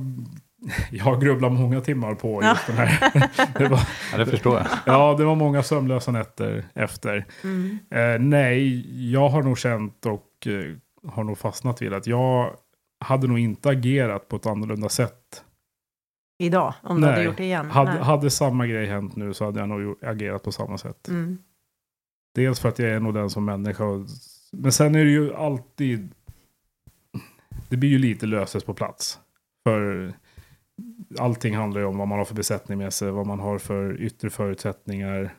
jag 0.90 1.20
grubblar 1.20 1.50
många 1.50 1.80
timmar 1.80 2.14
på 2.14 2.42
just 2.42 2.66
den 2.66 2.76
här. 2.76 3.10
det 3.58 3.68
var, 3.68 3.80
Ja, 4.12 4.18
det 4.18 4.26
förstår 4.26 4.56
jag. 4.58 4.66
ja, 4.86 5.14
det 5.18 5.24
var 5.24 5.34
många 5.34 5.62
sömnlösa 5.62 6.10
nätter 6.12 6.64
efter. 6.74 7.24
Mm. 7.44 7.78
Eh, 7.90 8.18
nej, 8.20 9.12
jag 9.12 9.28
har 9.28 9.42
nog 9.42 9.58
känt 9.58 10.06
och 10.06 10.46
eh, 10.46 11.10
har 11.12 11.24
nog 11.24 11.38
fastnat 11.38 11.82
vid 11.82 11.92
att 11.92 12.06
jag 12.06 12.56
hade 13.00 13.26
nog 13.26 13.38
inte 13.38 13.68
agerat 13.68 14.28
på 14.28 14.36
ett 14.36 14.46
annorlunda 14.46 14.88
sätt 14.88 15.44
Idag, 16.38 16.74
om 16.82 17.00
du 17.00 17.06
hade 17.06 17.16
Nej. 17.18 17.26
gjort 17.26 17.36
det 17.36 17.44
igen? 17.44 17.70
Hade, 17.70 17.94
Nej. 17.94 18.02
hade 18.02 18.30
samma 18.30 18.66
grej 18.66 18.86
hänt 18.86 19.16
nu 19.16 19.34
så 19.34 19.44
hade 19.44 19.60
jag 19.60 19.68
nog 19.68 19.96
agerat 20.04 20.42
på 20.42 20.52
samma 20.52 20.78
sätt. 20.78 21.08
Mm. 21.08 21.38
Dels 22.34 22.60
för 22.60 22.68
att 22.68 22.78
jag 22.78 22.90
är 22.90 23.00
nog 23.00 23.14
den 23.14 23.30
som 23.30 23.44
människa. 23.44 23.84
och- 23.84 24.06
Men 24.52 24.72
sen 24.72 24.94
är 24.94 25.04
det 25.04 25.10
ju 25.10 25.34
alltid... 25.34 26.14
Det 27.68 27.76
blir 27.76 27.90
ju 27.90 27.98
lite 27.98 28.26
löses 28.26 28.64
på 28.64 28.74
plats. 28.74 29.18
För 29.64 30.14
allting 31.18 31.56
handlar 31.56 31.80
ju 31.80 31.86
om 31.86 31.98
vad 31.98 32.08
man 32.08 32.18
har 32.18 32.24
för 32.24 32.34
besättning 32.34 32.78
med 32.78 32.92
sig, 32.92 33.10
vad 33.10 33.26
man 33.26 33.40
har 33.40 33.58
för 33.58 34.00
yttre 34.00 34.30
förutsättningar. 34.30 35.34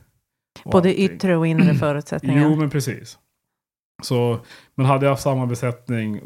Både 0.64 0.88
allting. 0.88 1.04
yttre 1.04 1.36
och 1.36 1.46
inre 1.46 1.74
förutsättningar. 1.74 2.42
Jo, 2.42 2.56
men 2.56 2.70
precis. 2.70 3.18
Så, 4.02 4.40
men 4.74 4.86
hade 4.86 5.06
jag 5.06 5.10
haft 5.10 5.22
samma 5.22 5.46
besättning, 5.46 6.20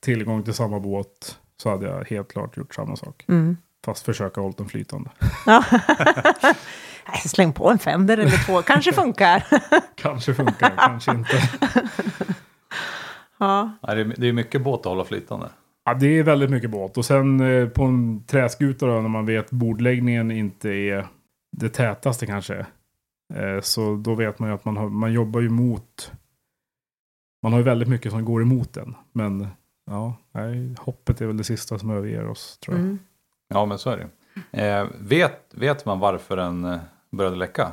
tillgång 0.00 0.42
till 0.42 0.54
samma 0.54 0.80
båt, 0.80 1.38
så 1.62 1.70
hade 1.70 1.86
jag 1.86 2.04
helt 2.04 2.32
klart 2.32 2.56
gjort 2.56 2.74
samma 2.74 2.96
sak. 2.96 3.24
Mm. 3.28 3.56
Fast 3.84 4.04
försöka 4.04 4.40
hålla 4.40 4.54
den 4.56 4.68
flytande. 4.68 5.10
Ja. 5.46 5.64
Släng 7.26 7.52
på 7.52 7.70
en 7.70 7.78
Fender 7.78 8.18
eller 8.18 8.46
två, 8.46 8.62
kanske 8.62 8.92
funkar. 9.02 9.46
Kanske 9.94 10.34
funkar, 10.34 10.74
kanske 10.78 11.10
inte. 11.10 11.42
ja. 13.38 13.72
Nej, 13.82 13.96
det, 13.96 14.00
är, 14.02 14.14
det 14.16 14.28
är 14.28 14.32
mycket 14.32 14.62
båt 14.62 14.80
att 14.80 14.86
hålla 14.86 15.04
flytande. 15.04 15.48
Ja, 15.84 15.94
det 15.94 16.18
är 16.18 16.22
väldigt 16.22 16.50
mycket 16.50 16.70
båt. 16.70 16.98
Och 16.98 17.04
sen 17.04 17.40
eh, 17.40 17.68
på 17.68 17.84
en 17.84 18.24
träskuta 18.26 18.86
då, 18.86 19.00
när 19.00 19.08
man 19.08 19.26
vet 19.26 19.50
bordläggningen 19.50 20.30
inte 20.30 20.70
är 20.70 21.06
det 21.56 21.68
tätaste 21.68 22.26
kanske. 22.26 22.66
Eh, 23.34 23.60
så 23.60 23.96
då 23.96 24.14
vet 24.14 24.38
man 24.38 24.48
ju 24.48 24.54
att 24.54 24.64
man, 24.64 24.76
har, 24.76 24.88
man 24.88 25.12
jobbar 25.12 25.40
ju 25.40 25.48
mot... 25.48 26.12
Man 27.42 27.52
har 27.52 27.58
ju 27.58 27.64
väldigt 27.64 27.88
mycket 27.88 28.12
som 28.12 28.24
går 28.24 28.42
emot 28.42 28.72
den. 28.72 28.94
Men 29.12 29.46
ja, 29.86 30.16
nej, 30.32 30.74
hoppet 30.78 31.20
är 31.20 31.26
väl 31.26 31.36
det 31.36 31.44
sista 31.44 31.78
som 31.78 31.90
överger 31.90 32.28
oss 32.28 32.58
tror 32.58 32.76
jag. 32.76 32.84
Mm. 32.84 32.98
Ja, 33.48 33.66
men 33.66 33.78
så 33.78 33.90
är 33.90 33.96
det. 33.96 34.08
Eh, 34.50 34.86
vet, 35.00 35.54
vet 35.54 35.86
man 35.86 35.98
varför 35.98 36.36
den 36.36 36.64
eh, 36.64 36.80
började 37.10 37.36
läcka? 37.36 37.72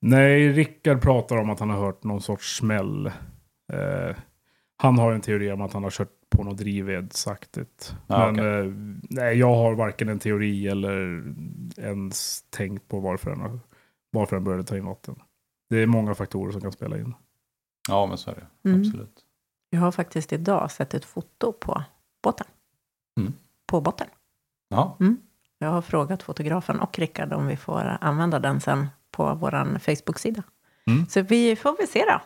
Nej, 0.00 0.52
Rickard 0.52 1.02
pratar 1.02 1.36
om 1.36 1.50
att 1.50 1.60
han 1.60 1.70
har 1.70 1.78
hört 1.78 2.04
någon 2.04 2.20
sorts 2.20 2.56
smäll. 2.56 3.06
Eh, 3.72 4.16
han 4.76 4.98
har 4.98 5.12
en 5.12 5.20
teori 5.20 5.52
om 5.52 5.60
att 5.60 5.72
han 5.72 5.82
har 5.82 5.90
kört 5.90 6.17
på 6.28 6.44
något 6.44 6.58
drivvedsaktigt. 6.58 7.96
Ja, 8.06 8.32
Men 8.32 8.38
eh, 8.66 8.72
nej, 9.10 9.38
jag 9.38 9.54
har 9.54 9.74
varken 9.74 10.08
en 10.08 10.18
teori 10.18 10.68
eller 10.68 11.24
ens 11.76 12.42
tänkt 12.50 12.88
på 12.88 13.00
varför 13.00 13.30
den, 13.30 13.60
varför 14.10 14.36
den 14.36 14.44
började 14.44 14.64
ta 14.64 14.76
in 14.76 14.86
vatten. 14.86 15.22
Det 15.70 15.76
är 15.76 15.86
många 15.86 16.14
faktorer 16.14 16.52
som 16.52 16.60
kan 16.60 16.72
spela 16.72 16.98
in. 16.98 17.14
Ja, 17.88 18.06
men 18.06 18.18
så 18.18 18.30
är 18.30 18.34
det. 18.34 18.68
Mm. 18.68 18.80
Absolut. 18.80 19.24
Jag 19.70 19.80
har 19.80 19.92
faktiskt 19.92 20.32
idag 20.32 20.70
sett 20.70 20.94
ett 20.94 21.04
foto 21.04 21.52
på 21.52 21.82
båten. 22.22 22.46
Mm. 23.20 23.32
På 23.66 23.80
botten. 23.80 24.06
Ja, 24.68 24.96
Jag 25.58 25.68
har 25.68 25.82
frågat 25.82 26.22
fotografen 26.22 26.80
och 26.80 26.98
Rickard 26.98 27.32
om 27.32 27.46
vi 27.46 27.56
får 27.56 27.98
använda 28.00 28.38
den 28.38 28.60
sen 28.60 28.86
på 29.10 29.34
vår 29.34 29.78
Facebook-sida. 29.78 30.42
Mm. 30.86 31.06
Så 31.06 31.22
vi 31.22 31.56
får 31.56 31.76
väl 31.76 31.88
se 31.88 32.04
då. 32.04 32.20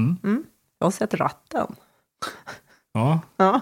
Mm. 0.00 0.44
Jag 0.78 0.86
har 0.86 0.90
sett 0.90 1.14
ratten. 1.14 1.66
Ja, 2.96 3.20
Ja. 3.36 3.60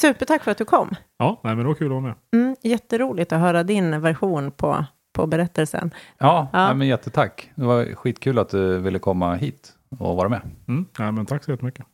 Supertack 0.00 0.44
för 0.44 0.50
att 0.50 0.58
du 0.58 0.64
kom. 0.64 0.90
ja 1.18 1.40
nej, 1.44 1.54
men 1.56 1.58
det 1.64 1.68
var 1.68 1.74
kul 1.74 1.86
att 1.86 1.90
vara 1.90 2.00
med. 2.00 2.14
Mm, 2.34 2.56
jätteroligt 2.62 3.32
att 3.32 3.40
höra 3.40 3.62
din 3.62 4.00
version 4.00 4.50
på, 4.50 4.84
på 5.14 5.26
berättelsen. 5.26 5.90
ja, 6.18 6.48
Ja. 6.52 6.66
Nej, 6.66 6.74
men 6.74 6.86
jättetack. 6.88 7.50
Det 7.54 7.64
var 7.64 7.94
skitkul 7.94 8.38
att 8.38 8.48
du 8.48 8.78
ville 8.78 8.98
komma 8.98 9.34
hit 9.34 9.72
och 9.98 10.16
vara 10.16 10.28
med. 10.28 10.40
Mm. 10.68 10.86
Nej, 10.98 11.12
men 11.12 11.26
tack 11.26 11.44
så 11.44 11.50
jättemycket. 11.50 11.86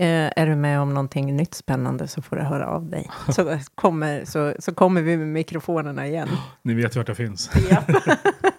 Eh, 0.00 0.30
är 0.36 0.46
du 0.46 0.56
med 0.56 0.80
om 0.80 0.94
någonting 0.94 1.36
nytt 1.36 1.54
spännande 1.54 2.08
så 2.08 2.22
får 2.22 2.36
du 2.36 2.42
höra 2.42 2.66
av 2.66 2.90
dig. 2.90 3.10
Så 3.28 3.58
kommer, 3.74 4.24
så, 4.24 4.54
så 4.58 4.74
kommer 4.74 5.02
vi 5.02 5.16
med 5.16 5.28
mikrofonerna 5.28 6.06
igen. 6.06 6.28
Ni 6.62 6.74
vet 6.74 6.96
ju 6.96 7.00
vart 7.00 7.08
jag 7.08 7.16
finns. 7.16 7.50
Ja. 7.70 7.82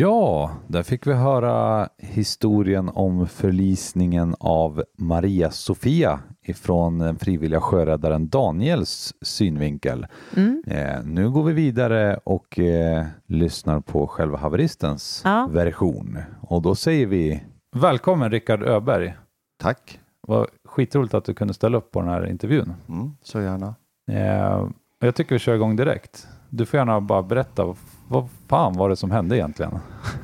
Ja, 0.00 0.50
där 0.66 0.82
fick 0.82 1.06
vi 1.06 1.12
höra 1.12 1.88
historien 1.98 2.88
om 2.94 3.26
förlisningen 3.26 4.34
av 4.40 4.84
Maria 4.98 5.50
Sofia 5.50 6.20
ifrån 6.42 6.98
den 6.98 7.18
frivilliga 7.18 7.60
sjöräddaren 7.60 8.28
Daniels 8.28 9.14
synvinkel. 9.22 10.06
Mm. 10.36 10.62
Eh, 10.66 11.04
nu 11.04 11.30
går 11.30 11.42
vi 11.42 11.52
vidare 11.52 12.20
och 12.24 12.58
eh, 12.58 13.06
lyssnar 13.26 13.80
på 13.80 14.06
själva 14.06 14.38
haveristens 14.38 15.22
Ja. 15.24 15.48
version. 15.52 16.18
Och 16.40 16.62
då 16.62 16.74
säger 16.74 17.06
vi 17.06 17.42
välkommen 17.76 18.30
Rickard 18.30 18.62
Öberg. 18.62 19.14
Tack. 19.62 20.00
Vad 20.20 20.46
skitroligt 20.64 21.14
att 21.14 21.24
du 21.24 21.34
kunde 21.34 21.54
ställa 21.54 21.78
upp 21.78 21.90
på 21.90 22.00
den 22.00 22.08
här 22.10 22.26
intervjun. 22.26 22.72
Mm, 22.88 23.10
så 23.22 23.40
gärna. 23.40 23.74
Eh, 24.10 24.66
jag 25.00 25.14
tycker 25.14 25.34
vi 25.34 25.38
kör 25.38 25.54
igång 25.54 25.76
direkt. 25.76 26.28
Du 26.50 26.66
får 26.66 26.78
gärna 26.78 27.00
bara 27.00 27.22
berätta, 27.22 27.74
vad, 28.08 28.28
fan 28.48 28.72
var 28.72 28.88
det 28.88 28.96
som 28.96 29.10
hände 29.10 29.36
egentligen? 29.36 29.78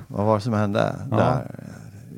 Vad 0.08 0.26
var 0.26 0.34
det 0.34 0.40
som 0.40 0.52
hände 0.52 0.96
Ja. 1.10 1.16
där? 1.16 1.60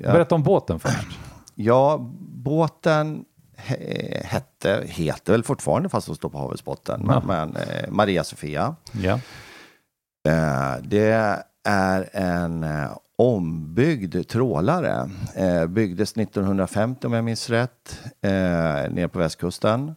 Ja, 0.02 0.12
Berätta 0.12 0.34
om 0.34 0.42
båten 0.42 0.78
först. 0.80 1.18
ja, 1.54 1.98
båten 2.44 3.24
he- 3.56 4.24
hette, 4.24 4.82
heter 4.86 5.32
väl 5.32 5.42
fortfarande 5.44 5.88
fast 5.88 6.06
hon 6.06 6.16
står 6.16 6.28
på 6.28 6.38
havets 6.38 6.64
botten, 6.64 7.04
Ja. 7.08 7.22
men 7.26 7.56
eh, 7.56 7.90
Maria 7.90 8.24
Sofia. 8.24 8.76
Ja. 8.92 9.20
Eh, 10.28 10.74
det 10.82 11.42
är 11.68 12.08
en 12.12 12.64
eh, 12.64 12.90
ombyggd 13.18 14.28
trålare. 14.28 15.10
Eh, 15.36 15.66
byggdes 15.66 16.16
1950 16.16 17.06
om 17.06 17.12
jag 17.12 17.24
minns 17.24 17.50
rätt, 17.50 18.00
eh, 18.22 18.30
nere 18.90 19.08
på 19.08 19.18
västkusten. 19.18 19.94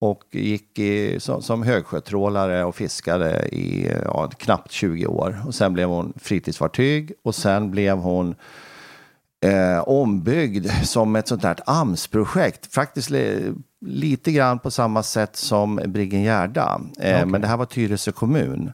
Och 0.00 0.22
gick 0.30 0.78
i, 0.78 1.20
som, 1.20 1.42
som 1.42 1.62
högsjötrålare 1.62 2.64
och 2.64 2.76
fiskade 2.76 3.48
i 3.48 3.90
ja, 4.04 4.30
knappt 4.38 4.72
20 4.72 5.06
år. 5.06 5.42
Och 5.46 5.54
sen 5.54 5.72
blev 5.72 5.88
hon 5.88 6.12
fritidsfartyg 6.16 7.12
och 7.22 7.34
sen 7.34 7.70
blev 7.70 7.98
hon 7.98 8.34
eh, 9.44 9.88
ombyggd 9.88 10.70
som 10.82 11.16
ett 11.16 11.28
sånt 11.28 11.42
där 11.42 11.56
AMS-projekt. 11.66 12.74
Faktiskt 12.74 13.10
li, 13.10 13.52
lite 13.86 14.32
grann 14.32 14.58
på 14.58 14.70
samma 14.70 15.02
sätt 15.02 15.36
som 15.36 15.80
Briggen 15.86 16.22
Gärda. 16.22 16.80
Eh, 17.00 17.14
Okej. 17.14 17.26
Men 17.26 17.40
det 17.40 17.46
här 17.46 17.56
var 17.56 17.66
Tyresö 17.66 18.12
kommun. 18.12 18.72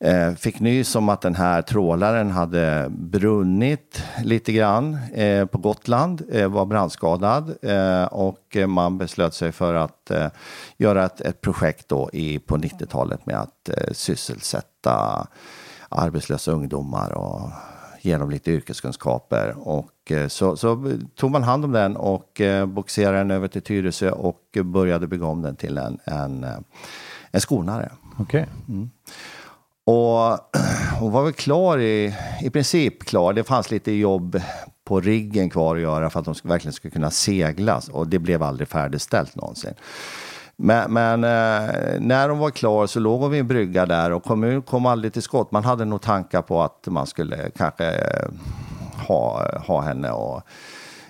Eh, 0.00 0.34
fick 0.34 0.60
nys 0.60 0.96
om 0.96 1.08
att 1.08 1.20
den 1.20 1.34
här 1.34 1.62
trålaren 1.62 2.30
hade 2.30 2.86
brunnit 2.90 4.02
lite 4.24 4.52
grann 4.52 4.98
eh, 5.14 5.46
på 5.46 5.58
Gotland, 5.58 6.22
eh, 6.32 6.48
var 6.48 6.66
brandskadad 6.66 7.54
eh, 7.62 8.04
och 8.04 8.56
man 8.66 8.98
beslöt 8.98 9.34
sig 9.34 9.52
för 9.52 9.74
att 9.74 10.10
eh, 10.10 10.26
göra 10.76 11.04
ett, 11.04 11.20
ett 11.20 11.40
projekt 11.40 11.88
då 11.88 12.10
i, 12.12 12.38
på 12.38 12.56
90-talet 12.56 13.26
med 13.26 13.40
att 13.40 13.68
eh, 13.68 13.92
sysselsätta 13.92 15.26
arbetslösa 15.88 16.52
ungdomar 16.52 17.12
och 17.12 17.50
ge 18.00 18.18
dem 18.18 18.30
lite 18.30 18.50
yrkeskunskaper. 18.50 19.54
Och, 19.58 20.12
så, 20.28 20.56
så 20.56 20.92
tog 21.14 21.30
man 21.30 21.42
hand 21.42 21.64
om 21.64 21.72
den 21.72 21.96
och 21.96 22.40
boxerade 22.66 23.18
den 23.18 23.30
över 23.30 23.48
till 23.48 23.62
Tyresö 23.62 24.10
och 24.10 24.58
började 24.64 25.06
bygga 25.06 25.26
om 25.26 25.42
den 25.42 25.56
till 25.56 25.78
en, 25.78 25.98
en, 26.04 26.46
en 27.30 27.40
skonare. 27.40 27.92
Okej. 28.18 28.46
Och 29.86 30.38
hon 30.98 31.12
var 31.12 31.24
väl 31.24 31.32
klar 31.32 31.78
i, 31.78 32.14
i 32.42 32.50
princip 32.50 33.04
klar. 33.04 33.32
Det 33.32 33.44
fanns 33.44 33.70
lite 33.70 33.92
jobb 33.92 34.40
på 34.84 35.00
riggen 35.00 35.50
kvar 35.50 35.76
att 35.76 35.82
göra 35.82 36.10
för 36.10 36.20
att 36.20 36.24
de 36.24 36.34
verkligen 36.42 36.72
skulle 36.72 36.92
kunna 36.92 37.10
seglas 37.10 37.88
och 37.88 38.08
det 38.08 38.18
blev 38.18 38.42
aldrig 38.42 38.68
färdigställt 38.68 39.36
någonsin. 39.36 39.74
Men, 40.56 40.92
men 40.92 41.24
eh, 41.24 42.00
när 42.00 42.28
de 42.28 42.38
var 42.38 42.50
klar 42.50 42.86
så 42.86 43.00
låg 43.00 43.20
hon 43.20 43.30
vid 43.30 43.40
en 43.40 43.46
brygga 43.46 43.86
där 43.86 44.10
och 44.10 44.24
kommunen 44.24 44.62
kom 44.62 44.86
aldrig 44.86 45.12
till 45.12 45.22
skott. 45.22 45.52
Man 45.52 45.64
hade 45.64 45.84
nog 45.84 46.02
tankar 46.02 46.42
på 46.42 46.62
att 46.62 46.86
man 46.86 47.06
skulle 47.06 47.50
kanske 47.56 47.86
eh, 47.86 48.28
ha, 49.08 49.50
ha 49.58 49.80
henne 49.80 50.10
och 50.10 50.42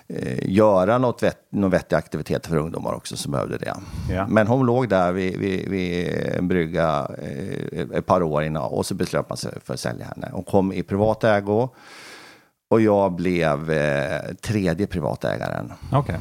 eh, 0.07 0.49
göra 0.49 0.97
något 0.97 1.23
vett, 1.23 1.37
någon 1.49 1.71
vettig 1.71 1.95
aktivitet 1.95 2.47
för 2.47 2.57
ungdomar 2.57 2.93
också 2.93 3.17
som 3.17 3.31
behövde 3.31 3.57
det. 3.57 3.75
Ja. 4.09 4.27
Men 4.27 4.47
hon 4.47 4.65
låg 4.65 4.89
där 4.89 5.11
vid, 5.11 5.37
vid, 5.39 5.69
vid 5.69 6.07
en 6.37 6.47
brygga 6.47 7.07
eh, 7.21 7.97
ett 7.97 8.05
par 8.05 8.23
år 8.23 8.43
innan 8.43 8.63
och 8.63 8.85
så 8.85 8.95
beslöt 8.95 9.29
man 9.29 9.37
sig 9.37 9.51
för 9.63 9.73
att 9.73 9.79
sälja 9.79 10.05
henne. 10.05 10.29
Hon 10.31 10.43
kom 10.43 10.73
i 10.73 10.83
privat 10.83 11.23
ägo 11.23 11.69
och 12.69 12.81
jag 12.81 13.11
blev 13.11 13.71
eh, 13.71 14.33
tredje 14.33 14.87
privatägaren. 14.87 15.73
Okej. 15.91 16.19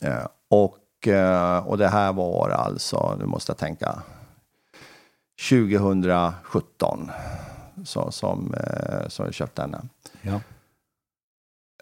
Eh, 0.00 0.26
och, 0.50 1.08
eh, 1.08 1.66
och 1.66 1.78
det 1.78 1.88
här 1.88 2.12
var 2.12 2.50
alltså, 2.50 3.16
nu 3.18 3.26
måste 3.26 3.50
jag 3.50 3.58
tänka, 3.58 4.02
2017 5.50 7.10
så, 7.84 8.10
som, 8.10 8.54
eh, 8.54 9.08
som 9.08 9.24
jag 9.24 9.34
köpte 9.34 9.62
henne. 9.62 9.82
Ja. 10.22 10.40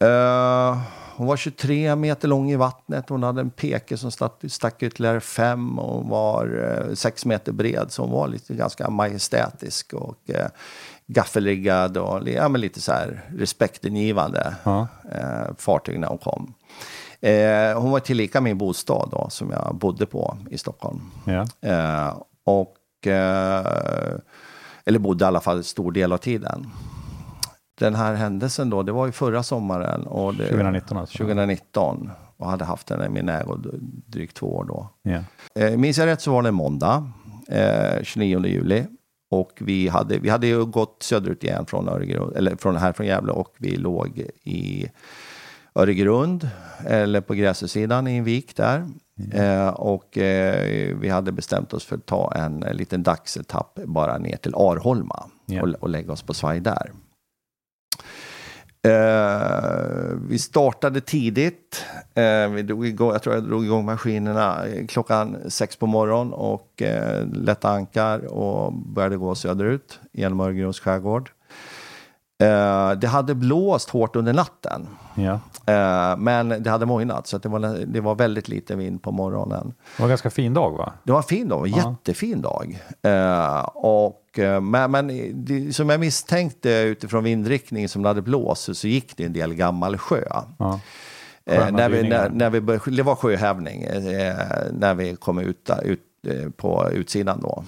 Eh, 0.00 0.78
hon 1.16 1.26
var 1.26 1.36
23 1.36 1.96
meter 1.96 2.28
lång 2.28 2.50
i 2.50 2.56
vattnet. 2.56 3.08
Hon 3.08 3.22
hade 3.22 3.40
en 3.40 3.50
peke 3.50 3.96
som 3.96 4.10
stack, 4.10 4.32
stack 4.48 4.82
ytterligare 4.82 5.20
fem 5.20 5.78
och 5.78 5.94
hon 5.96 6.08
var 6.08 6.72
eh, 6.88 6.94
sex 6.94 7.24
meter 7.24 7.52
bred. 7.52 7.86
Så 7.88 8.02
hon 8.02 8.10
var 8.10 8.28
lite 8.28 8.54
ganska 8.54 8.90
majestätisk 8.90 9.92
och 9.92 10.30
eh, 10.30 10.46
gaffelriggad 11.06 11.96
och 11.96 12.28
ja, 12.28 12.48
men 12.48 12.60
lite 12.60 12.80
så 12.80 12.92
här 12.92 13.28
respektingivande 13.36 14.54
Ja. 14.64 14.86
eh, 15.12 15.54
fartyg 15.58 16.00
när 16.00 16.08
hon 16.08 16.18
kom. 16.18 16.54
Hon 17.76 17.90
var 17.90 18.00
tillika 18.00 18.40
min 18.40 18.58
bostad 18.58 19.08
då, 19.12 19.26
som 19.30 19.50
jag 19.50 19.74
bodde 19.74 20.06
på 20.06 20.38
i 20.50 20.58
Stockholm. 20.58 21.10
Ja. 21.24 21.46
Och, 22.44 22.76
eller 24.84 24.98
bodde 24.98 25.24
i 25.24 25.28
alla 25.28 25.40
fall 25.40 25.64
stor 25.64 25.92
del 25.92 26.12
av 26.12 26.18
tiden. 26.18 26.70
Den 27.78 27.94
här 27.94 28.14
händelsen 28.14 28.70
då, 28.70 28.82
det 28.82 28.92
var 28.92 29.06
ju 29.06 29.12
förra 29.12 29.42
sommaren. 29.42 30.06
Och 30.06 30.34
det, 30.34 30.48
2019 30.48 30.98
alltså. 30.98 31.18
2019. 31.18 32.10
Och 32.36 32.46
hade 32.50 32.64
haft 32.64 32.86
den 32.86 33.04
i 33.04 33.08
min 33.08 33.28
ägo 33.28 33.58
drygt 34.06 34.36
två 34.36 34.56
år 34.56 34.64
då. 34.64 34.88
Eh, 35.54 35.76
minns 35.76 35.98
jag 35.98 36.06
rätt 36.06 36.20
så 36.20 36.32
var 36.32 36.42
det 36.42 36.48
en 36.48 36.54
måndag, 36.54 37.10
eh, 37.48 38.02
29 38.02 38.46
juli. 38.46 38.84
Och 39.30 39.52
vi 39.60 39.88
hade, 39.88 40.18
vi 40.18 40.28
hade 40.28 40.46
ju 40.46 40.64
gått 40.64 41.02
söderut 41.02 41.44
igen 41.44 41.66
från 41.66 41.88
Öregrund, 41.88 42.36
eller 42.36 42.56
från 42.56 42.76
här 42.76 42.92
från 42.92 43.06
Gävle 43.06 43.32
och 43.32 43.54
vi 43.58 43.76
låg 43.76 44.26
i 44.42 44.86
Öregrund, 45.74 46.48
eller 46.86 47.20
på 47.20 47.34
Gräsösidan 47.34 48.06
i 48.08 48.16
en 48.16 48.24
vik 48.24 48.56
där. 48.56 48.86
Eh, 49.32 49.68
och 49.68 50.18
eh, 50.18 50.96
vi 51.00 51.08
hade 51.08 51.32
bestämt 51.32 51.72
oss 51.72 51.84
för 51.84 51.96
att 51.96 52.06
ta 52.06 52.32
en, 52.36 52.62
eh, 52.62 52.74
liten 52.74 53.02
dagsetapp 53.02 53.78
bara 53.86 54.18
ner 54.18 54.36
till 54.36 54.54
Arholma 54.54 55.24
Ja. 55.46 55.62
och, 55.62 55.68
och 55.68 55.88
lägga 55.88 56.12
oss 56.12 56.22
på 56.22 56.34
svaj 56.34 56.60
där. 56.60 56.92
Eh, 58.84 60.16
vi 60.28 60.38
startade 60.38 61.00
tidigt. 61.00 61.84
Eh, 62.14 62.48
vi 62.48 62.62
drog 62.62 62.86
igång, 62.86 63.12
jag 63.12 63.22
tror 63.22 63.34
jag 63.34 63.44
drog 63.44 63.64
igång 63.64 63.84
maskinerna 63.84 64.58
klockan 64.88 65.36
sex 65.48 65.76
på 65.76 65.86
morgonen 65.86 66.32
och 66.32 66.82
eh, 66.82 67.26
lätta 67.32 67.68
ankar 67.68 68.26
och 68.34 68.72
började 68.72 69.16
gå 69.16 69.34
söderut 69.34 70.00
genom 70.12 70.40
Öregrunds 70.40 70.80
skärgård. 70.80 71.30
Eh, 72.42 72.90
det 72.92 73.06
hade 73.06 73.34
blåst 73.34 73.90
hårt 73.90 74.16
under 74.16 74.32
natten. 74.32 74.88
Ja. 75.14 75.32
Eh, 75.72 76.16
men 76.18 76.48
det 76.48 76.70
hade 76.70 76.86
mojnat 76.86 77.26
så 77.26 77.38
det, 77.38 77.48
var, 77.48 77.86
det 77.86 78.00
var 78.00 78.14
väldigt 78.14 78.48
lite 78.48 78.74
vind 78.76 79.02
på 79.02 79.12
morgonen. 79.12 79.74
Det 79.96 80.02
var 80.02 80.06
en 80.06 80.08
ganska 80.10 80.30
fin 80.30 80.54
dag 80.54 80.70
va? 80.76 80.92
Det 81.04 81.12
var 81.12 81.18
en 81.18 81.22
fin 81.24 81.48
dag, 81.48 81.66
en 81.66 81.72
Ja. 81.72 81.90
jättefin 81.90 82.42
dag. 82.42 82.78
Eh, 83.02 83.68
och, 84.34 84.38
eh, 84.38 84.60
men 84.60 84.90
men 84.90 85.30
det, 85.44 85.72
som 85.72 85.88
jag 85.88 86.00
misstänkte 86.00 86.70
utifrån 86.70 87.24
vindriktningen 87.24 87.88
som 87.88 88.02
det 88.02 88.08
hade 88.08 88.22
blåst 88.22 88.76
så 88.76 88.88
gick 88.88 89.16
det 89.16 89.24
en 89.24 89.32
del 89.32 89.54
gammal 89.54 89.98
sjö. 89.98 90.24
Ja. 90.58 90.80
Eh, 91.46 91.70
när 91.70 91.88
vi, 91.88 92.08
när, 92.08 92.30
när 92.30 92.50
vi 92.50 92.60
det 92.96 93.02
var 93.02 93.16
sjöhävning 93.16 93.82
eh, 93.82 94.36
när 94.72 94.94
vi 94.94 95.16
kom 95.16 95.38
ut, 95.38 95.70
ut 95.82 96.00
eh, 96.26 96.50
på 96.50 96.90
utsidan 96.92 97.40
då. 97.40 97.64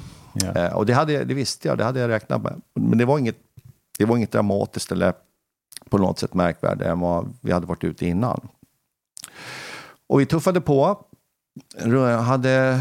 Eh, 0.55 0.76
och 0.76 0.87
det, 0.87 0.92
hade, 0.92 1.24
det 1.24 1.35
visste 1.35 1.68
jag, 1.68 1.79
det 1.79 1.85
hade 1.85 2.00
jag 2.00 2.09
räknat 2.09 2.42
med. 2.42 2.61
Men 2.74 2.98
det 2.98 3.05
var 3.05 3.18
inget, 3.18 3.37
det 3.98 4.05
var 4.05 4.16
inget 4.16 4.33
dramatiskt 4.33 4.92
eller 4.92 5.12
på 5.90 5.98
något 5.98 6.18
sätt 6.18 6.35
märkvärdigare 6.35 6.92
än 6.92 7.00
vad 7.00 7.33
vi 7.40 7.52
hade 7.52 7.66
varit 7.66 7.85
ute 7.85 8.07
innan. 8.07 8.48
Och 10.07 10.20
vi 10.20 10.26
tuffade 10.26 10.61
på. 10.61 11.05
Hade, 12.25 12.81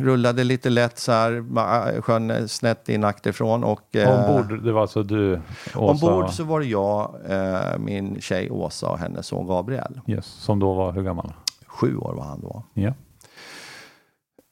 rullade 0.00 0.44
lite 0.44 0.70
lätt 0.70 0.98
så 0.98 1.12
här, 1.12 1.30
ma- 1.32 2.00
sjön 2.00 2.48
snett 2.48 2.88
in 2.88 3.04
akterifrån. 3.04 3.64
Och, 3.64 3.96
eh, 3.96 4.28
Ombord, 4.30 4.64
det 4.64 4.72
var 4.72 4.80
alltså 4.80 5.02
du, 5.02 5.40
Åsa, 5.76 6.06
ombord 6.06 6.30
så 6.30 6.44
var 6.44 6.60
det 6.60 6.66
jag, 6.66 7.14
eh, 7.28 7.78
min 7.78 8.20
tjej 8.20 8.50
Åsa 8.50 8.88
och 8.88 8.98
hennes 8.98 9.26
son 9.26 9.46
Gabriel. 9.46 10.00
yes, 10.06 10.26
som 10.26 10.58
då 10.58 10.74
var 10.74 10.92
hur 10.92 11.02
gammal? 11.02 11.32
Sju 11.66 11.96
år 11.96 12.14
var 12.14 12.24
han 12.24 12.40
då. 12.40 12.62
Ja. 12.74 12.92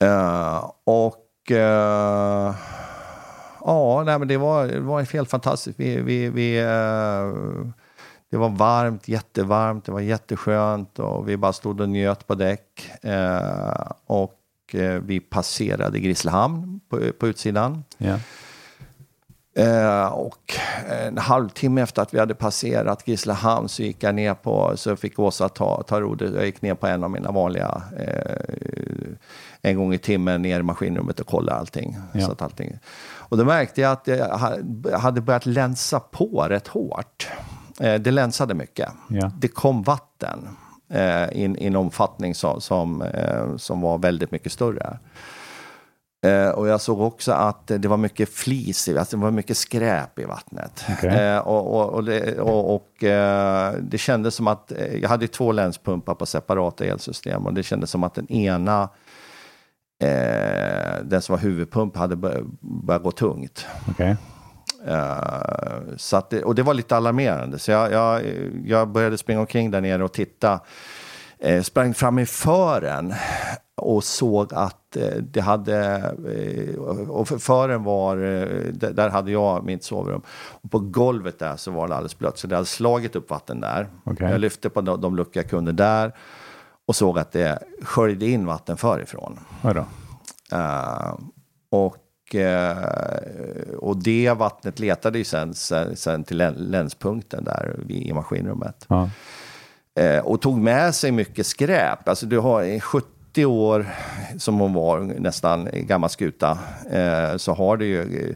Eh, 0.07 0.71
och 0.85 1.51
eh, 1.51 2.55
ja, 3.65 4.03
nej, 4.07 4.19
men 4.19 4.29
det 4.29 4.37
var, 4.37 4.67
det 4.67 4.81
var 4.81 5.13
helt 5.13 5.31
fantastiskt. 5.31 5.81
Vi, 5.81 6.01
vi, 6.03 6.29
vi, 6.31 6.59
eh, 6.59 7.69
det 8.31 8.37
var 8.37 8.49
varmt, 8.49 9.09
jättevarmt, 9.09 9.85
det 9.85 9.93
var 9.93 10.01
jätteskönt 10.01 10.99
och 10.99 11.29
vi 11.29 11.37
bara 11.37 11.53
stod 11.53 11.81
och 11.81 11.89
njöt 11.89 12.27
på 12.27 12.35
däck. 12.35 12.91
Eh, 13.03 13.91
och 14.07 14.41
eh, 14.73 15.01
vi 15.03 15.21
passerade 15.21 15.99
Grisslehamn 16.01 16.81
på, 16.89 17.01
på 17.21 17.27
utsidan. 17.27 17.85
Ja. 17.99 18.19
Eh, 19.57 20.07
och 20.07 20.55
en 21.07 21.19
halvtimme 21.19 21.83
efter 21.83 22.03
att 22.03 22.15
vi 22.15 22.19
hade 22.19 22.35
passerat 22.35 23.05
Grisslehamn 23.05 23.69
så 23.69 23.83
gick 23.83 24.03
jag 24.03 24.15
ner 24.15 24.35
på, 24.35 24.73
så 24.77 24.97
fick 24.97 25.19
Åsa 25.19 25.49
ta, 25.49 25.83
ta 25.83 26.01
rodret. 26.01 26.35
Jag 26.35 26.47
gick 26.47 26.63
ner 26.63 26.75
på 26.75 26.87
en 26.87 27.05
av 27.05 27.11
mina 27.11 27.31
vanliga, 27.31 27.83
eh, 27.99 29.09
en 29.63 29.77
gång 29.77 29.95
i 29.95 29.99
timmen 29.99 30.43
ner 30.43 30.61
i 30.61 30.63
maskinrummet 30.63 31.21
och 31.21 31.27
kolla 31.27 31.53
allting. 31.53 31.97
Ja. 32.13 32.27
Så 32.27 32.33
att 32.33 32.43
allting. 32.43 32.79
Och 33.09 33.37
då 33.37 33.45
märkte 33.45 33.81
jag 33.81 33.93
att 33.93 34.09
ha- 34.41 34.99
hade 34.99 35.21
börjat 35.21 35.47
länsa 35.47 36.01
på 36.01 36.47
rätt 36.49 36.67
hårt. 36.69 37.29
Eh, 37.81 37.95
det 38.01 38.11
länsade 38.11 38.55
mycket. 38.55 38.89
Ja. 39.09 39.31
Det 39.39 39.49
kom 39.49 39.83
vatten 39.83 40.49
eh, 40.91 41.25
i, 41.33 41.57
en 41.61 41.77
omfattning 41.77 42.35
som, 42.35 42.61
som, 42.61 43.03
eh, 43.03 43.57
som 43.57 43.81
var 43.81 43.99
väldigt 43.99 44.31
mycket 44.31 44.53
större. 44.53 44.99
Och 46.55 46.69
jag 46.69 46.81
såg 46.81 47.01
också 47.01 47.33
att 47.33 47.67
det 47.67 47.89
var 47.89 47.97
mycket 47.97 48.29
flis, 48.29 48.89
i, 48.89 48.99
alltså 48.99 49.17
det 49.17 49.23
var 49.23 49.31
mycket 49.31 49.57
skräp 49.57 50.19
i 50.19 50.25
vattnet. 50.25 50.85
Eh, 51.03 51.39
och 51.39 51.75
och, 51.81 51.91
och, 51.95 52.05
det, 52.05 52.41
och, 52.41 52.93
det 53.81 53.99
kändes 53.99 54.35
som 54.35 54.47
att, 54.47 54.73
jag 55.03 55.09
hade 55.09 55.29
två 55.29 55.53
länspumpar 55.53 56.15
på 56.15 56.27
separata 56.27 56.85
elsystem 56.85 57.47
och 57.47 57.55
det 57.55 57.63
kändes 57.63 57.91
som 57.91 58.05
att 58.05 58.15
den 58.15 58.33
ena, 58.33 58.89
den 61.03 61.23
som 61.23 61.33
var 61.33 61.39
huvudpump, 61.43 61.97
hade 61.97 62.17
bör- 62.17 62.45
börjat 62.61 63.03
gå 63.03 63.11
tungt. 63.11 63.67
Okej. 63.91 64.17
Eh, 64.87 65.97
så 65.97 66.23
det, 66.31 66.43
och 66.45 66.55
det 66.55 66.63
var 66.63 66.75
lite 66.75 66.97
alarmerande. 66.97 67.59
Så 67.59 67.71
jag, 67.71 67.93
jag, 67.93 68.23
jag 68.65 68.89
började 68.89 69.19
springa 69.19 69.41
omkring 69.41 69.71
där 69.71 69.81
nere 69.81 70.05
och 70.05 70.13
titta. 70.13 70.61
Eh, 71.39 71.63
sprang 71.63 71.95
fram 71.95 72.19
i 72.19 72.27
fören 72.27 73.15
och 73.75 74.05
såg 74.05 74.55
att 74.55 74.97
eh, 74.97 75.15
det 75.21 75.41
hade... 75.41 75.97
Eh, 76.29 76.81
och 77.11 77.29
för- 77.29 77.39
fören 77.39 77.85
var... 77.85 78.17
Eh, 78.17 78.49
där 78.73 79.09
hade 79.09 79.31
jag 79.31 79.65
mitt 79.65 79.85
sovrum. 79.85 80.23
Och 80.51 80.71
på 80.71 80.79
golvet 80.79 81.39
där 81.39 81.57
så 81.57 81.71
var 81.71 81.89
det 81.89 81.95
alldeles 81.95 82.19
blött. 82.19 82.39
Så 82.39 82.47
det 82.47 82.55
hade 82.55 82.67
slagit 82.67 83.17
upp 83.17 83.31
vatten 83.31 83.61
där. 83.61 83.87
Okej. 84.05 84.31
Jag 84.31 84.41
lyfte 84.41 84.71
på 84.71 84.81
de, 84.81 85.01
de 85.01 85.17
luckor 85.17 85.43
jag 85.43 85.51
kunde 85.51 85.73
där. 85.73 86.13
Och 86.87 86.97
såg 86.97 87.19
att 87.19 87.33
det 87.33 87.59
sköljde 87.83 88.27
in 88.27 88.47
vatten 88.47 88.77
förifrån. 88.77 89.41
Eh, 90.53 91.15
och, 91.71 91.97
och 93.79 93.97
det 93.97 94.31
vattnet 94.39 94.79
letade 94.79 95.19
ju 95.19 95.25
sen, 95.25 95.55
sen, 95.55 95.97
sen 95.97 96.25
till 96.25 96.37
län- 96.37 96.55
länspunkten 96.71 97.45
där 97.45 97.77
i 97.89 98.13
maskinrummet. 98.13 98.85
Ja. 98.89 99.11
Eh, 100.01 100.19
och 100.19 100.41
tog 100.43 100.59
med 100.59 100.95
sig 100.95 101.13
mycket 101.13 101.47
skräp. 101.47 102.09
Alltså 102.09 102.27
du 102.27 102.39
har 102.39 102.63
i 102.63 102.81
70 102.81 103.45
år, 103.47 103.87
som 104.39 104.59
hon 104.59 104.73
var, 104.73 105.01
nästan 105.01 105.69
gammal 105.73 106.11
skuta, 106.11 106.59
eh, 106.91 107.37
så 107.37 107.53
har 107.55 107.77
du 107.77 107.87
ju 107.87 108.01
eh, 108.29 108.35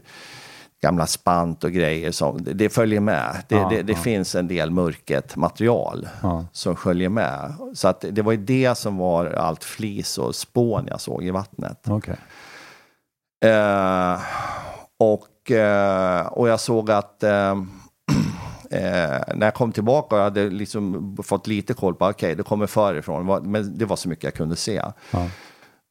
gamla 0.81 1.07
spant 1.07 1.63
och 1.63 1.71
grejer 1.71 2.11
som 2.11 2.43
det, 2.43 2.69
följer 2.69 2.99
med. 2.99 3.35
Det, 3.47 3.55
Ja, 3.55 3.69
det, 3.69 3.81
det 3.81 3.93
ja. 3.93 3.97
finns 3.99 4.35
en 4.35 4.47
del 4.47 4.71
mörket 4.71 5.35
material 5.35 6.07
Ja. 6.21 6.45
som 6.51 6.75
sköljer 6.75 7.09
med. 7.09 7.53
Så 7.73 7.87
att 7.87 8.05
det 8.11 8.21
var 8.21 8.31
ju 8.31 8.37
det 8.37 8.77
som 8.77 8.97
var 8.97 9.25
allt 9.25 9.63
flis 9.63 10.17
och 10.17 10.35
spån 10.35 10.85
jag 10.89 11.01
såg 11.01 11.23
i 11.23 11.29
vattnet. 11.31 11.85
Okej. 11.87 12.15
Eh, 13.45 14.19
och, 14.99 15.51
eh, 15.51 16.25
och 16.27 16.49
jag 16.49 16.59
såg 16.59 16.91
att 16.91 17.23
eh, 17.23 17.51
eh, 18.71 19.21
när 19.35 19.41
jag 19.47 19.53
kom 19.53 19.71
tillbaka 19.71 20.15
och 20.15 20.19
jag 20.19 20.23
hade 20.25 20.49
liksom 20.49 21.17
fått 21.23 21.47
lite 21.47 21.73
koll 21.73 21.95
på, 21.95 22.05
okej, 22.07 22.35
det 22.35 22.43
kommer 22.43 22.67
förifrån, 22.67 23.41
men 23.51 23.77
det 23.77 23.85
var 23.85 23.95
så 23.95 24.09
mycket 24.09 24.23
jag 24.23 24.33
kunde 24.33 24.55
se. 24.55 24.81
Ja. 25.11 25.27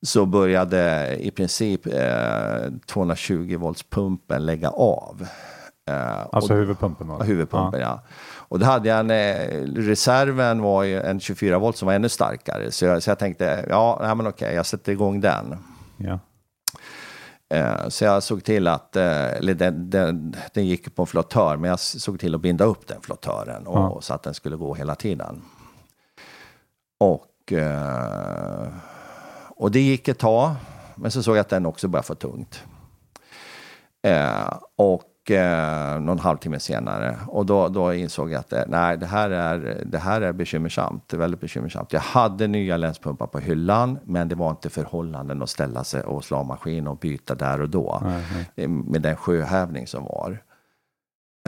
Så 0.07 0.27
började 0.27 1.17
i 1.21 1.31
princip 1.31 1.87
eh, 1.87 2.71
220 2.87 3.57
volts 3.59 3.83
pumpen 3.91 4.47
lägga 4.47 4.71
av. 4.71 5.27
Alltså 6.33 6.53
och- 6.53 6.59
huvudpumpen 6.59 7.09
var 7.09 7.15
Ja, 7.15 7.19
det? 7.19 7.25
huvudpumpen, 7.27 7.81
ja. 7.81 8.01
Och 8.49 8.59
då 8.59 8.67
hade 8.67 8.89
jag 8.89 8.99
en, 9.01 9.11
reserven 9.77 10.63
var 10.63 10.83
ju 10.83 11.01
en 11.01 11.21
24 11.21 11.59
volt 11.59 11.77
som 11.77 11.87
var 11.87 11.95
ännu 11.95 12.09
starkare. 12.09 12.71
Så 12.71 12.85
jag, 12.85 13.03
så 13.03 13.11
jag 13.11 13.19
tänkte, 13.19 13.67
ja, 13.69 13.99
nej, 14.03 14.15
men 14.15 14.27
okej, 14.27 14.55
jag 14.55 14.67
sätter 14.67 14.93
igång 14.93 15.21
den. 15.21 15.57
Ja. 15.97 16.19
Eh, 17.51 17.89
Så 17.89 18.05
jag 18.05 18.23
såg 18.23 18.45
till 18.45 18.69
att, 18.69 18.97
eh, 18.97 19.33
eller 19.33 19.55
den, 19.55 19.91
den, 19.91 20.37
den 20.55 20.67
gick 20.67 20.95
på 20.95 21.03
en 21.03 21.07
flottör, 21.07 21.57
men 21.57 21.71
jag 21.71 21.81
såg 21.81 22.21
till 22.21 22.35
att 22.35 22.41
binda 22.41 22.65
upp 22.65 22.87
den 22.87 23.01
flottören 23.03 23.67
och, 23.67 23.79
Ja. 23.79 23.99
så 24.01 24.15
att 24.15 24.23
den 24.23 24.35
skulle 24.35 24.57
gå 24.57 24.75
hela 24.75 24.95
tiden. 24.95 25.43
Och, 26.99 27.53
eh, 27.53 28.69
och 29.57 29.71
det 29.71 29.81
gick 29.81 30.09
ett 30.09 30.19
tag, 30.19 30.55
men 30.95 31.11
så 31.11 31.23
såg 31.23 31.37
jag 31.37 31.41
att 31.41 31.49
den 31.49 31.67
också 31.67 31.89
började 31.89 32.07
få 32.07 32.15
tungt. 32.15 32.63
Eh, 34.03 34.55
och 35.31 35.37
eh, 35.37 36.01
någon 36.01 36.19
halvtimme 36.19 36.61
senare, 36.61 37.19
och 37.27 37.47
då, 37.47 37.69
då 37.69 37.95
insåg 37.95 38.33
jag 38.33 38.41
att 38.41 38.53
eh, 38.53 38.63
nej, 38.67 38.97
det 38.97 39.07
här, 39.07 39.31
är, 39.31 39.83
det 39.87 39.99
här 39.99 40.21
är 40.21 40.33
bekymmersamt. 40.33 41.09
Det 41.09 41.17
är 41.17 41.19
väldigt 41.19 41.41
bekymmersamt. 41.41 41.93
Jag 41.93 42.01
hade 42.01 42.47
nya 42.47 42.77
länspumpar 42.77 43.27
på 43.27 43.39
hyllan, 43.39 43.99
men 44.05 44.29
det 44.29 44.35
var 44.35 44.51
inte 44.51 44.71
förhållanden 44.71 45.43
att 45.43 45.51
ställa 45.51 45.85
sig 45.85 46.03
och 46.03 46.25
slå 46.25 46.43
maskin 46.43 46.87
och 46.87 46.99
byta 46.99 47.35
där 47.35 47.61
och 47.61 47.69
då. 47.69 48.03
Eh, 48.57 48.69
Med 48.69 49.03
den 49.03 49.17
sjöhävning 49.17 49.87
som 49.87 50.05
var. 50.05 50.43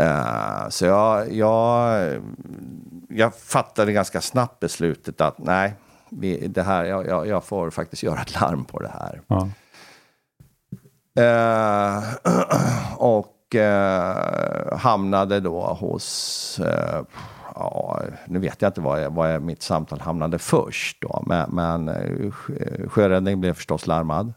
Eh, 0.01 0.69
så 0.69 0.87
jag, 0.87 1.33
jag, 1.33 2.23
jag 3.09 3.35
fattade 3.35 3.93
ganska 3.93 4.21
snabbt 4.21 4.61
beslutet 4.61 5.21
att 5.21 5.39
nej, 5.39 5.75
vi, 6.11 6.49
det 6.49 6.63
här, 6.63 6.85
jag, 6.85 7.07
jag, 7.07 7.27
jag 7.27 7.45
får 7.45 7.71
faktiskt 7.71 8.03
göra 8.03 8.21
ett 8.21 8.41
larm 8.41 8.65
på 8.65 8.79
det 8.79 8.93
här. 8.95 9.21
Ja. 9.27 9.49
Eh, 11.19 12.03
och 12.97 13.39
eh, 13.55 14.79
hamnade 14.79 15.41
då 15.41 15.61
hos, 15.61 16.61
eh, 16.65 17.03
ja, 17.55 18.01
nu 18.27 18.39
vet 18.39 18.63
jag 18.63 18.69
inte 18.69 18.81
vad, 18.81 19.03
jag, 19.03 19.11
vad 19.11 19.35
jag, 19.35 19.43
mitt 19.43 19.63
samtal 19.63 20.01
hamnade 20.01 20.39
först 20.39 20.97
då, 21.01 21.23
men, 21.27 21.51
men 21.51 21.89
eh, 21.89 22.31
sjö- 22.31 22.89
sjöräddning 22.89 23.41
blev 23.41 23.55
förstås 23.55 23.87
larmad. 23.87 24.33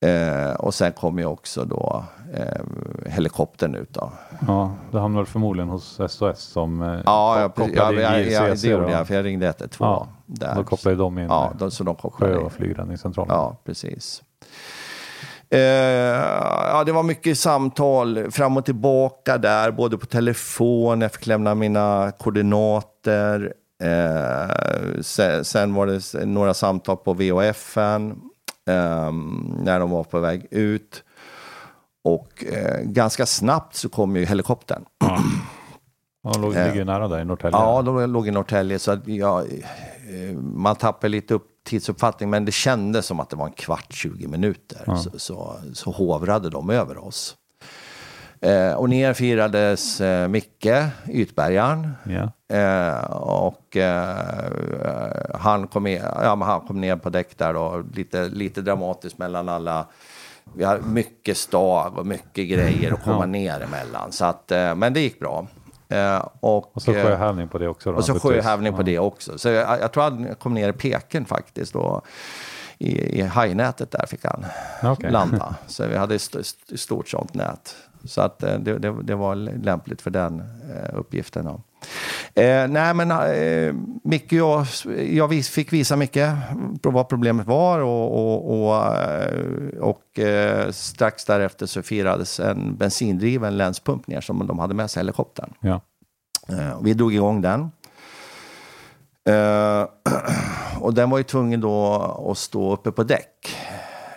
Eh, 0.00 0.54
och 0.54 0.74
sen 0.74 0.92
kom 0.92 1.18
ju 1.18 1.24
också 1.24 1.64
då 1.64 2.04
eh, 2.34 2.64
helikoptern 3.06 3.74
ut 3.74 3.94
då. 3.94 4.10
ja, 4.46 4.70
det 4.90 5.00
hamnade 5.00 5.26
förmodligen 5.26 5.68
hos 5.68 6.00
SOS 6.08 6.38
som 6.40 6.82
eh, 6.82 7.00
Ja, 7.06 7.40
jag, 7.40 7.54
kopplade 7.54 8.02
ja, 8.02 8.18
in 8.20 8.32
ja, 8.32 8.40
ja, 8.46 8.48
JCC 8.48 8.62
det 8.62 8.68
gjorde 8.68 8.84
då. 8.84 8.90
jag, 8.90 9.06
för 9.06 9.14
jag 9.14 9.24
ringde 9.24 9.46
112. 9.46 9.70
Ja, 9.90 10.08
där. 10.26 10.54
Då 10.54 10.64
kopplade 10.64 10.96
de 10.96 11.18
in 11.18 11.24
Ja, 11.26 11.52
de, 11.58 11.70
så 11.70 11.84
de 11.84 11.94
kopplade 11.94 12.34
sjö 12.34 12.40
och 12.40 12.52
flygräddningscentralen. 12.52 13.36
Ja, 13.36 13.56
precis. 13.64 14.22
Eh, 15.54 15.60
ja, 16.70 16.82
det 16.86 16.92
var 16.92 17.02
mycket 17.02 17.38
samtal 17.38 18.30
fram 18.30 18.56
och 18.56 18.64
tillbaka 18.64 19.38
där, 19.38 19.70
både 19.70 19.98
på 19.98 20.06
telefon, 20.06 21.00
jag 21.00 21.12
fick 21.12 21.26
lämna 21.26 21.54
mina 21.54 22.12
koordinater. 22.18 23.52
Eh, 23.82 25.00
sen, 25.00 25.44
sen 25.44 25.74
var 25.74 25.86
det 25.86 26.26
några 26.26 26.54
samtal 26.54 26.96
på 26.96 27.12
VHFen 27.12 28.10
eh, 28.68 29.12
när 29.58 29.80
de 29.80 29.90
var 29.90 30.04
på 30.04 30.20
väg 30.20 30.46
ut. 30.50 31.02
och 32.04 32.44
eh, 32.44 32.80
ganska 32.82 33.26
snabbt 33.26 33.74
så 33.74 33.88
kom 33.88 34.16
ju 34.16 34.24
helikoptern. 34.24 34.84
De 36.32 36.42
låg, 36.42 36.50
ligger 36.52 36.74
ju 36.74 36.84
nära 36.84 37.08
där 37.08 37.20
i 37.20 37.24
Norrtälje. 37.24 37.58
Ja, 37.58 37.82
de 37.82 38.10
låg 38.12 38.28
i 38.28 38.30
Norrtälje 38.30 38.78
så 38.78 38.90
att 38.92 39.08
jag, 39.08 39.40
eh, 39.40 40.36
man 40.36 40.76
tappade 40.76 41.08
lite 41.08 41.34
upp 41.34 41.46
tidsuppfattning 41.64 42.30
men 42.30 42.44
det 42.44 42.52
kändes 42.52 43.06
som 43.06 43.20
att 43.20 43.30
det 43.30 43.36
var 43.36 43.46
en 43.46 43.52
kvart, 43.52 43.86
20 43.92 44.26
minuter. 44.28 44.96
Så, 44.96 45.10
så, 45.18 45.56
så 45.74 45.90
hovrade 45.90 46.50
de 46.50 46.70
över 46.70 47.04
oss. 47.04 47.36
Eh, 48.40 48.72
och 48.72 48.88
ner 48.88 49.12
firades 49.12 50.00
eh, 50.00 50.28
Micke, 50.28 50.66
Ytbergaren. 51.08 51.90
Ja. 52.04 52.56
Eh, 52.56 53.04
och 53.14 53.76
eh, 53.76 54.16
han, 55.34 55.66
kom 55.66 55.82
ner, 55.84 56.02
ja, 56.22 56.36
men 56.36 56.48
han 56.48 56.60
kom 56.60 56.80
ner 56.80 56.96
på 56.96 57.10
däck 57.10 57.38
där 57.38 57.54
då, 57.54 57.82
lite, 57.94 58.28
lite 58.28 58.62
dramatiskt 58.62 59.18
mellan 59.18 59.48
alla. 59.48 59.86
Vi 60.54 60.64
har 60.64 60.78
mycket 60.78 61.36
stag 61.36 61.98
och 61.98 62.06
mycket 62.06 62.48
grejer 62.48 62.92
att 62.92 63.04
komma 63.04 63.20
Ja. 63.20 63.26
ner 63.26 63.60
emellan. 63.60 64.12
Så 64.12 64.24
att, 64.24 64.50
eh, 64.52 64.74
men 64.74 64.92
det 64.92 65.00
gick 65.00 65.20
bra. 65.20 65.46
Eh, 65.88 66.28
och, 66.40 66.76
Och 66.76 66.82
så 66.82 66.92
eh, 66.92 67.04
sjöhävning 67.04 67.48
på 67.48 67.58
det 67.58 67.68
också. 67.68 67.92
Då, 67.92 67.96
och 67.98 68.04
så 68.04 68.20
sjöhävning 68.20 68.72
på 68.74 68.82
det 68.82 68.98
också. 68.98 69.38
Så 69.38 69.48
jag, 69.48 69.80
jag 69.80 69.92
tror 69.92 70.02
han 70.02 70.34
kom 70.34 70.54
ner 70.54 70.68
i 70.68 70.72
Peken 70.72 71.24
faktiskt. 71.24 71.76
Och 71.76 72.06
i, 72.78 73.18
I 73.18 73.22
hajnätet 73.22 73.90
där 73.90 74.06
fick 74.06 74.24
han 74.24 74.46
Okej. 74.82 75.10
landa. 75.10 75.54
Så 75.66 75.86
vi 75.86 75.96
hade 75.96 76.14
ett 76.14 76.20
st 76.20 76.40
st 76.40 76.78
stort 76.78 77.08
sånt 77.08 77.34
nät. 77.34 77.76
Så 78.04 78.20
att 78.20 78.42
eh, 78.42 78.58
det, 78.58 78.78
det, 78.78 79.02
det 79.02 79.14
var 79.14 79.34
lämpligt 79.64 80.02
för 80.02 80.10
den 80.10 80.40
eh, 80.40 80.98
uppgiften. 80.98 81.62
Eh, 82.34 82.68
nej 82.68 82.94
men 82.94 83.10
eh, 83.10 83.74
Micke 84.04 84.32
och 84.32 84.38
jag, 84.38 84.66
jag 85.32 85.44
fick 85.44 85.72
visa 85.72 85.96
Micke 85.96 86.18
vad 86.82 87.08
problemet 87.08 87.46
var 87.46 87.78
och, 87.78 88.14
och, 88.14 88.66
och, 88.66 88.96
eh, 88.96 89.78
och 89.80 90.18
eh, 90.18 90.70
strax 90.70 91.24
därefter 91.24 91.66
så 91.66 91.82
firades 91.82 92.40
en 92.40 92.76
bensindriven 92.76 93.56
länspump 93.56 94.06
ner 94.06 94.20
som 94.20 94.46
de 94.46 94.58
hade 94.58 94.74
med 94.74 94.90
sig 94.90 95.00
helikoptern. 95.00 95.52
Ja. 95.60 95.80
Eh, 96.48 96.80
vi 96.82 96.94
drog 96.94 97.14
igång 97.14 97.42
den. 97.42 97.70
Eh, 99.28 99.86
och 100.80 100.94
den 100.94 101.10
var 101.10 101.18
ju 101.18 101.24
tvungen 101.24 101.60
då 101.60 101.94
att 102.30 102.38
stå 102.38 102.72
uppe 102.72 102.92
på 102.92 103.02
däck. 103.02 103.56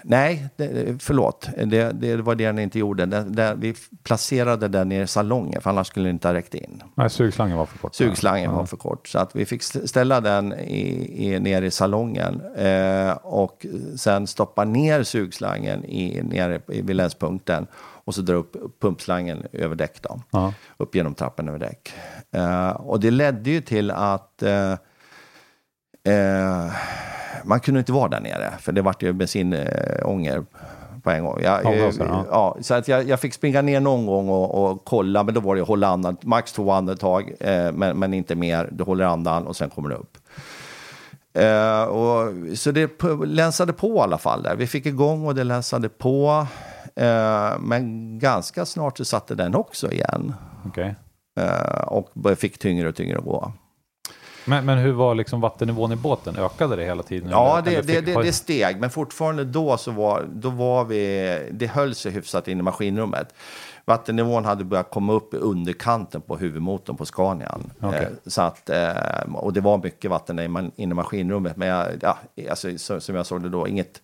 Nej, 0.09 0.47
det, 0.55 1.01
förlåt. 1.03 1.49
Det, 1.65 1.91
det 1.91 2.15
var 2.15 2.35
det 2.35 2.45
den 2.45 2.59
inte 2.59 2.79
gjorde. 2.79 3.05
Den, 3.05 3.35
den, 3.35 3.59
vi 3.59 3.75
placerade 4.03 4.67
den 4.67 4.91
i 4.91 5.07
salongen, 5.07 5.61
för 5.61 5.69
annars 5.69 5.87
skulle 5.87 6.05
den 6.05 6.15
inte 6.15 6.27
ha 6.27 6.33
räckt 6.33 6.53
in. 6.55 6.83
Nej, 6.95 7.09
sugslangen 7.09 7.57
var 7.57 7.65
för 7.65 7.77
kort. 7.77 7.95
Sugslangen 7.95 8.43
ja. 8.51 8.57
var 8.57 8.65
för 8.65 8.77
kort. 8.77 9.07
Så 9.07 9.19
att 9.19 9.35
vi 9.35 9.45
fick 9.45 9.61
st- 9.61 9.87
ställa 9.87 10.21
den 10.21 10.53
i, 10.53 11.25
i, 11.33 11.39
ner 11.39 11.61
i 11.61 11.71
salongen 11.71 12.41
eh, 12.57 13.11
och 13.11 13.65
sen 13.97 14.27
stoppa 14.27 14.63
ner 14.65 15.03
sugslangen 15.03 15.85
i, 15.85 16.21
nere 16.23 16.61
i- 16.67 16.81
vid 16.81 16.95
länspunkten 16.95 17.67
och 17.77 18.15
så 18.15 18.21
dra 18.21 18.33
upp 18.33 18.55
pumpslangen 18.81 19.43
över 19.53 19.75
däck. 19.75 20.01
Då 20.01 20.21
Ja. 20.31 20.53
upp 20.77 20.95
genom 20.95 21.13
trappen 21.15 21.47
över 21.47 21.59
däck. 21.59 21.93
Eh, 22.31 22.69
och 22.69 22.99
det 22.99 23.11
ledde 23.11 23.49
ju 23.49 23.61
till 23.61 23.91
att 23.91 24.43
eh, 24.43 24.73
eh, 26.07 26.71
man 27.43 27.59
kunde 27.59 27.79
inte 27.79 27.91
vara 27.91 28.07
där 28.07 28.19
nere, 28.19 28.53
för 28.59 28.71
det 28.71 28.81
vart 28.81 29.03
ju 29.03 29.13
bensinånger 29.13 30.43
på 31.03 31.11
en 31.11 31.23
gång. 31.23 31.39
Jag, 31.43 31.65
eh, 31.65 31.91
ja. 31.99 32.25
ja, 32.31 32.57
så 32.61 32.73
att 32.73 32.87
jag, 32.87 33.07
jag 33.07 33.19
fick 33.19 33.33
springa 33.33 33.61
ner 33.61 33.79
någon 33.79 34.05
gång 34.05 34.29
och, 34.29 34.63
och 34.63 34.85
kolla, 34.85 35.23
men 35.23 35.33
då 35.33 35.41
var 35.41 35.55
det 35.55 35.61
hålla 35.61 35.87
andan, 35.87 36.17
max 36.21 36.51
två 36.51 36.71
andetag, 36.71 37.31
eh, 37.39 37.71
men, 37.71 37.99
men 37.99 38.13
inte 38.13 38.35
mer. 38.35 38.69
Du 38.71 38.83
håller 38.83 39.05
andan 39.05 39.47
och 39.47 39.55
sen 39.55 39.69
kommer 39.69 39.89
det 39.89 39.95
upp. 39.95 40.17
Eh, 41.33 41.83
och, 41.83 42.33
så 42.57 42.71
det 42.71 43.03
länsade 43.25 43.73
på 43.73 43.95
i 43.95 43.99
alla 43.99 44.17
fall 44.17 44.43
där. 44.43 44.55
Vi 44.55 44.67
fick 44.67 44.85
igång 44.85 45.25
och 45.25 45.35
det 45.35 45.43
länsade 45.43 45.89
på. 45.89 46.47
Eh, 46.95 47.59
men 47.59 48.19
ganska 48.19 48.65
snart 48.65 48.97
så 48.97 49.05
satte 49.05 49.35
den 49.35 49.55
också 49.55 49.91
igen. 49.91 50.33
Okej. 50.65 50.95
Eh, 51.39 51.81
och 51.81 52.09
fick 52.37 52.57
tyngre 52.57 52.89
och 52.89 52.95
tyngre 52.95 53.17
att 53.17 53.25
gå. 53.25 53.51
Men, 54.47 54.65
men 54.65 54.77
hur 54.77 54.91
var 54.91 55.15
liksom 55.15 55.41
vattennivån 55.41 55.91
i 55.91 55.95
båten? 55.95 56.35
Ökade 56.37 56.75
det 56.75 56.85
hela 56.85 57.03
tiden? 57.03 57.29
Ja, 57.29 57.61
det, 57.65 57.81
det, 57.81 58.01
det, 58.01 58.13
det 58.13 58.33
steg, 58.33 58.79
men 58.79 58.89
fortfarande 58.89 59.43
då 59.43 59.77
så 59.77 59.91
var, 59.91 60.25
då 60.33 60.49
var 60.49 60.85
vi, 60.85 61.49
det 61.51 61.67
höll 61.67 61.95
sig 61.95 62.11
hyfsat 62.11 62.47
in 62.47 62.59
i 62.59 62.61
maskinrummet. 62.61 63.33
Vattennivån 63.85 64.45
hade 64.45 64.63
börjat 64.63 64.91
komma 64.91 65.13
upp 65.13 65.33
i 65.33 65.37
underkanten 65.37 66.21
på 66.21 66.37
huvudmotorn 66.37 66.97
på 66.97 67.05
Scanian. 67.05 67.71
Okej. 67.79 68.01
Eh, 68.01 68.09
så 68.25 68.41
att, 68.41 68.69
eh, 68.69 69.33
och 69.33 69.53
det 69.53 69.61
var 69.61 69.77
mycket 69.77 70.11
vatten 70.11 70.39
inne 70.39 70.71
i 70.75 70.87
maskinrummet, 70.87 71.57
men 71.57 71.67
jag, 71.67 71.87
ja, 72.01 72.17
alltså, 72.49 72.77
så, 72.77 72.99
som 72.99 73.15
jag 73.15 73.25
såg 73.25 73.43
det 73.43 73.49
då, 73.49 73.67
inget... 73.67 74.01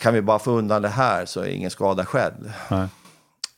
Kan 0.00 0.14
vi 0.14 0.22
bara 0.22 0.38
få 0.38 0.50
undan 0.50 0.82
det 0.82 0.88
här 0.88 1.26
så 1.26 1.40
är 1.40 1.46
ingen 1.46 1.70
skada 1.70 2.04
skedd. 2.04 2.52
Nej. 2.68 2.88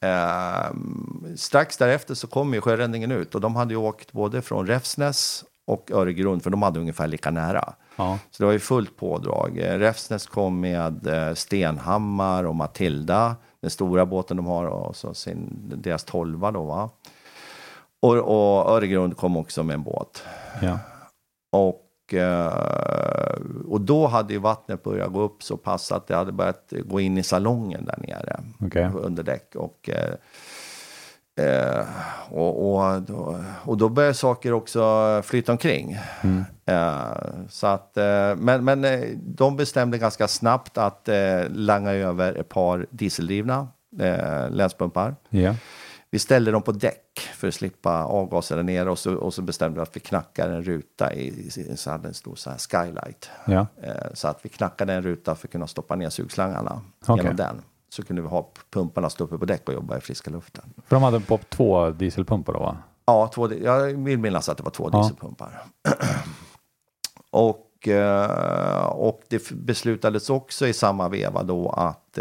Ehm, 0.05 1.37
strax 1.37 1.77
därefter 1.77 2.15
så 2.15 2.27
kom 2.27 2.55
ju 2.55 2.61
sjöräddningen 2.61 3.13
ut 3.13 3.35
och 3.35 3.41
de 3.41 3.57
hade 3.57 3.75
ju 3.75 3.81
åkt 3.81 4.13
både 4.13 4.43
från 4.43 4.67
Räfsnäs 4.67 5.45
och 5.67 5.91
Öregrund, 5.91 6.43
för 6.43 6.51
de 6.51 6.63
hade 6.63 6.81
ungefär 6.81 7.07
lika 7.07 7.31
nära. 7.31 7.75
Ja. 7.97 8.19
Så 8.31 8.43
det 8.43 8.47
var 8.47 8.53
ju 8.53 8.59
fullt 8.59 8.97
pådrag. 8.97 9.59
Eh, 9.59 9.79
Räfsnäs 9.79 10.27
kom 10.27 10.61
med 10.61 11.07
eh, 11.07 11.35
Stenhammar 11.35 12.45
och 12.45 12.55
Matilda, 12.55 13.37
den 13.61 13.71
stora 13.71 14.07
båten 14.07 14.37
de 14.37 14.47
har, 14.47 14.65
och 14.65 14.97
så 14.97 15.15
sin, 15.15 15.73
deras 15.77 16.05
tolva 16.05 16.51
då 16.51 16.63
va. 16.63 16.91
Och, 18.03 18.17
och 18.17 18.71
Öregrund 18.71 19.17
kom 19.17 19.37
också 19.37 19.63
med 19.63 19.75
en 19.75 19.83
båt. 19.83 20.23
Ja. 20.63 20.79
Och, 21.53 21.81
eh, 22.15 22.53
och 23.69 23.81
då 23.81 24.07
hade 24.07 24.33
ju 24.33 24.39
vattnet 24.39 24.83
börjat 24.83 25.13
gå 25.13 25.21
upp 25.21 25.43
så 25.43 25.57
pass 25.57 25.93
att 25.93 26.07
det 26.07 26.17
hade 26.17 26.33
börjat 26.33 26.73
gå 26.85 27.01
in 27.01 27.19
i 27.19 27.23
salongen 27.23 27.85
där 27.85 27.99
nere 27.99 28.41
Okej. 28.61 28.91
under 28.95 29.23
däck. 29.23 29.55
Och, 29.55 29.91
eh, 29.91 30.15
eh, 31.47 31.87
och, 32.31 32.75
och, 32.75 33.03
då, 33.03 33.45
och 33.65 33.79
då 33.79 33.89
började 33.89 34.15
saker 34.15 34.53
också 34.53 35.23
flyta 35.25 35.53
omkring. 35.53 35.99
Eh, 36.67 37.13
så 37.49 37.67
att, 37.67 37.97
eh, 37.97 38.37
men 38.37 38.65
men 38.65 38.85
eh, 38.85 39.01
de 39.17 39.57
bestämde 39.57 39.99
ganska 39.99 40.29
snabbt 40.29 40.79
att 40.79 41.09
langa 41.49 41.93
över 41.93 42.35
ett 42.35 42.49
par 42.49 42.87
dieseldrivna 42.91 43.69
länspumpar. 44.51 45.17
Ja. 45.29 45.55
Vi 46.15 46.19
ställde 46.19 46.51
dem 46.51 46.63
på 46.63 46.73
däck 46.73 47.21
för 47.35 47.49
att 47.49 47.55
slippa 47.55 48.05
avgaser 48.05 48.57
där 48.57 48.63
nere 48.63 48.91
och 48.91 48.99
så, 48.99 49.15
och 49.15 49.35
så 49.35 49.43
bestämde 49.43 49.79
vi 49.79 49.83
att 49.83 49.97
vi 49.97 50.01
knackar 50.01 50.49
en 50.49 50.63
ruta 50.63 51.13
i, 51.15 51.27
i 51.27 51.77
så 51.77 51.91
hade 51.91 52.09
en 52.09 52.15
stor 52.15 52.35
så 52.35 52.51
här 52.51 52.59
skylight. 52.59 53.31
Ja. 53.47 53.67
Eh, 53.83 53.93
så 54.15 54.29
att 54.29 54.39
vi 54.43 54.49
knackade 54.49 54.93
en 54.93 55.03
ruta 55.03 55.35
för 55.35 55.47
att 55.47 55.53
kunna 55.53 55.67
stoppa 55.67 55.97
ner 55.97 56.11
sugslangarna 56.11 56.81
Okej. 57.07 57.23
genom 57.25 57.37
den. 57.37 57.63
Så 57.89 58.03
kunde 58.03 58.23
vi 58.23 58.29
ha 58.29 58.51
pumparna 58.71 59.11
stå 59.11 59.25
uppe 59.25 59.39
på 59.39 59.45
däck 59.45 59.69
och 59.69 59.75
jobba 59.75 59.97
i 59.99 60.01
friska 60.01 60.31
luften. 60.31 60.65
För 60.87 60.97
de 60.97 61.03
hade 61.03 61.21
på 61.21 61.39
två 61.49 61.91
dieselpumpar 61.91 62.53
då 62.53 62.59
va? 62.59 62.77
Ja, 63.07 63.31
två, 63.35 63.53
jag 63.55 63.83
vill 63.83 64.19
minnas 64.19 64.49
att 64.49 64.57
det 64.57 64.63
var 64.63 64.71
två 64.71 64.91
Ja. 64.93 64.99
dieselpumpar. 64.99 65.63
och, 67.31 67.89
eh, 67.89 68.87
och 68.87 69.23
det 69.29 69.51
beslutades 69.51 70.31
också 70.31 70.67
i 70.67 70.73
samma 70.73 71.09
veva 71.09 71.43
då 71.43 71.71
att 71.71 72.19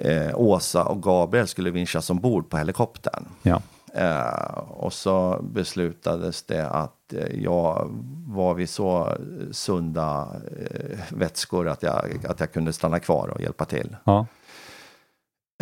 eh, 0.00 0.30
Åsa 0.34 0.84
och 0.84 1.02
Gabriel 1.02 1.46
skulle 1.48 1.70
vinschas 1.70 2.10
ombord 2.10 2.48
på 2.50 2.56
helikoptern. 2.58 3.24
Ja. 3.42 3.60
Eh, 3.94 4.58
och 4.68 4.92
så 4.92 5.38
beslutades 5.42 6.42
det 6.42 6.68
att 6.68 7.12
eh, 7.12 7.42
jag 7.42 7.90
var 8.26 8.54
vid 8.54 8.68
så 8.68 9.16
sunda 9.52 10.28
eh, 10.60 10.98
vätskor 11.10 11.68
att 11.68 11.82
jag, 11.82 12.26
att 12.28 12.40
jag 12.40 12.52
kunde 12.52 12.72
stanna 12.72 12.98
kvar 13.00 13.28
och 13.28 13.40
hjälpa 13.40 13.64
till. 13.64 13.96
ja. 14.04 14.26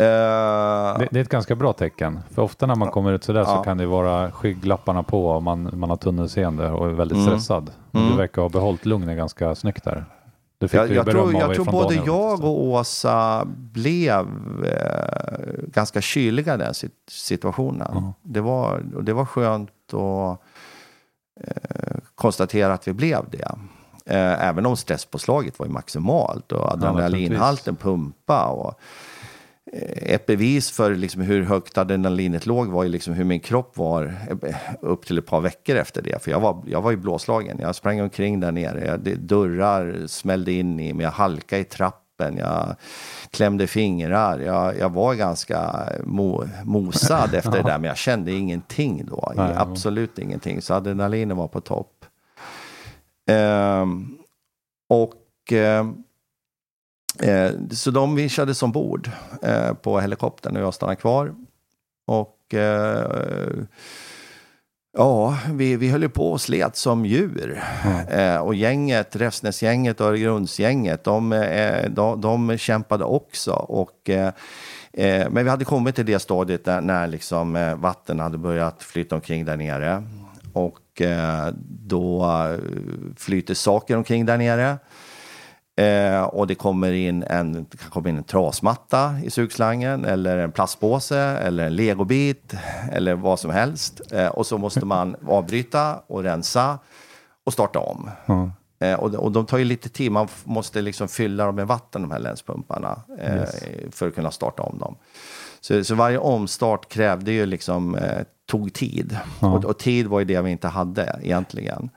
Eh, 0.01 0.97
Det, 0.99 1.07
det 1.11 1.19
är 1.19 1.21
ett 1.23 1.29
ganska 1.29 1.55
bra 1.55 1.73
tecken. 1.73 2.19
För 2.31 2.41
ofta 2.41 2.65
när 2.65 2.75
man 2.75 2.91
kommer 2.91 3.11
ut 3.11 3.23
sådär 3.23 3.43
så 3.43 3.51
Ja. 3.51 3.63
kan 3.63 3.77
det 3.77 3.85
vara 3.85 4.31
skygglapparna 4.31 5.03
på 5.03 5.27
och 5.27 5.43
man, 5.43 5.69
man 5.73 5.89
har 5.89 5.97
tunnelseende 5.97 6.69
och 6.71 6.87
är 6.87 6.91
väldigt 6.91 7.15
Mm. 7.17 7.27
stressad. 7.29 7.71
Mm. 7.93 8.09
du 8.11 8.17
verkar 8.17 8.41
ha 8.41 8.49
behållit 8.49 8.85
lugnet 8.85 9.17
ganska 9.17 9.55
snyggt 9.55 9.83
där. 9.83 10.05
Jag, 10.59 10.91
jag 10.91 11.05
tror, 11.09 11.33
jag 11.33 11.55
tror 11.55 11.65
både 11.65 11.95
Daniel 11.95 12.05
jag 12.05 12.43
och 12.43 12.63
Åsa 12.63 13.45
blev 13.45 14.27
eh, 14.65 15.63
ganska 15.67 16.01
kyliga 16.01 16.55
i 16.55 16.57
den 16.57 16.73
sit- 16.73 17.09
situationen. 17.09 17.87
Ja. 17.93 18.13
Det, 18.23 18.41
var, 18.41 18.83
och 18.95 19.03
det 19.03 19.13
var 19.13 19.25
skönt 19.25 19.93
att 19.93 20.39
eh, 21.43 21.97
konstatera 22.15 22.73
att 22.73 22.87
vi 22.87 22.93
blev 22.93 23.25
det. 23.31 23.55
Eh, 24.05 24.47
även 24.47 24.65
om 24.65 24.77
stresspåslaget 24.77 25.59
var 25.59 25.65
ju 25.65 25.71
maximalt 25.71 26.51
och 26.51 26.71
adrenalinhalten 26.73 27.75
pumpa. 27.75 28.45
Och, 28.45 28.79
ett 29.95 30.25
bevis 30.25 30.71
för 30.71 30.95
liksom 30.95 31.21
hur 31.21 31.43
högt 31.43 31.77
adrenalinet 31.77 32.45
låg 32.45 32.67
var 32.67 32.83
ju 32.83 32.89
liksom 32.89 33.13
hur 33.13 33.23
min 33.23 33.39
kropp 33.39 33.77
var 33.77 34.15
eh, 34.43 34.55
upp 34.81 35.05
till 35.05 35.17
ett 35.17 35.25
par 35.25 35.41
veckor 35.41 35.75
efter 35.75 36.01
det. 36.01 36.23
För 36.23 36.31
jag 36.31 36.39
var, 36.39 36.63
jag 36.67 36.81
var 36.81 36.91
ju 36.91 36.97
blåslagen. 36.97 37.57
Jag 37.59 37.75
sprang 37.75 38.01
omkring 38.01 38.39
där 38.39 38.51
nere. 38.51 38.85
Jag, 38.85 38.99
det, 38.99 39.15
dörrar 39.15 40.07
smällde 40.07 40.51
in 40.51 40.79
i 40.79 40.93
mig. 40.93 41.03
Jag 41.03 41.11
halkade 41.11 41.61
i 41.61 41.65
trappen. 41.65 42.37
Jag 42.37 42.75
klämde 43.31 43.67
fingrar. 43.67 44.39
Jag, 44.39 44.77
jag 44.77 44.89
var 44.89 45.13
ganska 45.15 45.89
mo, 46.03 46.47
mosad 46.63 47.33
efter 47.33 47.51
det 47.51 47.63
där. 47.63 47.77
Men 47.77 47.87
jag 47.87 47.97
kände 47.97 48.31
ingenting 48.31 49.05
då. 49.05 49.33
Nej, 49.35 49.51
ja. 49.55 49.61
Absolut 49.61 50.19
ingenting. 50.19 50.61
Så 50.61 50.73
adrenalinen 50.73 51.37
var 51.37 51.47
på 51.47 51.61
topp. 51.61 52.05
Ehm, 53.29 54.17
och 54.89 55.51
ehm, 55.51 56.03
Eh, 57.21 57.51
så 57.71 57.91
de 57.91 58.15
vinschades 58.15 58.63
ombord 58.63 59.09
eh, 59.41 59.73
på 59.73 59.99
helikoptern 59.99 60.55
och 60.57 60.63
jag 60.63 60.73
stannade 60.73 60.95
kvar. 60.95 61.35
Och 62.07 62.53
eh, 62.53 63.51
ja, 64.97 65.37
vi, 65.51 65.75
vi 65.75 65.89
höll 65.89 66.01
ju 66.01 66.09
på 66.09 66.31
och 66.31 66.41
slet 66.41 66.75
som 66.75 67.05
djur. 67.05 67.63
Eh, 68.09 68.37
och 68.37 68.55
gänget, 68.55 69.15
Räfsnäsgänget 69.15 70.01
och 70.01 70.07
Öregrundsgänget, 70.07 71.03
de, 71.03 71.33
eh, 71.33 71.89
de, 71.89 72.21
de 72.21 72.57
kämpade 72.57 73.03
också. 73.03 73.51
Och, 73.51 74.09
eh, 74.09 74.33
men 75.29 75.43
vi 75.43 75.49
hade 75.49 75.65
kommit 75.65 75.95
till 75.95 76.05
det 76.05 76.19
stadiet 76.19 76.65
där, 76.65 76.81
när 76.81 77.07
liksom, 77.07 77.75
vatten 77.77 78.19
hade 78.19 78.37
börjat 78.37 78.83
flyta 78.83 79.15
omkring 79.15 79.45
där 79.45 79.57
nere. 79.57 80.03
Och 80.53 81.01
då 81.65 82.27
flyter 83.17 83.53
saker 83.53 83.97
omkring 83.97 84.25
där 84.25 84.37
nere. 84.37 84.77
Eh, 85.79 86.23
och 86.23 86.47
det 86.47 86.55
kommer 86.55 86.91
in 86.91 87.23
en, 87.23 87.53
kan 87.65 87.89
komma 87.89 88.09
in 88.09 88.17
en 88.17 88.23
trasmatta 88.23 89.15
i 89.23 89.29
sugslangen 89.29 90.05
eller 90.05 90.37
en 90.37 90.51
plastpåse 90.51 91.19
eller 91.19 91.65
en 91.65 91.75
legobit 91.75 92.53
eller 92.91 93.13
vad 93.15 93.39
som 93.39 93.51
helst. 93.51 94.01
Eh, 94.11 94.27
och 94.27 94.45
så 94.45 94.57
måste 94.57 94.85
man 94.85 95.15
avbryta 95.27 95.99
och 96.07 96.23
rensa 96.23 96.79
och 97.45 97.53
starta 97.53 97.79
om. 97.79 98.09
Ja. 98.25 98.51
Eh, 98.79 98.99
och, 98.99 99.13
och 99.15 99.31
de 99.31 99.45
tar 99.45 99.57
ju 99.57 99.63
lite 99.63 99.89
tid, 99.89 100.11
man 100.11 100.27
måste 100.43 100.81
liksom 100.81 101.07
fylla 101.07 101.45
dem 101.45 101.55
med 101.55 101.67
vatten 101.67 102.01
de 102.01 102.11
här 102.11 102.19
länspumparna 102.19 103.01
eh, 103.19 103.35
Yes. 103.35 103.63
för 103.91 104.07
att 104.07 104.15
kunna 104.15 104.31
starta 104.31 104.63
om 104.63 104.77
dem. 104.79 104.95
Så, 105.61 105.83
så 105.83 105.95
varje 105.95 106.17
omstart 106.17 106.89
krävde 106.89 107.31
ju 107.31 107.45
liksom, 107.45 107.95
eh, 107.95 108.21
tog 108.49 108.73
tid. 108.73 109.17
Ja. 109.39 109.47
Och, 109.47 109.65
och 109.65 109.77
tid 109.77 110.07
var 110.07 110.19
ju 110.19 110.25
det 110.25 110.41
vi 110.41 110.51
inte 110.51 110.67
hade 110.67 111.19
egentligen. 111.23 111.89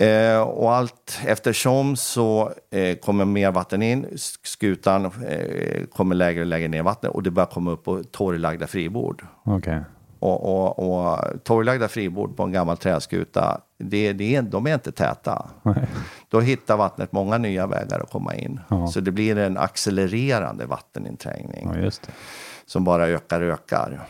Eh, 0.00 0.40
och 0.40 0.72
allt 0.74 1.18
eftersom 1.26 1.96
så 1.96 2.52
eh, 2.70 2.96
kommer 2.96 3.24
mer 3.24 3.50
vatten 3.50 3.82
in, 3.82 4.06
sk- 4.06 4.38
skutan 4.46 5.04
eh, 5.04 5.84
kommer 5.86 6.14
lägre 6.14 6.40
och 6.40 6.46
lägre 6.46 6.68
ner 6.68 6.78
i 6.78 6.82
vattnet 6.82 7.12
och 7.12 7.22
det 7.22 7.30
börjar 7.30 7.46
komma 7.46 7.70
upp 7.70 7.84
på 7.84 8.02
torrlagda 8.02 8.66
fribord. 8.66 9.26
Okej. 9.44 9.80
Och, 10.20 10.44
och, 10.44 10.78
och 11.08 11.18
torrlagda 11.44 11.88
fribord 11.88 12.36
på 12.36 12.42
en 12.42 12.52
gammal 12.52 12.76
träskuta, 12.76 13.60
det, 13.78 14.12
det 14.12 14.40
de 14.40 14.66
är 14.66 14.74
inte 14.74 14.92
täta. 14.92 15.48
Nej. 15.62 15.86
Då 16.28 16.40
hittar 16.40 16.76
vattnet 16.76 17.12
många 17.12 17.38
nya 17.38 17.66
vägar 17.66 18.00
att 18.00 18.10
komma 18.10 18.34
in. 18.34 18.60
Ja. 18.68 18.86
Så 18.86 19.00
det 19.00 19.10
blir 19.10 19.38
en 19.38 19.58
accelererande 19.58 20.66
vatteninträngning 20.66 21.70
Ja, 21.82 21.90
som 22.66 22.84
bara 22.84 23.06
ökar 23.08 23.40
och 23.40 23.48
ökar. 23.52 24.00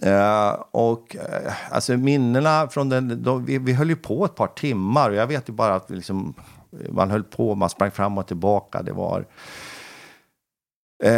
Eh, 0.00 0.56
och 0.70 1.16
eh, 1.16 1.52
alltså 1.70 1.92
minnena 1.96 2.68
från 2.68 2.88
den, 2.88 3.22
då, 3.22 3.34
vi, 3.34 3.58
vi 3.58 3.72
höll 3.72 3.88
ju 3.88 3.96
på 3.96 4.24
ett 4.24 4.34
par 4.34 4.46
timmar 4.46 5.10
och 5.10 5.16
jag 5.16 5.26
vet 5.26 5.48
ju 5.48 5.52
bara 5.52 5.74
att 5.74 5.90
liksom, 5.90 6.34
man 6.88 7.10
höll 7.10 7.24
på, 7.24 7.54
man 7.54 7.70
sprang 7.70 7.90
fram 7.90 8.18
och 8.18 8.26
tillbaka. 8.26 8.82
Det 8.82 8.92
var... 8.92 9.26
Eh, 11.04 11.12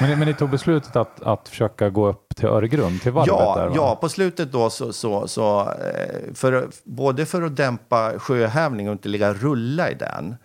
Men, 0.00 0.18
men 0.18 0.20
ni 0.20 0.34
tog 0.34 0.50
beslutet 0.50 0.96
att, 0.96 1.22
att 1.22 1.48
försöka 1.48 1.90
gå 1.90 2.08
upp 2.08 2.36
till 2.36 2.46
Öregrund, 2.48 3.02
till 3.02 3.12
varvet 3.12 3.28
ja, 3.28 3.54
där? 3.56 3.66
va? 3.66 3.72
ja, 3.76 3.96
på 4.00 4.08
slutet 4.08 4.52
då 4.52 4.70
så, 4.70 4.92
så, 4.92 5.28
så 5.28 5.60
eh, 5.60 6.34
för, 6.34 6.68
både 6.84 7.26
för 7.26 7.42
att 7.42 7.56
dämpa 7.56 8.18
sjöhävning 8.18 8.88
och 8.88 8.92
inte 8.92 9.08
ligga 9.08 9.30
och 9.30 9.36
rulla 9.36 9.90
i 9.90 9.94
den, 9.94 10.36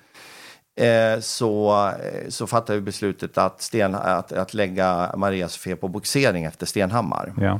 eh, 0.79 1.19
så, 1.19 1.87
eh, 1.87 2.29
så 2.29 2.47
fattade 2.47 2.79
vi 2.79 2.85
beslutet 2.85 3.37
att, 3.37 3.61
sten, 3.61 3.95
att, 3.95 4.31
att 4.31 4.53
lägga 4.53 5.13
Maria 5.17 5.49
Sofia 5.49 5.75
på 5.75 5.87
boxering 5.87 6.43
efter 6.43 6.65
Stenhammar. 6.65 7.33
Ja. 7.37 7.59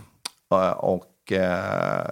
Eh, 0.68 0.72
och 0.72 1.32
eh, 1.32 2.06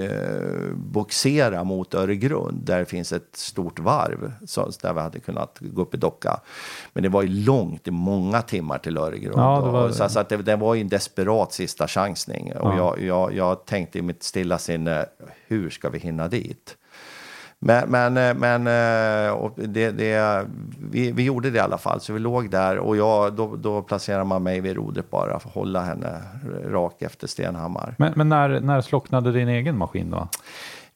eh, 0.00 0.72
boxera 0.74 1.64
mot 1.64 1.94
Öregrund 1.94 2.62
där 2.64 2.78
det 2.78 2.84
finns 2.84 3.12
ett 3.12 3.36
stort 3.36 3.78
varv 3.78 4.32
så, 4.46 4.70
där 4.82 4.92
vi 4.94 5.00
hade 5.00 5.20
kunnat 5.20 5.58
gå 5.60 5.82
upp 5.82 5.94
i 5.94 5.96
docka. 5.96 6.40
Men 6.92 7.02
det 7.02 7.08
var 7.08 7.22
ju 7.22 7.28
långt, 7.28 7.84
det 7.84 7.90
många 7.90 8.42
timmar 8.42 8.78
till 8.78 8.98
Öregrund. 8.98 9.38
Ja, 9.38 9.60
det 9.64 9.70
var- 9.70 9.88
och, 9.88 9.94
så, 9.94 10.08
så 10.08 10.20
att 10.20 10.28
det, 10.28 10.36
det 10.36 10.56
var 10.56 10.74
ju 10.74 10.80
en 10.80 10.88
desperat 10.88 11.52
sista 11.52 11.88
chansning. 11.88 12.52
Och 12.56 12.72
Ja. 12.72 12.76
jag, 12.76 13.02
jag, 13.02 13.34
jag 13.34 13.64
tänkte 13.66 13.98
i 13.98 14.02
mitt 14.02 14.22
stilla 14.22 14.58
sinne, 14.58 15.06
hur 15.46 15.70
ska 15.70 15.88
vi 15.90 15.98
hinna 15.98 16.28
dit? 16.28 16.76
Men, 17.60 17.90
men, 17.90 18.16
eh, 18.16 18.34
men 18.34 18.66
eh, 18.66 19.50
det, 19.56 19.90
det, 19.90 20.46
vi, 20.90 21.12
vi 21.12 21.22
gjorde 21.22 21.50
det 21.50 21.56
i 21.56 21.60
alla 21.60 21.78
fall, 21.78 22.00
så 22.00 22.12
vi 22.12 22.18
låg 22.18 22.50
där 22.50 22.78
och 22.78 22.96
jag, 22.96 23.32
då, 23.32 23.56
då 23.56 23.82
placerade 23.82 24.24
man 24.24 24.42
mig 24.42 24.60
vid 24.60 24.76
rodret 24.76 25.10
bara 25.10 25.40
för 25.40 25.48
att 25.48 25.54
hålla 25.54 25.82
henne 25.82 26.22
rak 26.66 27.02
efter 27.02 27.26
Stenhammar. 27.26 27.94
Men, 27.98 28.12
men 28.16 28.28
när, 28.28 28.60
när 28.60 28.80
slocknade 28.80 29.32
din 29.32 29.48
egen 29.48 29.78
maskin 29.78 30.10
då? 30.10 30.28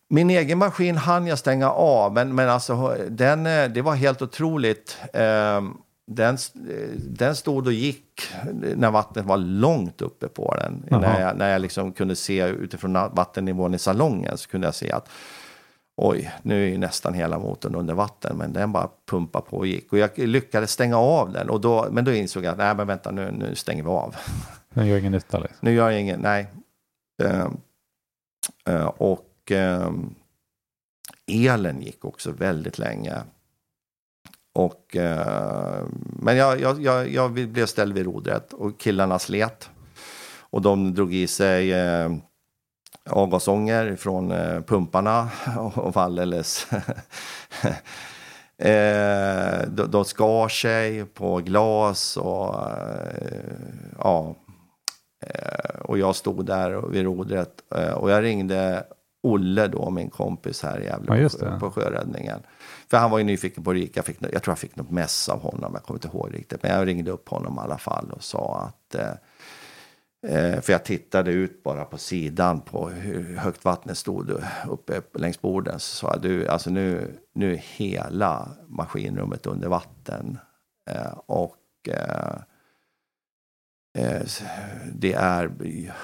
Min 0.08 0.30
egen 0.30 0.58
maskin 0.58 0.96
hann 0.96 1.26
jag 1.26 1.38
stänga 1.38 1.70
av, 1.70 2.12
men, 2.12 2.34
men 2.34 2.48
alltså, 2.48 2.96
den, 3.08 3.46
eh, 3.46 3.68
det 3.68 3.82
var 3.82 3.94
helt 3.94 4.22
otroligt. 4.22 4.98
Eh, 5.12 5.60
Den, 6.06 6.36
den 6.98 7.34
stod 7.36 7.66
och 7.66 7.72
gick 7.72 8.22
när 8.76 8.90
vattnet 8.90 9.24
var 9.24 9.36
långt 9.36 10.02
uppe 10.02 10.28
på 10.28 10.54
den. 10.54 10.84
Jaha. 10.90 11.00
När 11.00 11.20
jag, 11.20 11.36
när 11.36 11.52
jag 11.52 11.60
liksom 11.62 11.92
kunde 11.92 12.16
se 12.16 12.46
utifrån 12.48 12.92
vattennivån 12.92 13.74
i 13.74 13.78
salongen 13.78 14.38
så 14.38 14.48
kunde 14.50 14.66
jag 14.66 14.74
se 14.74 14.92
att 14.92 15.08
oj, 15.96 16.32
nu 16.42 16.64
är 16.64 16.68
ju 16.68 16.78
nästan 16.78 17.14
hela 17.14 17.38
motorn 17.38 17.74
under 17.74 17.94
vatten, 17.94 18.36
men 18.36 18.52
den 18.52 18.72
bara 18.72 18.90
pumpade 19.10 19.46
på 19.46 19.56
och 19.56 19.66
gick. 19.66 19.92
Och 19.92 19.98
jag 19.98 20.18
lyckades 20.18 20.70
stänga 20.70 20.96
av 20.96 21.32
den, 21.32 21.50
och 21.50 21.60
då, 21.60 21.88
men 21.90 22.04
då 22.04 22.12
insåg 22.12 22.44
jag 22.44 22.52
att 22.52 22.58
nej, 22.58 22.74
men 22.74 22.86
vänta, 22.86 23.10
nu, 23.10 23.30
nu 23.30 23.54
stänger 23.54 23.82
vi 23.82 23.88
av. 23.88 24.16
Den 24.74 24.86
gör 24.86 24.98
ingen 24.98 25.12
nytta 25.12 25.38
liksom. 25.38 25.58
Nu 25.60 25.72
gör 25.72 25.90
jag 25.90 26.00
ingen, 26.00 26.20
nej. 26.20 26.46
Eh, 27.22 27.46
eh, 28.66 28.86
och 28.86 29.52
eh, 29.52 29.90
elen 31.26 31.82
gick 31.82 32.04
också 32.04 32.32
väldigt 32.32 32.78
länge. 32.78 33.22
Och, 34.54 34.96
eh, 34.96 35.84
men 35.98 36.36
jag, 36.36 36.60
jag, 36.60 36.82
jag, 36.82 37.08
jag 37.08 37.32
blev 37.32 37.66
ställd 37.66 37.94
vid 37.94 38.04
rodret 38.04 38.52
och 38.52 38.80
killarna 38.80 39.18
slet. 39.18 39.70
Och 40.40 40.62
de 40.62 40.94
drog 40.94 41.14
i 41.14 41.26
sig 41.26 41.72
avgasånger 43.10 43.96
från 43.96 44.30
eh, 44.32 44.60
pumparna 44.60 45.30
och 45.74 45.94
var 45.94 46.02
alldeles... 46.02 46.66
eh, 48.58 49.68
de, 49.68 49.86
de 49.90 50.04
skar 50.04 50.48
sig 50.48 51.04
på 51.04 51.36
glas 51.38 52.16
och 52.16 52.70
eh, 52.70 53.52
ja, 53.98 54.34
Eh, 55.26 55.80
och 55.80 55.98
jag 55.98 56.16
stod 56.16 56.46
där 56.46 56.88
vid 56.88 57.04
rodret 57.04 57.50
eh, 57.74 57.92
och 57.92 58.10
jag 58.10 58.22
ringde 58.24 58.84
Olle 59.22 59.66
då, 59.68 59.90
min 59.90 60.10
kompis 60.10 60.62
här 60.62 60.80
i 60.80 60.84
Gävle 60.84 61.22
Ja, 61.22 61.28
på, 61.58 61.66
det. 61.66 61.70
sjöräddningen. 61.72 62.38
För 62.90 62.96
han 62.96 63.10
var 63.10 63.18
ju 63.18 63.24
nyfiken 63.24 63.64
på 63.64 63.72
Rika. 63.72 63.92
Jag, 63.98 64.04
fick, 64.04 64.20
nå- 64.20 64.28
jag 64.32 64.42
tror 64.42 64.52
jag 64.52 64.58
fick 64.58 64.76
något 64.76 64.90
mess 64.90 65.28
av 65.28 65.40
honom, 65.42 65.70
jag 65.74 65.82
kommer 65.82 65.98
inte 65.98 66.08
ihåg 66.08 66.34
riktigt. 66.34 66.62
Men 66.62 66.72
jag 66.72 66.86
ringde 66.86 67.10
upp 67.10 67.28
honom 67.28 67.56
i 67.56 67.60
alla 67.60 67.78
fall 67.78 68.10
och 68.12 68.22
sa 68.22 68.60
att 68.68 68.94
Eh, 68.94 69.10
Eh, 70.26 70.60
för 70.60 70.72
jag 70.72 70.84
tittade 70.84 71.32
ut 71.32 71.62
bara 71.62 71.84
på 71.84 71.98
sidan 71.98 72.60
på 72.60 72.88
hur 72.88 73.36
högt 73.36 73.64
vattnet 73.64 73.98
stod 73.98 74.42
uppe 74.68 75.02
längs 75.14 75.40
borden. 75.40 75.80
Så 75.80 75.96
sa 75.96 76.12
jag, 76.12 76.22
du, 76.22 76.48
alltså 76.48 76.70
nu, 76.70 77.18
nu 77.34 77.52
är 77.52 77.56
hela 77.56 78.48
maskinrummet 78.68 79.46
under 79.46 79.68
vatten. 79.68 80.38
Eh, 80.90 81.18
och 81.26 81.88
eh, 81.88 82.36
eh 83.98 84.22
det 84.94 85.12
är 85.12 85.52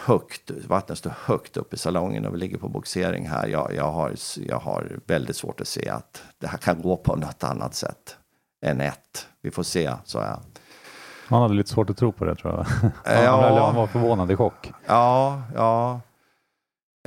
högt, 0.05 0.51
vattnet 0.51 0.99
står 0.99 1.15
högt 1.25 1.57
upp 1.57 1.75
i 1.75 1.77
salongen 1.77 2.27
och 2.27 2.35
vi 2.35 2.39
ligger 2.39 2.59
på 2.59 2.69
boxering 2.69 3.29
här. 3.29 3.47
Jag, 3.47 3.75
jag, 3.75 3.93
har, 3.93 4.15
jag 4.37 4.59
har 4.59 5.01
väldigt 5.07 5.37
svårt 5.37 5.61
att 5.61 5.69
se 5.69 5.89
att 5.89 6.23
det 6.39 6.47
här 6.47 6.59
kan 6.59 6.83
gå 6.83 6.97
på 6.97 7.17
något 7.17 7.45
annat 7.45 7.75
sätt 7.75 8.17
än 8.67 8.81
ett. 8.81 9.29
Vi 9.41 9.51
får 9.51 9.63
se, 9.63 9.93
sa 10.05 10.25
jag. 10.25 10.41
Han 11.29 11.43
hade 11.43 11.55
lite 11.55 11.71
svårt 11.71 11.91
att 11.91 11.97
tro 11.97 12.13
på 12.13 12.25
det 12.25 12.35
tror 12.35 12.55
jag. 12.55 12.65
Han, 13.05 13.25
Ja. 13.25 13.67
han 13.67 13.75
var 13.75 13.87
förvånad 13.87 14.31
i 14.31 14.37
chock. 14.37 14.73
Ja, 14.87 15.43
ja. 15.55 16.01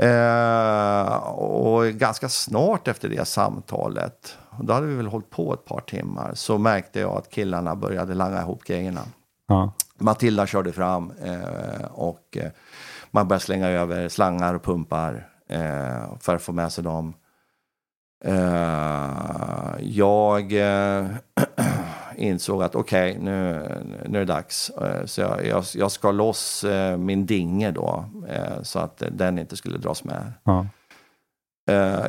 Eh, 0.02 1.16
och 1.28 1.86
ganska 1.86 2.30
snart 2.30 2.88
efter 2.88 3.10
det 3.10 3.26
samtalet, 3.28 4.38
då 4.60 4.74
hade 4.74 4.88
vi 4.88 4.96
väl 4.96 5.08
hållit 5.08 5.30
på 5.30 5.54
ett 5.54 5.66
par 5.66 5.80
timmar, 5.82 6.32
så 6.34 6.58
märkte 6.58 7.00
jag 7.00 7.18
att 7.18 7.30
killarna 7.30 7.76
började 7.76 8.14
langa 8.14 8.42
ihop 8.42 8.64
grejerna. 8.64 9.02
Ja. 9.48 9.74
Matilda 9.98 10.48
körde 10.48 10.72
fram 10.72 11.12
eh, 11.24 11.86
och 11.92 12.38
eh, 12.38 12.52
man 13.12 13.28
började 13.28 13.44
slänga 13.46 13.68
över 13.68 14.10
slangar 14.10 14.54
och 14.54 14.64
pumpar 14.64 15.28
eh, 15.50 16.18
för 16.20 16.36
att 16.36 16.42
få 16.42 16.52
med 16.52 16.72
sig 16.72 16.84
dem. 16.84 17.14
Eh, 18.26 19.10
jag 19.80 20.54
eh, 20.54 21.06
insåg 22.22 22.64
att 22.64 22.76
okej, 22.76 23.18
nu, 23.22 23.62
nu 24.06 24.18
är 24.18 24.26
det 24.26 24.34
dags. 24.34 24.70
Eh, 24.70 25.06
så 25.06 25.22
jag, 25.22 25.46
jag, 25.46 25.64
jag 25.76 25.92
ska 25.92 26.12
loss 26.12 26.64
eh, 26.64 26.98
min 26.98 27.26
dinge 27.26 27.72
då, 27.72 28.06
eh, 28.30 28.62
så 28.62 28.80
att 28.80 29.04
den 29.12 29.40
inte 29.40 29.58
skulle 29.58 29.78
dras 29.78 30.04
med. 30.04 30.34
Ja. 30.44 30.68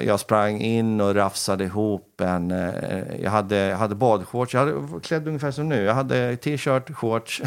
Jag 0.03 0.21
sprang 0.21 0.61
in 0.61 1.01
och 1.01 1.15
rafsade 1.15 1.65
ihop 1.65 2.21
en... 2.21 2.51
jag 3.23 3.31
hade, 3.31 3.57
jag 3.57 3.77
hade 3.77 3.95
badshorts. 3.95 4.55
Jag 4.55 4.61
hade 4.61 5.01
klädd 5.01 5.29
ungefär 5.29 5.51
som 5.51 5.69
nu. 5.69 5.83
Jag 5.83 5.95
hade 5.95 6.37
t-shirt, 6.37 6.95
shorts, 6.95 7.43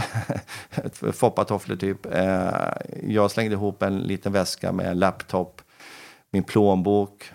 foppatofflor 1.13 1.75
typ. 1.75 2.07
Jag 3.03 3.31
slängde 3.31 3.53
ihop 3.53 3.83
en 3.83 3.99
liten 3.99 4.33
väska 4.33 4.71
med 4.71 4.85
en 4.85 4.99
laptop, 4.99 5.61
min 6.31 6.43
plånbok, 6.43 7.31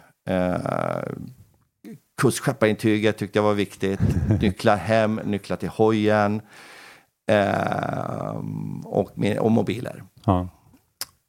kustskepparintyget 2.20 3.16
tyckte 3.16 3.38
jag 3.38 3.44
var 3.44 3.54
viktigt. 3.54 4.00
Nycklar 4.40 4.76
hem, 4.76 5.20
nycklar 5.24 5.56
till 5.56 5.68
hojen 5.68 6.42
eh, 7.30 8.36
och, 8.84 9.10
och 9.38 9.50
mobiler. 9.50 10.02
Ja. 10.24 10.48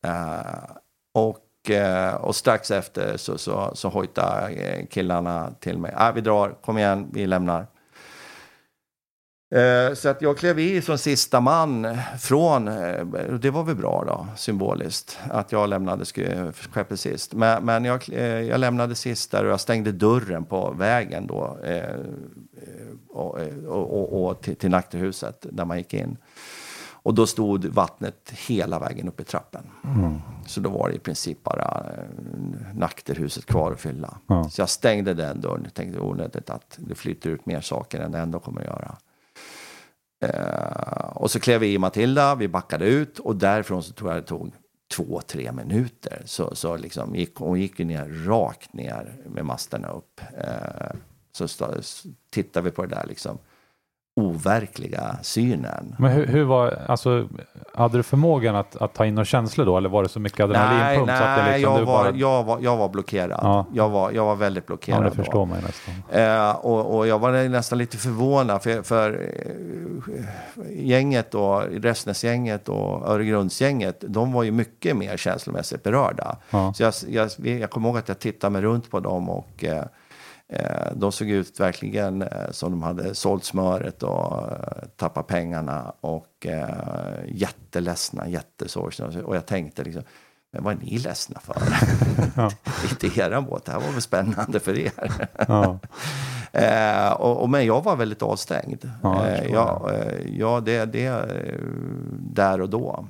Eh, 0.06 0.76
och, 1.14 1.72
eh, 1.72 2.16
och 2.16 2.36
strax 2.36 2.72
efter 2.72 3.18
så, 3.18 3.38
så, 3.38 3.72
så 3.74 3.90
hojtade 3.90 4.50
eh, 4.50 4.86
killarna 4.88 5.52
till 5.60 5.78
mig. 5.78 5.94
Ah, 5.96 6.12
vi 6.12 6.22
drar, 6.22 6.56
kom 6.62 6.78
igen, 6.78 7.10
vi 7.14 7.28
lämnar. 7.28 7.68
Eh, 9.52 9.94
Så 9.94 10.10
att 10.10 10.22
jag 10.22 10.38
klev 10.38 10.60
i 10.60 10.82
som 10.82 10.98
sista 10.98 11.40
man 11.42 11.98
från, 12.20 12.68
eh, 12.68 13.06
det 13.42 13.50
var 13.50 13.64
väl 13.64 13.76
bra 13.76 14.04
då, 14.08 14.28
symboliskt, 14.38 15.20
att 15.30 15.52
jag 15.52 15.70
lämnade 15.70 16.04
sk- 16.04 16.52
skeppet 16.72 17.00
sist. 17.00 17.34
Men, 17.34 17.66
men 17.66 17.86
jag, 17.86 18.10
eh, 18.14 18.24
jag 18.26 18.60
lämnade 18.60 18.96
sist 18.96 19.32
där 19.32 19.46
och 19.46 19.52
jag 19.52 19.60
stängde 19.60 19.92
dörren 19.92 20.46
på 20.46 20.72
vägen 20.78 21.28
då 21.28 21.58
och, 23.10 23.38
och, 23.68 24.14
och, 24.14 24.26
och 24.30 24.42
till, 24.42 24.56
till 24.56 24.70
nackterhuset 24.70 25.46
där 25.52 25.66
man 25.66 25.78
gick 25.78 25.94
in. 25.94 26.18
Och 27.04 27.14
då 27.14 27.28
stod 27.28 27.66
vattnet 27.66 28.34
hela 28.48 28.80
vägen 28.80 29.08
upp 29.08 29.20
i 29.20 29.24
trappen. 29.24 29.64
Så 30.48 30.60
då 30.60 30.70
var 30.70 30.90
det 30.90 30.96
i 30.96 31.00
princip 31.00 31.44
bara 31.44 31.84
nackterhuset 32.74 33.46
kvar 33.46 33.72
att 33.72 33.80
fylla. 33.82 34.18
Ja. 34.28 34.50
Så 34.50 34.62
jag 34.62 34.70
stängde 34.70 35.14
den 35.14 35.42
dörren 35.42 35.66
och 35.66 35.74
tänkte 35.74 36.00
onödigt 36.00 36.50
att 36.50 36.76
det 36.78 36.96
flyter 36.96 37.30
ut 37.30 37.46
mer 37.46 37.62
saker 37.62 38.00
än 38.00 38.12
det 38.12 38.20
ändå 38.20 38.40
kommer 38.40 38.62
att 38.62 38.68
göra. 38.68 38.96
Eh, 40.22 41.08
och 41.16 41.32
så 41.32 41.40
klev 41.40 41.60
vi 41.62 41.74
i 41.74 41.78
Matilda, 41.78 42.36
vi 42.36 42.48
backade 42.48 42.86
ut 42.86 43.20
och 43.20 43.36
därifrån 43.36 43.84
så 43.84 43.94
tror 43.94 44.12
jag 44.14 44.24
det 44.24 44.28
tog 44.28 44.52
två, 44.96 45.22
tre 45.28 45.52
minuter. 45.52 46.22
Så, 46.26 46.56
så 46.56 46.78
liksom 46.78 47.16
gick, 47.16 47.36
hon 47.36 47.60
gick 47.60 47.80
ju 47.80 47.86
ner, 47.86 48.26
rakt 48.28 48.74
ner 48.74 49.16
med 49.26 49.46
masterna 49.46 49.88
upp. 49.90 50.22
Eh, 50.38 50.96
så 51.32 51.46
sta- 51.48 52.08
tittade 52.30 52.64
vi 52.64 52.72
på 52.72 52.82
det 52.86 52.96
där 52.96 53.06
liksom 53.08 53.38
overkliga 54.16 55.18
synen. 55.22 55.96
Men 56.00 56.12
hur, 56.12 56.28
hur 56.28 56.44
var, 56.44 56.82
alltså, 56.88 57.28
hade 57.74 57.98
du 57.98 58.04
förmågan 58.04 58.56
att, 58.56 58.76
att 58.76 58.94
ta 58.94 59.06
in 59.06 59.16
några 59.16 59.26
känslor 59.26 59.66
då? 59.66 59.78
Eller 59.78 59.90
var 59.90 60.04
det 60.04 60.10
så 60.10 60.20
mycket 60.20 60.40
Nej, 60.40 60.46
adrenalinpump? 60.46 61.10
så 61.10 61.24
det 61.24 61.36
nej 61.36 61.60
liksom, 61.60 61.74
jag, 61.74 61.86
var, 61.86 62.04
bara, 62.04 62.16
jag, 62.16 62.44
var, 62.44 62.60
jag 62.62 62.78
var 62.78 62.90
blockerad. 62.90 63.40
Ja. 63.44 63.66
Jag, 63.74 63.90
var, 63.90 64.12
jag 64.12 64.26
var 64.26 64.36
väldigt 64.36 64.64
ja, 64.64 64.68
blockerad. 64.68 65.04
det 65.04 65.10
då. 65.10 65.16
förstår 65.16 65.46
man 65.46 65.60
ju 65.60 65.66
nästan. 65.66 65.94
Eh, 66.12 66.66
och, 66.66 66.98
och 66.98 67.08
jag 67.08 67.20
var 67.20 67.50
nästan 67.50 67.78
lite 67.78 67.98
förvånad 67.98 68.64
för, 68.64 68.84
för 68.84 69.12
eh, 69.14 70.88
gänget 70.88 71.36
och 71.36 71.64
Restnäsgänget 71.64 72.70
och 72.70 73.08
Öregrundsgänget, 73.08 74.04
de 74.08 74.34
var 74.34 74.44
ju 74.44 74.52
mycket 74.52 74.98
mer 74.98 75.18
känslomässigt 75.18 75.84
berörda. 75.84 76.38
Ja. 76.50 76.74
Så 76.74 76.84
jag, 76.84 76.94
jag, 77.08 77.30
jag 77.60 77.70
kommer 77.70 77.90
ihåg 77.90 77.98
att 77.98 78.08
jag 78.08 78.20
tittade 78.20 78.52
mig 78.52 78.62
runt 78.62 78.92
på 78.92 79.00
dem 79.00 79.30
och 79.30 79.64
eh, 79.64 79.84
de 80.96 81.12
såg 81.12 81.30
ut 81.30 81.60
verkligen 81.60 82.22
eh, 82.22 82.52
som 82.52 82.72
de 82.72 82.84
hade 82.84 83.16
sålt 83.16 83.44
smöret 83.44 84.04
och 84.04 84.52
eh, 84.52 84.88
tappat 84.96 85.28
pengarna 85.28 85.94
och 86.02 86.46
eh, 86.46 87.26
jätteledsna, 87.28 88.28
jättesorgsna. 88.28 89.24
Och 89.26 89.36
jag 89.36 89.46
tänkte 89.46 89.84
liksom, 89.84 90.04
men 90.54 90.64
vad 90.64 90.74
är 90.74 90.78
ni 90.78 90.98
ledsna 90.98 91.40
för? 91.40 91.56
Ja. 92.36 92.52
Inte 92.90 93.20
eran 93.20 93.46
båt, 93.46 93.66
det 93.66 93.72
här 93.72 93.80
var 93.80 93.92
väl 93.92 94.02
spännande 94.02 94.60
för 94.60 94.78
er. 94.78 95.28
Ja. 95.48 95.80
Eh, 96.54 97.12
och, 97.12 97.42
och, 97.42 97.50
men 97.50 97.66
jag 97.66 97.84
var 97.84 97.96
väldigt 97.96 98.22
avstängd. 98.22 98.92
Ja, 99.04 99.28
eh, 99.28 99.52
ja, 99.52 99.92
eh, 99.94 100.38
ja, 100.38 100.60
det, 100.60 100.86
det 100.86 101.06
eh, 101.06 101.60
där 102.12 102.62
och 102.62 102.70
då. 102.70 103.08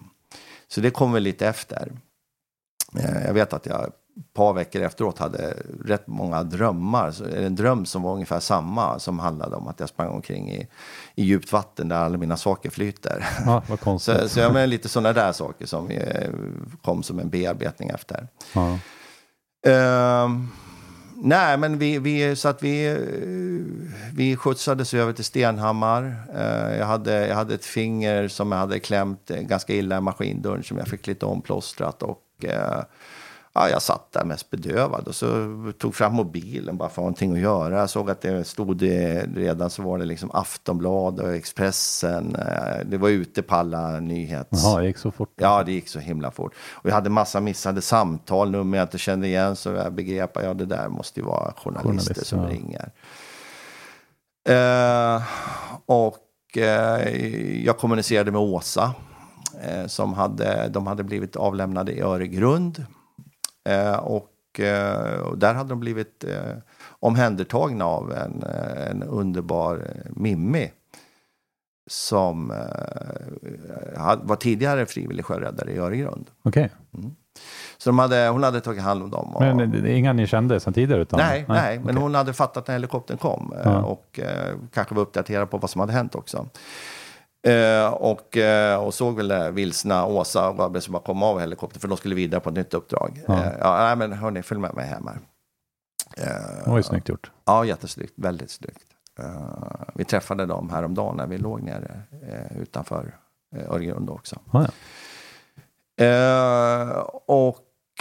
Så 0.67 0.81
det 0.81 0.91
kom 0.91 1.11
väl 1.11 1.23
lite 1.23 1.47
efter. 1.47 1.91
Eh, 2.99 3.25
jag 3.25 3.33
vet 3.33 3.53
att 3.53 3.65
jag 3.65 3.91
par 4.33 4.53
veckor 4.53 4.81
efteråt 4.81 5.17
hade 5.17 5.53
rätt 5.85 6.07
många 6.07 6.43
drömmar. 6.43 7.35
En 7.35 7.55
dröm 7.55 7.85
som 7.85 8.01
var 8.01 8.13
ungefär 8.13 8.39
samma 8.39 8.99
som 8.99 9.19
handlade 9.19 9.55
om 9.55 9.67
att 9.67 9.79
jag 9.79 9.89
sprang 9.89 10.09
omkring 10.09 10.51
i, 10.51 10.67
i 11.15 11.23
djupt 11.23 11.51
vatten 11.51 11.89
där 11.89 11.95
alla 11.95 12.17
mina 12.17 12.37
saker 12.37 12.69
flyter. 12.69 13.25
ja, 13.45 13.63
vad 13.67 13.79
konstigt. 13.79 14.21
Så, 14.21 14.29
så 14.29 14.39
jag 14.39 14.53
menar 14.53 14.67
lite 14.67 14.89
sådana 14.89 15.13
där 15.13 15.31
saker 15.31 15.65
som 15.65 15.89
eh, 15.89 16.29
kom 16.81 17.03
som 17.03 17.19
en 17.19 17.29
bearbetning 17.29 17.89
efter. 17.89 18.27
Ja. 18.53 18.77
Ehm, 19.67 20.47
nej, 21.15 21.57
men 21.57 21.77
vi, 21.77 21.99
vi, 21.99 22.35
så 22.35 22.47
att 22.47 22.63
vi, 22.63 22.87
eh, 22.87 22.97
vi 24.13 24.35
skjutsades 24.35 24.93
över 24.93 25.13
till 25.13 25.25
Stenhammar. 25.25 26.15
Eh, 26.35 26.77
jag, 26.77 26.85
hade, 26.85 27.27
jag 27.27 27.35
hade 27.35 27.53
ett 27.53 27.65
finger 27.65 28.27
som 28.27 28.51
jag 28.51 28.59
hade 28.59 28.79
klämt 28.79 29.27
ganska 29.27 29.73
illa 29.73 29.97
i 29.97 30.01
maskindörren 30.01 30.63
som 30.63 30.77
jag 30.77 30.87
fick 30.87 31.07
lite 31.07 31.25
omplåstrat. 31.25 32.03
Och, 32.03 32.45
eh, 32.45 32.83
ja, 33.53 33.69
jag 33.69 33.81
satt 33.81 34.11
där 34.11 34.25
mest 34.25 34.49
bedövad 34.49 35.07
och 35.07 35.15
så 35.15 35.27
tog 35.77 35.95
fram 35.95 36.13
mobilen 36.13 36.77
bara 36.77 36.89
för 36.89 36.93
att 36.93 36.95
ha 36.95 37.01
någonting 37.01 37.33
att 37.33 37.39
göra. 37.39 37.79
Jag 37.79 37.89
såg 37.89 38.09
att 38.09 38.21
det 38.21 38.47
stod 38.47 38.77
det, 38.77 39.25
redan 39.35 39.69
så 39.69 39.81
var 39.81 39.97
det 39.97 40.05
liksom 40.05 40.31
Aftonbladet 40.33 41.25
och 41.25 41.33
Expressen. 41.33 42.35
Eh, 42.35 42.85
det 42.85 42.97
var 42.97 43.09
ute 43.09 43.41
på 43.41 43.55
alla 43.55 43.99
nyhets... 43.99 44.63
Jaha, 44.63 44.79
det 44.79 44.87
gick 44.87 44.97
så 44.97 45.11
fort. 45.11 45.33
Ja, 45.35 45.63
det 45.63 45.71
gick 45.71 45.87
så 45.87 45.99
himla 45.99 46.31
fort. 46.31 46.53
Och 46.71 46.89
jag 46.89 46.93
hade 46.93 47.09
massa 47.09 47.39
missade 47.39 47.81
samtal, 47.81 48.51
nummer 48.51 48.77
jag 48.77 48.85
inte 48.85 48.97
kände 48.97 49.27
igen. 49.27 49.55
Så 49.55 49.69
jag 49.69 49.93
begrep 49.93 50.37
att 50.37 50.43
ja, 50.43 50.53
det 50.53 50.65
där 50.65 50.89
måste 50.89 51.19
ju 51.19 51.25
vara 51.25 51.53
journalister 51.57 52.13
Journalist, 52.13 52.27
som 52.27 52.39
ja. 52.39 52.49
ringer. 52.49 52.91
Eh, 54.49 55.23
och 55.85 56.57
eh, 56.57 57.15
jag 57.65 57.77
kommunicerade 57.77 58.31
med 58.31 58.41
Åsa. 58.41 58.93
Eh, 59.63 59.87
som 59.87 60.13
hade, 60.13 60.69
de 60.69 60.87
hade 60.87 61.03
blivit 61.03 61.35
avlämnade 61.35 61.91
i 61.91 62.01
Öregrund. 62.01 62.85
Eh, 63.69 63.95
och, 63.95 64.59
eh, 64.59 65.19
och 65.19 65.37
där 65.37 65.53
hade 65.53 65.69
de 65.69 65.79
blivit 65.79 66.23
eh, 66.23 66.53
omhändertagna 66.99 67.85
av 67.85 68.11
en, 68.13 68.43
en 68.89 69.03
underbar 69.03 69.87
Mimmi 70.09 70.71
som 71.89 72.47
var 74.21 74.35
tidigare 74.35 74.85
frivillig 74.85 75.25
sjöräddare 75.25 75.71
i 75.71 75.77
Öregrund. 75.77 76.29
Okej. 76.43 76.69
Så 77.77 77.89
de 77.89 77.99
hade, 77.99 78.27
hon 78.27 78.43
hade 78.43 78.61
tagit 78.61 78.81
hand 78.81 79.03
om 79.03 79.09
dem. 79.09 79.35
Och, 79.35 79.41
Men 79.41 79.71
det 79.71 79.77
är 79.77 79.95
inga 79.95 80.13
ni 80.13 80.27
kände 80.27 80.59
sedan 80.59 80.73
tidigare? 80.73 81.01
Utan, 81.01 81.19
nej, 81.19 81.45
nej, 81.47 81.79
men 81.79 81.89
okej. 81.89 82.01
hon 82.01 82.15
hade 82.15 82.33
fattat 82.33 82.67
när 82.67 82.75
helikoptern 82.75 83.17
kom 83.17 83.53
Ja. 83.63 83.81
och 83.83 84.19
kanske 84.73 84.95
var 84.95 85.01
uppdaterad 85.01 85.49
på 85.49 85.57
vad 85.57 85.69
som 85.69 85.79
hade 85.81 85.93
hänt 85.93 86.15
också. 86.15 86.45
Eh, 87.47 87.87
och, 87.93 88.37
eh, 88.37 88.83
och 88.83 88.93
såg 88.93 89.15
väl 89.17 89.27
det 89.27 89.51
vilsna 89.51 90.05
Åsa 90.05 90.49
och 90.49 90.57
Gabriel 90.57 90.81
som 90.81 90.91
bara 90.91 91.03
kom 91.03 91.23
av 91.23 91.39
helikoptern 91.39 91.79
för 91.81 91.87
de 91.87 91.97
skulle 91.97 92.15
vidare 92.15 92.41
på 92.41 92.49
ett 92.49 92.55
nytt 92.55 92.73
uppdrag. 92.73 93.21
Ja. 93.27 93.33
Eh, 93.43 93.51
ja, 93.59 93.77
nej, 93.77 93.95
men 93.95 94.13
hörni, 94.13 94.41
följ 94.41 94.61
med 94.61 94.73
mig 94.75 94.85
hem 94.87 95.07
här. 95.07 95.19
Eh, 96.17 96.63
Det 96.63 96.69
var 96.69 96.77
ju 96.77 96.83
snyggt 96.83 97.09
gjort. 97.09 97.31
Ja, 97.45 97.65
jättesnyggt. 97.65 98.13
Väldigt 98.15 98.51
snyggt. 98.51 98.83
Eh, 99.19 99.55
vi 99.93 100.05
träffade 100.05 100.45
dem 100.45 100.69
häromdagen 100.69 101.17
när 101.17 101.27
vi 101.27 101.37
låg 101.37 101.61
nere 101.63 102.01
eh, 102.27 102.57
utanför 102.61 103.15
Öregrund 103.69 104.09
också. 104.09 104.39
Ja, 104.51 104.61
ja. 104.63 104.71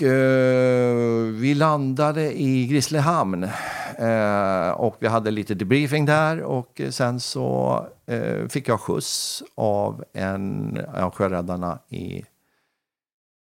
Eh, 0.03 0.09
och 0.09 0.13
eh, 0.13 1.33
vi 1.33 1.55
landade 1.55 2.41
i 2.41 2.67
Grisslehamn. 2.67 3.45
Eh, 3.99 4.71
och 4.71 4.97
vi 4.99 5.09
hade 5.09 5.31
lite 5.31 5.55
debriefing 5.55 6.07
där 6.07 6.43
och 6.43 6.81
sen 6.91 7.21
så 7.21 7.87
eh, 8.07 8.49
fick 8.49 8.69
jag 8.69 8.81
skjuts 8.81 9.43
av 9.55 10.05
en 10.13 10.79
av 10.95 11.11
sjöräddarna 11.15 11.79
i, 11.89 12.25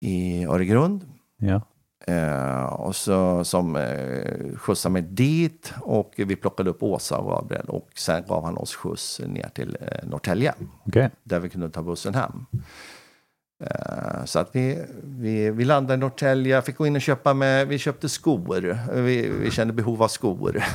i 0.02 0.46
Öregrund. 0.46 1.06
Ja. 1.38 1.62
Eh, 2.08 2.64
och 2.64 2.96
så, 2.96 3.44
som 3.44 3.76
eh, 3.76 4.56
skjutsade 4.58 4.94
mig 4.94 5.02
dit 5.02 5.74
och 5.82 6.14
vi 6.18 6.36
plockade 6.36 6.70
upp 6.70 6.84
Åsa 6.84 7.18
och 7.18 7.30
Gabriel 7.30 7.66
och 7.70 7.90
sen 7.96 8.24
gav 8.28 8.44
han 8.44 8.58
oss 8.58 8.76
skjuts 8.76 9.20
ner 9.20 9.50
till 9.54 9.78
eh, 9.82 10.10
Norrtälje 10.10 10.54
Okej. 10.86 11.10
där 11.24 11.40
vi 11.40 11.50
kunde 11.50 11.70
ta 11.70 11.82
bussen 11.82 12.16
hem. 12.16 12.46
Eh, 13.62 14.26
så 14.26 14.40
att 14.40 14.50
vi, 14.52 14.86
vi, 15.04 15.52
vi 15.52 15.66
landade 15.66 15.94
i 15.94 15.98
Norrtälje, 15.98 16.56
jag 16.56 16.66
fick 16.66 16.78
gå 16.78 16.88
in 16.88 16.96
och 16.96 17.02
köpa 17.02 17.34
med, 17.34 17.68
vi 17.68 17.78
köpte 17.78 18.10
skor. 18.10 18.78
Vi, 18.94 19.30
vi 19.30 19.52
kände 19.52 19.74
behov 19.74 20.04
av 20.04 20.08
skor. 20.08 20.64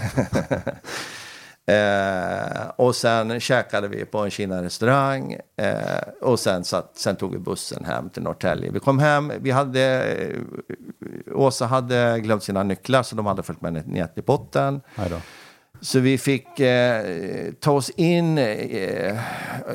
Eh, 1.69 2.69
och 2.77 2.97
sen 2.97 3.41
käkade 3.41 3.89
vi 3.89 4.05
på 4.05 4.19
en 4.19 4.31
Kina-restaurang 4.31 5.37
eh, 5.57 5.99
och 6.23 6.41
sen, 6.41 6.65
satt, 6.65 6.99
sen 6.99 7.17
tog 7.17 7.33
vi 7.33 7.39
bussen 7.39 7.85
hem 7.85 8.11
till 8.11 8.23
Norrtälje. 8.23 8.71
Vi 8.71 8.81
kom 8.81 8.99
hem, 8.99 9.33
vi 9.41 9.51
hade, 9.51 10.05
eh, 10.05 10.41
Åsa 11.35 11.67
hade 11.67 12.21
glömt 12.21 12.43
sina 12.43 12.63
nycklar 12.63 13.03
så 13.03 13.17
de 13.17 13.27
hade 13.27 13.43
följt 13.43 13.61
med 13.61 13.89
ner 13.89 14.07
till 14.07 14.23
botten. 14.23 14.81
Så 15.81 16.01
vi 16.01 16.19
fick 16.19 16.61
eh, 16.61 17.03
ta 17.61 17.73
oss 17.73 17.91
in 17.91 18.39
eh, 18.39 18.47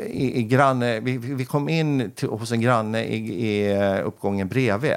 i, 0.08 0.40
i 0.40 0.44
granne, 0.44 1.00
vi, 1.00 1.18
vi 1.18 1.46
kom 1.46 1.70
in 1.70 2.12
till, 2.16 2.30
hos 2.30 2.52
en 2.52 2.62
granne 2.62 3.04
i, 3.04 3.18
i 3.48 3.72
eh, 3.72 4.08
uppgången 4.08 4.48
bredvid. 4.48 4.92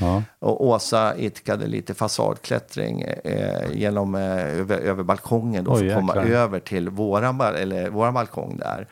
Ja. 0.00 0.22
Och 0.38 0.66
Åsa 0.66 1.16
idkade 1.16 1.66
lite 1.66 1.94
fasadklättring 1.94 3.02
eh, 3.02 3.72
genom, 3.72 4.14
eh, 4.14 4.60
över, 4.60 4.78
över 4.78 5.02
balkongen 5.02 5.64
då, 5.64 5.72
Oj, 5.72 5.78
för 5.78 5.86
att 5.86 5.94
komma 5.94 6.16
jäklar. 6.16 6.36
över 6.36 6.60
till 6.60 6.88
våran, 6.88 7.40
eller, 7.40 7.90
våran 7.90 8.14
balkong 8.14 8.56
där. 8.56 8.86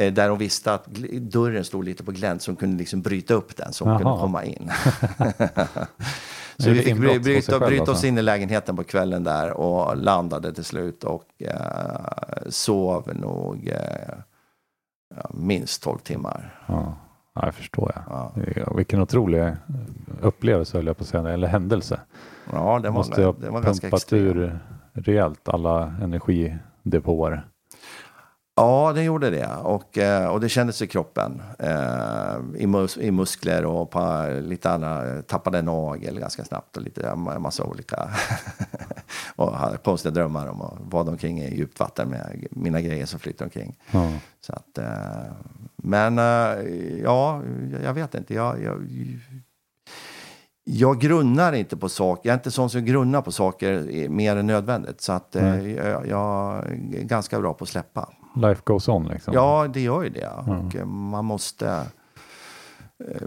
Eh, 0.00 0.12
där 0.12 0.28
hon 0.28 0.38
visste 0.38 0.74
att 0.74 0.84
dörren 1.20 1.64
stod 1.64 1.84
lite 1.84 2.04
på 2.04 2.12
glänt 2.12 2.42
så 2.42 2.50
hon 2.50 2.56
kunde 2.56 2.76
liksom 2.78 3.02
bryta 3.02 3.34
upp 3.34 3.56
den 3.56 3.72
så 3.72 3.84
hon 3.84 3.92
Jaha. 3.92 4.02
kunde 4.02 4.18
komma 4.18 4.44
in. 4.44 4.70
Så 6.58 6.70
vi 6.70 6.82
fick 6.82 6.96
bry- 6.96 7.18
bryta, 7.18 7.58
bryta 7.58 7.82
oss 7.82 7.88
alltså. 7.88 8.06
in 8.06 8.18
i 8.18 8.22
lägenheten 8.22 8.76
på 8.76 8.84
kvällen 8.84 9.24
där 9.24 9.50
och 9.52 9.96
landade 9.96 10.52
till 10.52 10.64
slut 10.64 11.04
och 11.04 11.24
eh, 11.38 12.48
sov 12.48 13.10
nog 13.14 13.68
eh, 13.68 14.14
minst 15.30 15.82
12 15.82 15.98
timmar. 15.98 16.60
Ja, 16.66 16.94
ja 17.34 17.44
jag 17.44 17.54
förstår. 17.54 17.92
Jag. 17.94 18.32
Ja, 18.56 18.72
Vilken 18.76 19.00
otrolig 19.00 19.52
upplevelse 20.20 20.76
höll 20.76 20.86
jag 20.86 20.96
på 20.96 21.02
att 21.02 21.08
säga, 21.08 21.28
eller 21.28 21.48
händelse. 21.48 22.00
ja 22.52 22.78
det 22.82 22.88
var, 22.88 22.96
Måste 22.96 23.24
ha 23.24 23.32
det 23.32 23.50
var 23.50 23.62
ganska 23.62 23.86
pumpat 23.86 24.12
ur 24.12 24.58
rejält 24.92 25.48
alla 25.48 25.94
energidepåer. 26.02 27.46
Ja, 28.60 28.92
det 28.92 29.02
gjorde 29.02 29.30
det. 29.30 29.48
Och, 29.62 29.98
eh, 29.98 30.26
och 30.26 30.40
det 30.40 30.48
kändes 30.48 30.82
i 30.82 30.86
kroppen. 30.86 31.42
Eh, 31.58 32.36
i, 32.56 32.66
mus 32.66 32.96
I 32.96 33.10
muskler 33.10 33.64
och 33.64 33.90
på 33.90 34.26
lite 34.42 34.70
andra. 34.70 35.22
Tappade 35.22 35.62
nagel 35.62 36.20
ganska 36.20 36.44
snabbt 36.44 36.76
och 36.76 36.82
lite 36.82 37.14
massa 37.16 37.64
olika. 37.64 38.10
och 39.36 39.52
hade 39.52 39.76
konstiga 39.76 40.14
drömmar 40.14 40.46
om 40.46 40.62
att 40.62 40.78
vara 40.80 41.08
omkring 41.08 41.40
i 41.40 41.56
djupt 41.56 41.80
vatten 41.80 42.08
med 42.08 42.46
mina 42.50 42.80
grejer 42.80 43.06
som 43.06 43.20
flyter 43.20 43.44
omkring. 43.44 43.78
Ja. 43.90 44.12
Så 44.40 44.52
att, 44.52 44.78
eh, 44.78 45.32
men 45.76 46.16
ja, 47.02 47.42
jag 47.84 47.94
vet 47.94 48.14
inte. 48.14 48.34
Jag, 48.34 48.62
jag, 48.62 48.88
jag 50.64 51.00
grunnar 51.00 51.52
inte 51.52 51.76
på 51.76 51.88
saker. 51.88 52.28
Jag 52.28 52.34
är 52.34 52.38
inte 52.38 52.50
sån 52.50 52.70
som 52.70 52.84
grunnar 52.84 53.22
på 53.22 53.32
saker 53.32 54.08
mer 54.08 54.36
än 54.36 54.46
nödvändigt. 54.46 55.00
Så 55.00 55.12
att, 55.12 55.36
eh, 55.36 55.70
jag, 55.70 56.06
jag 56.06 56.64
är 56.66 57.02
ganska 57.02 57.40
bra 57.40 57.54
på 57.54 57.64
att 57.64 57.68
släppa. 57.68 58.08
Life 58.36 58.60
goes 58.64 58.88
on 58.88 59.08
liksom. 59.08 59.34
Ja, 59.34 59.66
det 59.74 59.80
gör 59.80 60.02
ju 60.02 60.08
det. 60.08 60.30
Och 60.46 60.76
eh, 60.76 60.84
man 60.86 61.24
måste... 61.24 61.68
eh, 63.08 63.22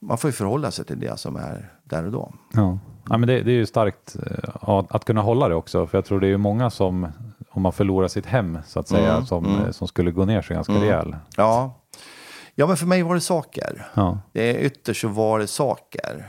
Man 0.00 0.18
får 0.18 0.28
ju 0.28 0.32
förhålla 0.32 0.70
sig 0.70 0.84
till 0.84 1.00
det 1.00 1.18
som 1.18 1.36
är 1.36 1.72
där 1.84 2.04
och 2.06 2.12
då. 2.12 2.32
Ja. 2.52 2.78
Ja, 3.10 3.18
men 3.18 3.26
det, 3.28 3.40
det 3.42 3.50
är 3.50 3.54
ju 3.54 3.66
starkt 3.66 4.16
eh, 4.26 4.84
att, 4.88 5.04
kunna 5.04 5.20
hålla 5.22 5.48
det 5.48 5.54
också. 5.54 5.86
För 5.86 5.98
jag 5.98 6.04
tror 6.04 6.20
det 6.20 6.26
är 6.26 6.28
ju 6.28 6.36
många 6.36 6.70
som, 6.70 7.06
om 7.50 7.62
man 7.62 7.72
förlorar 7.72 8.08
sitt 8.08 8.26
hem 8.26 8.58
så 8.66 8.80
att 8.80 8.88
säga, 8.88 9.12
Mm, 9.12 9.26
som, 9.26 9.44
mm. 9.46 9.72
som 9.72 9.88
skulle 9.88 10.10
gå 10.10 10.24
ner 10.24 10.42
sig 10.42 10.54
ganska 10.54 10.72
Mm. 10.72 10.84
rejäl. 10.84 11.16
Ja. 11.36 11.74
ja, 12.54 12.66
men 12.66 12.76
för 12.76 12.86
mig 12.86 13.02
var 13.02 13.14
det 13.14 13.20
saker. 13.20 13.86
Ja. 13.94 14.18
Ytterst 14.34 15.00
så 15.00 15.08
var 15.08 15.38
det 15.38 15.46
saker. 15.46 16.26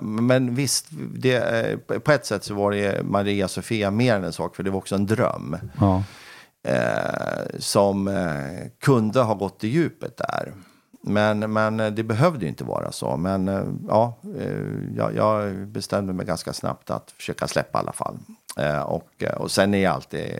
Men 0.00 0.54
visst, 0.54 0.86
det, 1.14 1.86
på 2.04 2.12
ett 2.12 2.26
sätt 2.26 2.44
så 2.44 2.54
var 2.54 2.70
det 2.70 3.02
Maria 3.04 3.48
Sofia 3.48 3.90
mer 3.90 4.16
än 4.16 4.24
en 4.24 4.32
sak, 4.32 4.56
för 4.56 4.62
det 4.62 4.70
var 4.70 4.78
också 4.78 4.94
en 4.94 5.06
dröm. 5.06 5.56
Ja. 5.80 6.02
Eh, 6.68 7.58
som 7.58 8.08
eh, 8.08 8.68
kunde 8.80 9.20
ha 9.20 9.34
gått 9.34 9.64
i 9.64 9.68
djupet 9.68 10.16
där. 10.16 10.52
Men, 11.02 11.52
men 11.52 11.80
eh, 11.80 11.90
det 11.90 12.02
behövde 12.02 12.44
ju 12.44 12.48
inte 12.48 12.64
vara 12.64 12.92
så. 12.92 13.16
Men 13.16 13.48
eh, 13.48 13.62
ja, 13.88 14.18
eh, 14.38 14.96
jag, 14.96 15.14
jag 15.14 15.56
bestämde 15.68 16.12
mig 16.12 16.26
ganska 16.26 16.52
snabbt 16.52 16.90
att 16.90 17.10
försöka 17.10 17.46
släppa 17.48 17.78
i 17.78 17.80
alla 17.80 17.92
fall. 17.92 18.18
Eh, 18.56 18.80
och, 18.80 19.24
och 19.36 19.50
sen 19.50 19.74
är 19.74 19.82
jag 19.82 19.94
alltid... 19.94 20.34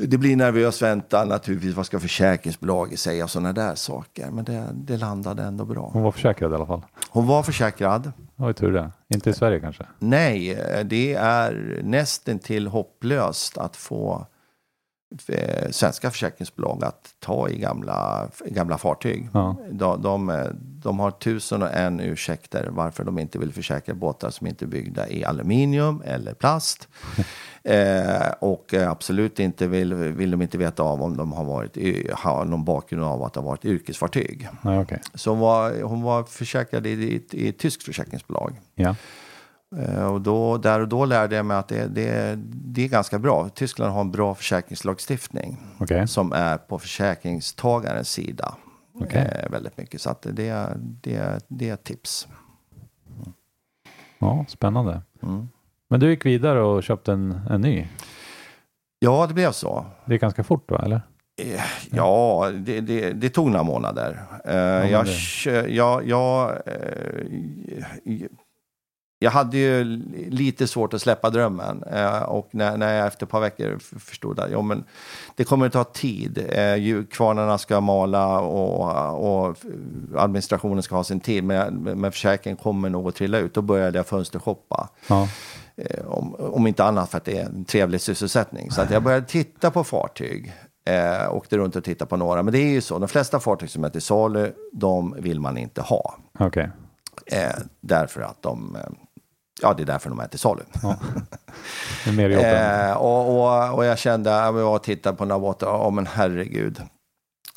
Det 0.00 0.18
blir 0.18 0.36
nervös 0.36 0.82
väntan 0.82 1.28
naturligtvis. 1.28 1.74
Vad 1.74 1.86
ska 1.86 2.00
försäkringsbolaget 2.00 2.98
säga 2.98 3.28
sådana 3.28 3.52
där 3.52 3.74
saker. 3.74 4.30
Men 4.30 4.44
det, 4.44 4.68
det 4.74 4.96
landade 4.96 5.42
ändå 5.42 5.64
bra. 5.64 5.90
Hon 5.92 6.02
var 6.02 6.12
försäkrad 6.12 6.52
i 6.52 6.54
alla 6.54 6.66
fall. 6.66 6.82
Hon 7.08 7.26
var 7.26 7.42
försäkrad. 7.42 8.12
Det 8.36 8.42
var 8.42 8.48
ju 8.48 8.54
tur 8.54 8.72
det. 8.72 8.90
Inte 9.14 9.30
i 9.30 9.32
Sverige 9.32 9.60
kanske. 9.60 9.84
Nej, 9.98 10.52
eh, 10.52 10.84
det 10.84 11.14
är 11.14 11.80
nästan 11.82 12.38
till 12.38 12.66
hopplöst 12.66 13.58
att 13.58 13.76
få 13.76 14.26
svenska 15.70 16.10
försäkringsbolag 16.10 16.84
att 16.84 17.14
ta 17.18 17.48
i 17.48 17.58
gamla, 17.58 18.28
gamla 18.46 18.78
fartyg. 18.78 19.28
Ja. 19.32 19.56
De, 19.70 20.02
de, 20.02 20.30
eh, 20.30 20.46
de 20.82 20.98
har 20.98 21.10
tusen 21.10 21.62
och 21.62 21.74
en 21.74 22.00
ursäkter 22.00 22.68
varför 22.70 23.04
de 23.04 23.18
inte 23.18 23.38
vill 23.38 23.52
försäkra 23.52 23.94
båtar 23.94 24.30
som 24.30 24.46
inte 24.46 24.64
är 24.64 24.66
byggda 24.66 25.08
i 25.08 25.24
aluminium 25.24 26.02
eller 26.06 26.34
plast. 26.34 26.88
Eh, 27.66 28.32
och 28.40 28.74
eh, 28.74 28.90
absolut 28.90 29.40
inte 29.40 29.66
vill, 29.66 29.94
vill 29.94 30.30
de 30.30 30.42
inte 30.42 30.58
veta 30.58 30.82
av 30.82 31.02
om 31.02 31.16
de 31.16 31.32
har, 31.32 31.44
varit, 31.44 31.76
har 32.12 32.44
någon 32.44 32.64
bakgrund 32.64 33.04
av 33.04 33.22
att 33.22 33.32
det 33.32 33.40
har 33.40 33.44
varit 33.44 33.64
yrkesfartyg. 33.64 34.48
Nej, 34.62 34.78
okej. 34.78 35.00
Så 35.14 35.30
hon 35.30 35.38
var, 35.38 35.82
hon 35.82 36.02
var 36.02 36.24
försäkrad 36.24 36.86
i, 36.86 36.90
i, 36.90 37.26
i 37.30 37.48
ett 37.48 37.58
tyskt 37.58 37.82
försäkringsbolag. 37.82 38.60
Ja. 38.74 38.94
Eh, 39.76 40.06
Och 40.06 40.20
då, 40.20 40.56
där 40.58 40.80
och 40.80 40.88
då 40.88 41.04
lärde 41.04 41.36
jag 41.36 41.46
mig 41.46 41.56
att 41.56 41.68
det, 41.68 41.86
det, 41.86 42.34
det 42.48 42.84
är 42.84 42.88
ganska 42.88 43.18
bra. 43.18 43.48
Tyskland 43.48 43.92
har 43.92 44.00
en 44.00 44.10
bra 44.10 44.34
försäkringslagstiftning 44.34 45.58
Okej. 45.80 46.08
som 46.08 46.32
är 46.32 46.56
på 46.58 46.78
försäkringstagarens 46.78 48.10
sida. 48.10 48.54
Okej. 49.00 49.30
Eh, 49.44 49.50
väldigt 49.50 49.76
mycket. 49.78 50.00
Så 50.00 50.14
det, 50.22 50.68
det, 50.78 51.44
det 51.48 51.68
är 51.68 51.74
ett 51.74 51.84
tips. 51.84 52.28
Ja, 54.18 54.44
spännande. 54.48 55.02
Mm. 55.22 55.48
Men 55.90 56.00
du 56.00 56.10
gick 56.10 56.26
vidare 56.26 56.62
och 56.62 56.82
köpte 56.82 57.12
en, 57.12 57.40
en 57.50 57.60
ny. 57.60 57.88
Ja, 58.98 59.26
det 59.26 59.34
blev 59.34 59.52
så. 59.52 59.86
Det 60.04 60.14
är 60.14 60.18
ganska 60.18 60.44
fort 60.44 60.70
va, 60.70 60.82
eller? 60.84 61.00
Eh, 61.42 61.60
Ja, 61.90 62.50
det, 62.54 62.80
det, 62.80 63.12
det 63.12 63.28
tog 63.30 63.46
några 63.50 63.62
månader. 63.62 64.22
Eh, 64.44 64.54
men 64.54 64.90
jag, 64.90 65.06
jag, 65.68 66.06
jag, 66.08 66.58
jag 69.18 69.30
hade 69.30 69.56
ju 69.56 69.84
lite 70.30 70.66
svårt 70.66 70.94
att 70.94 71.02
släppa 71.02 71.30
drömmen. 71.30 71.82
Eh, 71.82 72.22
och 72.22 72.48
när, 72.50 72.76
när 72.76 72.94
jag 72.94 73.06
efter 73.06 73.26
ett 73.26 73.30
par 73.30 73.40
veckor 73.40 73.78
förstod 73.98 74.40
att 74.40 74.50
ja, 74.50 74.62
men 74.62 74.84
det 75.34 75.44
kommer 75.44 75.66
att 75.66 75.72
ta 75.72 75.84
tid. 75.84 76.38
Eh, 76.38 77.04
kvarnarna 77.10 77.58
ska 77.58 77.80
mala 77.80 78.40
och, 78.40 79.46
och 79.46 79.56
administrationen 80.16 80.82
ska 80.82 80.96
ha 80.96 81.04
sin 81.04 81.20
tid. 81.20 81.44
Men, 81.44 81.74
men 81.74 82.12
försäkringen 82.12 82.56
kommer 82.56 82.90
nog 82.90 83.08
att 83.08 83.14
trilla 83.14 83.38
ut. 83.38 83.54
Då 83.54 83.62
började 83.62 83.98
jag 83.98 84.06
fönstershoppa. 84.06 84.88
Ja. 85.08 85.28
Eh, 85.76 86.06
om, 86.06 86.34
om 86.34 86.66
inte 86.66 86.84
annat 86.84 87.10
för 87.10 87.18
att 87.18 87.24
det 87.24 87.38
är 87.38 87.44
en 87.44 87.64
trevlig 87.64 88.00
sysselsättning. 88.00 88.70
Så 88.70 88.80
att 88.82 88.90
jag 88.90 89.02
började 89.02 89.26
titta 89.26 89.70
på 89.70 89.84
fartyg. 89.84 90.52
Eh, 90.84 91.34
åkte 91.34 91.58
runt 91.58 91.76
och 91.76 91.84
tittade 91.84 92.08
på 92.08 92.16
några. 92.16 92.42
Men 92.42 92.52
det 92.52 92.58
är 92.58 92.70
ju 92.70 92.80
så, 92.80 92.98
de 92.98 93.08
flesta 93.08 93.40
fartyg 93.40 93.70
som 93.70 93.84
är 93.84 93.88
till 93.88 94.02
salu, 94.02 94.52
de 94.72 95.16
vill 95.18 95.40
man 95.40 95.58
inte 95.58 95.82
ha. 95.82 96.14
Okej. 96.38 96.70
Eh, 97.26 97.56
därför 97.80 98.20
att 98.20 98.42
de, 98.42 98.76
ja 99.62 99.74
det 99.74 99.82
är 99.82 99.86
därför 99.86 100.10
de 100.10 100.20
är 100.20 100.28
till 100.28 100.38
salu. 100.38 100.62
Det 102.04 102.10
är 102.10 102.12
mer 102.12 102.30
jobb 102.30 102.42
Eh, 102.44 102.92
och, 102.92 103.40
och, 103.40 103.74
och 103.74 103.84
jag 103.84 103.98
kände, 103.98 104.30
jag 104.30 104.82
tittade 104.82 105.16
på 105.16 105.24
några 105.24 105.40
båtar, 105.40 105.66
ja 105.66 105.90
men 105.90 106.06
herregud. 106.06 106.80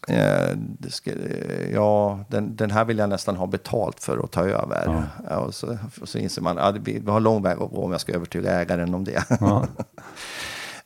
Eh, 0.08 0.58
ska, 0.89 1.12
eh, 1.12 1.72
ja, 1.74 2.20
den, 2.30 2.56
den 2.56 2.72
här 2.72 2.86
vill 2.86 2.97
jag 2.97 3.10
nästan 3.10 3.36
ha 3.36 3.47
betalt 3.47 4.04
för 4.04 4.24
att 4.24 4.32
ta 4.32 4.45
över. 4.45 5.04
Ja, 5.30 5.38
och, 5.38 5.56
så, 5.56 5.78
och 6.02 6.10
så 6.10 6.18
inser 6.18 6.41
man, 6.41 6.58
ja, 6.58 6.74
vi 6.82 7.04
har 7.08 7.20
lång 7.20 7.43
väg 7.43 7.62
att 7.62 7.72
gå 7.72 7.84
om 7.84 7.91
jag 7.91 8.02
ska 8.02 8.14
övertyga 8.14 8.52
ägaren 8.52 8.93
om 8.93 9.04
det. 9.04 9.24
Ja. 9.39 9.66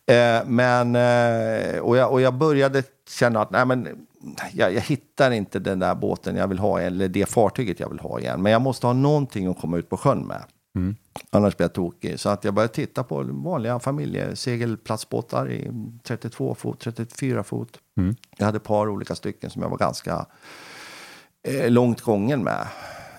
Eh, 0.05 0.45
men, 0.45 0.95
eh, 0.95 1.79
och, 1.79 1.97
jag, 1.97 2.11
och 2.11 2.21
jag 2.21 2.33
började 2.33 2.83
känna 3.09 3.41
att 3.41 3.51
nej, 3.51 3.65
men, 3.65 4.07
jag, 4.53 4.73
jag 4.73 4.81
hittar 4.81 5.31
inte 5.31 5.59
den 5.59 5.79
där 5.79 5.95
båten 5.95 6.35
jag 6.35 6.47
vill 6.47 6.59
ha, 6.59 6.81
eller 6.81 7.07
det 7.07 7.29
fartyget 7.29 7.79
jag 7.79 7.89
vill 7.89 7.99
ha 7.99 8.19
igen. 8.19 8.41
Men 8.41 8.51
jag 8.51 8.61
måste 8.61 8.87
ha 8.87 8.93
någonting 8.93 9.47
att 9.47 9.61
komma 9.61 9.77
ut 9.77 9.89
på 9.89 9.97
sjön 9.97 10.19
med. 10.19 10.43
Mm. 10.75 10.95
Annars 11.29 11.57
blir 11.57 11.65
jag 11.65 11.73
tokig. 11.73 12.19
Så 12.19 12.29
att 12.29 12.43
jag 12.43 12.53
började 12.53 12.73
titta 12.73 13.03
på 13.03 13.23
vanliga 13.23 13.79
familjesegelplatsbåtar 13.79 15.51
i 15.51 15.71
32 16.03 16.55
fot, 16.55 16.79
34 16.79 17.43
fot. 17.43 17.79
Mm. 17.97 18.15
Jag 18.37 18.45
hade 18.45 18.57
ett 18.57 18.63
par 18.63 18.89
olika 18.89 19.15
stycken 19.15 19.49
som 19.49 19.61
jag 19.61 19.69
var 19.69 19.77
ganska 19.77 20.25
eh, 21.47 21.71
långt 21.71 22.01
gången 22.01 22.43
med. 22.43 22.67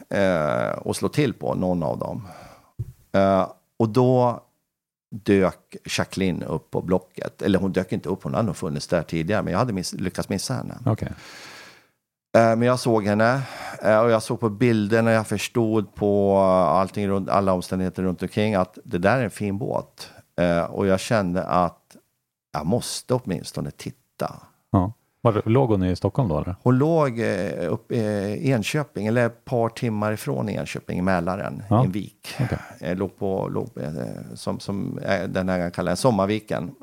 Eh, 0.08 0.78
och 0.78 0.96
slå 0.96 1.08
till 1.08 1.32
på 1.34 1.54
någon 1.54 1.82
av 1.82 1.98
dem. 1.98 2.28
Eh, 3.12 3.48
och 3.76 3.88
då 3.88 4.42
dök 5.10 5.76
Jacqueline 5.98 6.42
upp 6.42 6.70
på 6.70 6.82
Blocket. 6.82 7.42
Eller 7.42 7.58
hon 7.58 7.72
dök 7.72 7.92
inte 7.92 8.08
upp, 8.08 8.22
hon 8.22 8.34
hade 8.34 8.46
nog 8.46 8.56
funnits 8.56 8.86
där 8.88 9.02
tidigare. 9.02 9.42
Men 9.42 9.52
jag 9.52 9.58
hade 9.58 9.72
miss, 9.72 9.92
lyckats 9.92 10.28
missa 10.28 10.54
henne. 10.54 10.78
Okej. 10.86 11.12
Eh, 12.34 12.56
Men 12.56 12.62
jag 12.62 12.78
såg 12.80 13.04
henne 13.04 13.42
eh, 13.82 13.98
och 13.98 14.10
jag 14.10 14.22
såg 14.22 14.40
på 14.40 14.48
bilderna, 14.50 15.10
jag 15.12 15.26
förstod 15.26 15.94
på 15.94 16.36
allting 16.68 17.08
runt, 17.08 17.28
alla 17.28 17.52
omständigheter 17.52 18.02
runt 18.02 18.22
omkring 18.22 18.54
att 18.54 18.78
det 18.84 18.98
där 18.98 19.18
är 19.18 19.24
en 19.24 19.30
fin 19.30 19.58
båt. 19.58 20.10
Eh, 20.40 20.64
Och 20.64 20.86
jag 20.86 21.00
kände 21.00 21.42
att 21.44 21.96
jag 22.52 22.66
måste 22.66 23.14
åtminstone 23.14 23.70
titta. 23.70 24.34
Ja. 24.72 24.92
Var, 25.20 25.42
låg 25.44 25.70
hon 25.70 25.84
i 25.84 25.96
Stockholm 25.96 26.28
då 26.28 26.38
eller? 26.38 26.56
Hon 26.62 26.78
låg 26.78 27.20
eh, 27.20 27.72
uppe 27.72 27.94
i 27.94 28.50
Enköping, 28.50 29.06
eller 29.06 29.26
ett 29.26 29.44
par 29.44 29.68
timmar 29.68 30.12
ifrån 30.12 30.48
Enköping, 30.48 30.98
i 30.98 31.02
Mälaren, 31.02 31.62
Ja. 31.70 31.82
i 31.82 31.86
en 31.86 31.92
vik. 31.92 32.36
Eh, 32.80 32.96
Låg 32.96 33.18
på, 33.18 33.48
låg, 33.48 33.68
som, 34.34 34.60
som 34.60 35.00
den 35.28 35.48
här 35.48 35.70
kallar 35.70 35.94
Sommarviken. 35.94 36.74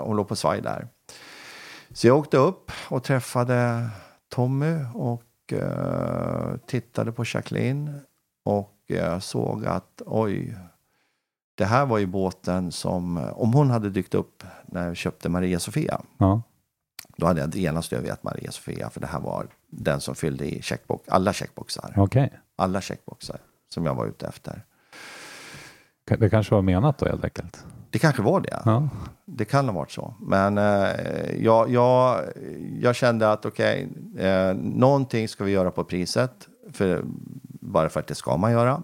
Hon 0.00 0.16
låg 0.16 0.28
på 0.28 0.36
svaj 0.36 0.60
där. 0.62 0.86
Så 1.92 2.06
jag 2.06 2.18
åkte 2.18 2.36
upp 2.36 2.70
och 2.88 3.02
träffade 3.04 3.88
Tommy 4.28 4.76
och 4.94 5.52
eh, 5.52 6.56
tittade 6.66 7.12
på 7.12 7.24
Jacqueline. 7.26 8.00
Och 8.44 8.90
eh, 8.90 9.18
såg 9.18 9.66
att 9.66 10.02
oj, 10.06 10.56
det 11.54 11.64
här 11.64 11.86
var 11.86 11.98
ju 11.98 12.06
båten 12.06 12.72
som, 12.72 13.16
om 13.16 13.52
hon 13.52 13.70
hade 13.70 13.90
dykt 13.90 14.14
upp 14.14 14.44
när 14.66 14.86
jag 14.86 14.96
köpte 14.96 15.28
Maria 15.28 15.58
Sofia, 15.58 16.00
Ja. 16.18 16.42
Då 17.16 17.26
hade 17.26 17.40
jag 17.40 17.54
genast 17.54 17.92
övergett 17.92 18.22
Maria 18.22 18.50
Sofia, 18.50 18.90
för 18.90 19.00
det 19.00 19.06
här 19.06 19.20
var 19.20 19.46
den 19.70 20.00
som 20.00 20.14
fyllde 20.14 20.44
i 20.44 20.62
checkbox, 20.62 21.08
alla 21.08 21.32
checkboxar. 21.32 21.94
Okej. 21.96 22.32
Alla 22.56 22.80
checkboxar 22.80 23.40
som 23.68 23.86
jag 23.86 23.94
var 23.94 24.06
ute 24.06 24.26
efter. 24.26 24.64
Det 26.04 26.30
kanske 26.30 26.54
var 26.54 26.62
menat 26.62 26.98
då 26.98 27.06
helt 27.06 27.24
enkelt. 27.24 27.64
Det 27.90 27.98
kanske 27.98 28.22
var 28.22 28.40
det. 28.40 28.62
Ja. 28.64 28.88
Det 29.24 29.44
kan 29.44 29.68
ha 29.68 29.72
varit 29.72 29.90
så. 29.90 30.14
Men 30.20 30.58
eh, 30.58 30.90
jag, 31.38 31.70
jag, 31.70 32.24
jag 32.80 32.94
kände 32.96 33.32
att 33.32 33.46
okej, 33.46 33.88
eh, 34.18 34.54
någonting 34.54 35.28
ska 35.28 35.44
vi 35.44 35.52
göra 35.52 35.70
på 35.70 35.84
priset. 35.84 36.48
För, 36.72 37.02
bara 37.60 37.88
för 37.88 38.00
att 38.00 38.06
det 38.06 38.14
ska 38.14 38.36
man 38.36 38.52
göra. 38.52 38.82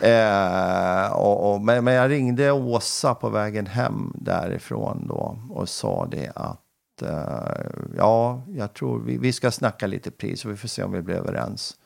eh, 0.00 1.12
och, 1.12 1.52
och, 1.52 1.60
men, 1.60 1.84
men 1.84 1.94
jag 1.94 2.10
ringde 2.10 2.52
Åsa 2.52 3.14
på 3.14 3.28
vägen 3.28 3.66
hem 3.66 4.12
därifrån 4.14 5.06
då 5.08 5.38
och 5.50 5.68
sa 5.68 6.06
det 6.10 6.32
att 6.34 7.02
eh, 7.02 7.66
ja, 7.96 8.42
jag 8.48 8.74
tror 8.74 9.00
vi, 9.00 9.18
vi 9.18 9.32
ska 9.32 9.50
snacka 9.50 9.86
lite 9.86 10.10
pris 10.10 10.44
och 10.44 10.50
vi 10.50 10.56
får 10.56 10.68
se 10.68 10.82
om 10.82 10.92
vi 10.92 11.02
blir 11.02 11.16
överens. 11.16 11.76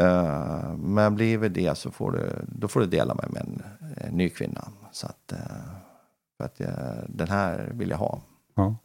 Eh, 0.00 0.74
men 0.76 1.14
blir 1.14 1.38
vi 1.38 1.48
det 1.48 1.78
så 1.78 1.90
får 1.90 2.12
du, 2.12 2.44
då 2.48 2.68
får 2.68 2.80
du 2.80 2.86
dela 2.86 3.14
mig 3.14 3.26
med 3.30 3.42
en, 3.42 3.62
en 3.96 4.14
ny 4.14 4.28
kvinna. 4.28 4.68
Så 4.92 5.06
att, 5.06 5.32
eh, 5.32 5.38
för 6.36 6.44
att 6.44 6.60
eh, 6.60 7.04
den 7.08 7.28
här 7.28 7.70
vill 7.74 7.90
jag 7.90 7.98
ha. 7.98 8.20
Ja. 8.54 8.76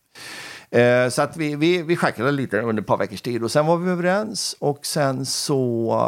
Så 1.09 1.21
att 1.21 1.37
vi, 1.37 1.55
vi, 1.55 1.81
vi 1.81 1.95
schackrade 1.95 2.31
lite 2.31 2.61
under 2.61 2.81
ett 2.81 2.87
par 2.87 2.97
veckors 2.97 3.21
tid 3.21 3.43
och 3.43 3.51
sen 3.51 3.65
var 3.65 3.77
vi 3.77 3.91
överens 3.91 4.55
och 4.59 4.85
sen 4.85 5.25
så 5.25 5.99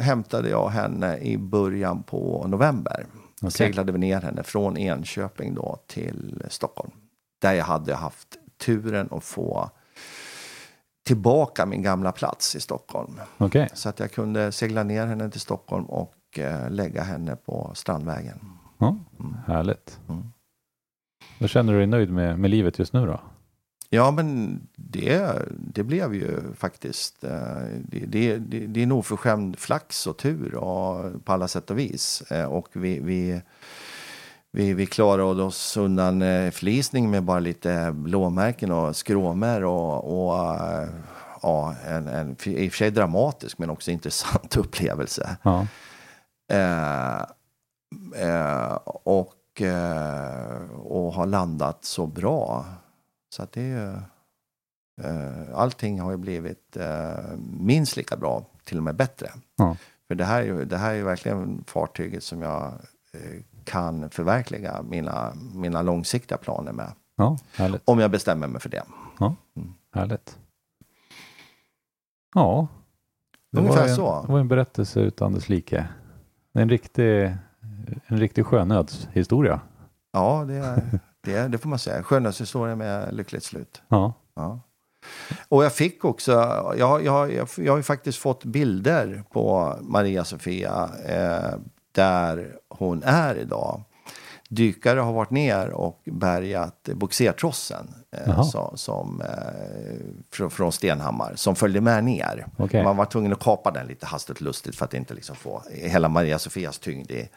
hämtade 0.00 0.50
jag 0.50 0.68
henne 0.68 1.18
i 1.18 1.38
början 1.38 2.02
på 2.02 2.46
november. 2.48 3.06
Okej. 3.42 3.50
Seglade 3.50 3.92
vi 3.92 3.98
ner 3.98 4.20
henne 4.20 4.42
från 4.42 4.76
Enköping 4.76 5.54
då 5.54 5.78
till 5.86 6.42
Stockholm. 6.48 6.90
Där 7.40 7.52
jag 7.52 7.64
hade 7.64 7.94
haft 7.94 8.28
turen 8.64 9.08
att 9.10 9.24
få 9.24 9.70
tillbaka 11.10 11.66
min 11.66 11.82
gamla 11.82 12.12
plats 12.12 12.56
i 12.56 12.60
Stockholm. 12.60 13.20
Okej. 13.38 13.68
Så 13.74 13.88
att 13.88 13.98
jag 14.00 14.12
kunde 14.12 14.52
segla 14.52 14.82
ner 14.82 15.06
henne 15.06 15.30
till 15.30 15.40
Stockholm 15.40 15.84
och 15.84 16.38
eh, 16.38 16.70
lägga 16.70 17.02
henne 17.02 17.36
på 17.36 17.70
Strandvägen. 17.74 18.38
Ja. 18.78 18.96
Härligt. 19.46 19.98
Mm. 20.08 20.22
Då 21.38 21.48
känner 21.48 21.72
du 21.72 21.78
dig 21.78 21.86
nöjd 21.86 22.10
med, 22.12 22.38
med 22.38 22.50
livet 22.50 22.78
just 22.78 22.92
nu 22.92 23.06
då? 23.06 23.20
Ja, 23.88 24.10
men 24.10 24.60
det, 24.76 25.32
det 25.74 25.82
blev 25.82 26.14
ju 26.14 26.40
faktiskt. 26.54 27.24
eh, 27.24 27.30
Det, 27.84 28.06
det, 28.06 28.36
det, 28.36 28.66
det 28.66 28.80
är 28.80 28.84
en 28.84 28.92
oförskämd 28.92 29.58
flax 29.58 30.06
och 30.06 30.16
tur 30.18 30.54
och, 30.54 31.24
på 31.24 31.32
alla 31.32 31.48
sätt 31.48 31.70
och 31.70 31.78
vis. 31.78 32.22
Eh, 32.30 32.44
Och 32.44 32.68
vi, 32.72 33.00
vi, 33.00 33.42
vi, 34.52 34.74
vi 34.74 34.86
klarade 34.86 35.42
oss 35.42 35.76
undan 35.76 36.22
eh, 36.22 36.50
förlisning 36.50 37.10
med 37.10 37.22
bara 37.22 37.38
lite 37.38 37.92
blåmärken 37.92 38.72
och 38.72 38.96
skråmor 38.96 39.64
och, 39.64 40.28
och 40.28 40.54
eh, 40.64 40.88
ja, 41.42 41.74
en, 41.86 42.08
en 42.08 42.36
i 42.44 42.68
och 42.68 42.72
för 42.72 42.76
sig 42.76 42.90
dramatisk 42.90 43.58
men 43.58 43.70
också 43.70 43.90
intressant 43.90 44.56
upplevelse. 44.56 45.36
Ja. 45.42 45.66
Eh, 46.52 47.20
eh, 48.14 48.72
och, 48.84 49.60
eh, 49.60 50.70
och 50.70 51.12
har 51.12 51.26
landat 51.26 51.84
så 51.84 52.06
bra. 52.06 52.64
Så 53.34 53.42
att 53.42 53.52
det 53.52 53.60
är 53.60 53.64
ju, 53.64 53.92
eh, 55.06 55.54
allting 55.58 56.00
har 56.00 56.10
ju 56.10 56.16
blivit 56.16 56.76
minst 57.60 57.96
lika 57.96 58.16
bra, 58.16 58.44
till 58.64 58.76
och 58.76 58.82
med 58.82 58.96
bättre. 58.96 59.30
Ja. 59.56 59.76
För 60.08 60.14
det 60.14 60.24
här, 60.24 60.40
är 60.40 60.46
ju, 60.46 60.64
det 60.64 60.76
här 60.76 60.94
är 60.94 61.02
verkligen 61.02 61.64
fartyget 61.66 62.24
som 62.24 62.42
jag 62.42 62.72
kan 63.70 64.10
förverkliga 64.10 64.82
mina, 64.82 65.32
mina 65.54 65.82
långsiktiga 65.82 66.38
planer 66.38 66.72
med. 66.72 66.92
Ja, 67.16 67.38
härligt. 67.54 67.82
Om 67.84 67.98
jag 67.98 68.10
bestämmer 68.10 68.46
mig 68.48 68.60
för 68.60 68.68
det. 68.68 68.82
Härligt. 69.94 70.38
Ja. 72.34 72.68
Det 73.52 73.58
Ungefär 73.58 73.80
var 73.80 73.88
en, 73.88 73.96
så. 73.96 74.22
Det 74.26 74.32
var 74.32 74.40
en 74.40 74.48
berättelse 74.48 75.00
utan 75.00 75.32
dess 75.32 75.48
like. 75.48 75.86
En 76.52 76.68
riktig, 76.68 77.36
en 78.06 78.18
riktig 78.18 78.46
sjönödshistoria. 78.46 79.60
Ja, 80.12 80.44
det, 80.48 80.54
är- 80.54 81.00
det, 81.24 81.48
det 81.48 81.58
får 81.58 81.68
man 81.68 81.78
säga. 81.78 82.02
Skönhetshistoria 82.02 82.76
med 82.76 83.14
lyckligt 83.14 83.44
slut. 83.44 83.82
Ja. 83.88 84.12
Ja. 84.34 84.60
Och 85.48 85.64
jag 85.64 85.72
fick 85.72 86.04
också, 86.04 86.32
jag, 86.78 87.02
jag, 87.04 87.32
jag, 87.34 87.48
jag 87.56 87.72
har 87.72 87.76
ju 87.76 87.82
faktiskt 87.82 88.18
fått 88.18 88.44
bilder 88.44 89.24
på 89.32 89.74
Maria 89.80 90.24
Sofia 90.24 90.88
eh, 91.06 91.58
där 91.92 92.56
hon 92.68 93.02
är 93.02 93.34
idag. 93.34 93.82
Dykare 94.48 95.00
har 95.00 95.12
varit 95.12 95.30
ner 95.30 95.70
och 95.70 96.00
bärgat 96.04 96.88
bogsertrossen 96.94 97.94
eh, 98.10 98.42
så, 98.42 98.72
som, 98.74 99.20
eh, 99.20 99.26
från, 100.32 100.50
från 100.50 100.72
Stenhammar 100.72 101.32
som 101.36 101.56
följde 101.56 101.80
med 101.80 102.04
ner. 102.04 102.46
Okej. 102.56 102.84
Man 102.84 102.96
var 102.96 103.04
tvungen 103.04 103.32
att 103.32 103.38
kapa 103.38 103.70
den 103.70 103.86
lite 103.86 104.06
hastigt 104.06 104.40
lustigt 104.40 104.76
för 104.76 104.84
att 104.84 104.94
inte 104.94 105.14
liksom 105.14 105.36
få 105.36 105.62
hela 105.70 106.08
Maria 106.08 106.38
Sofias 106.38 106.78
tyngd 106.78 107.10
i, 107.10 107.28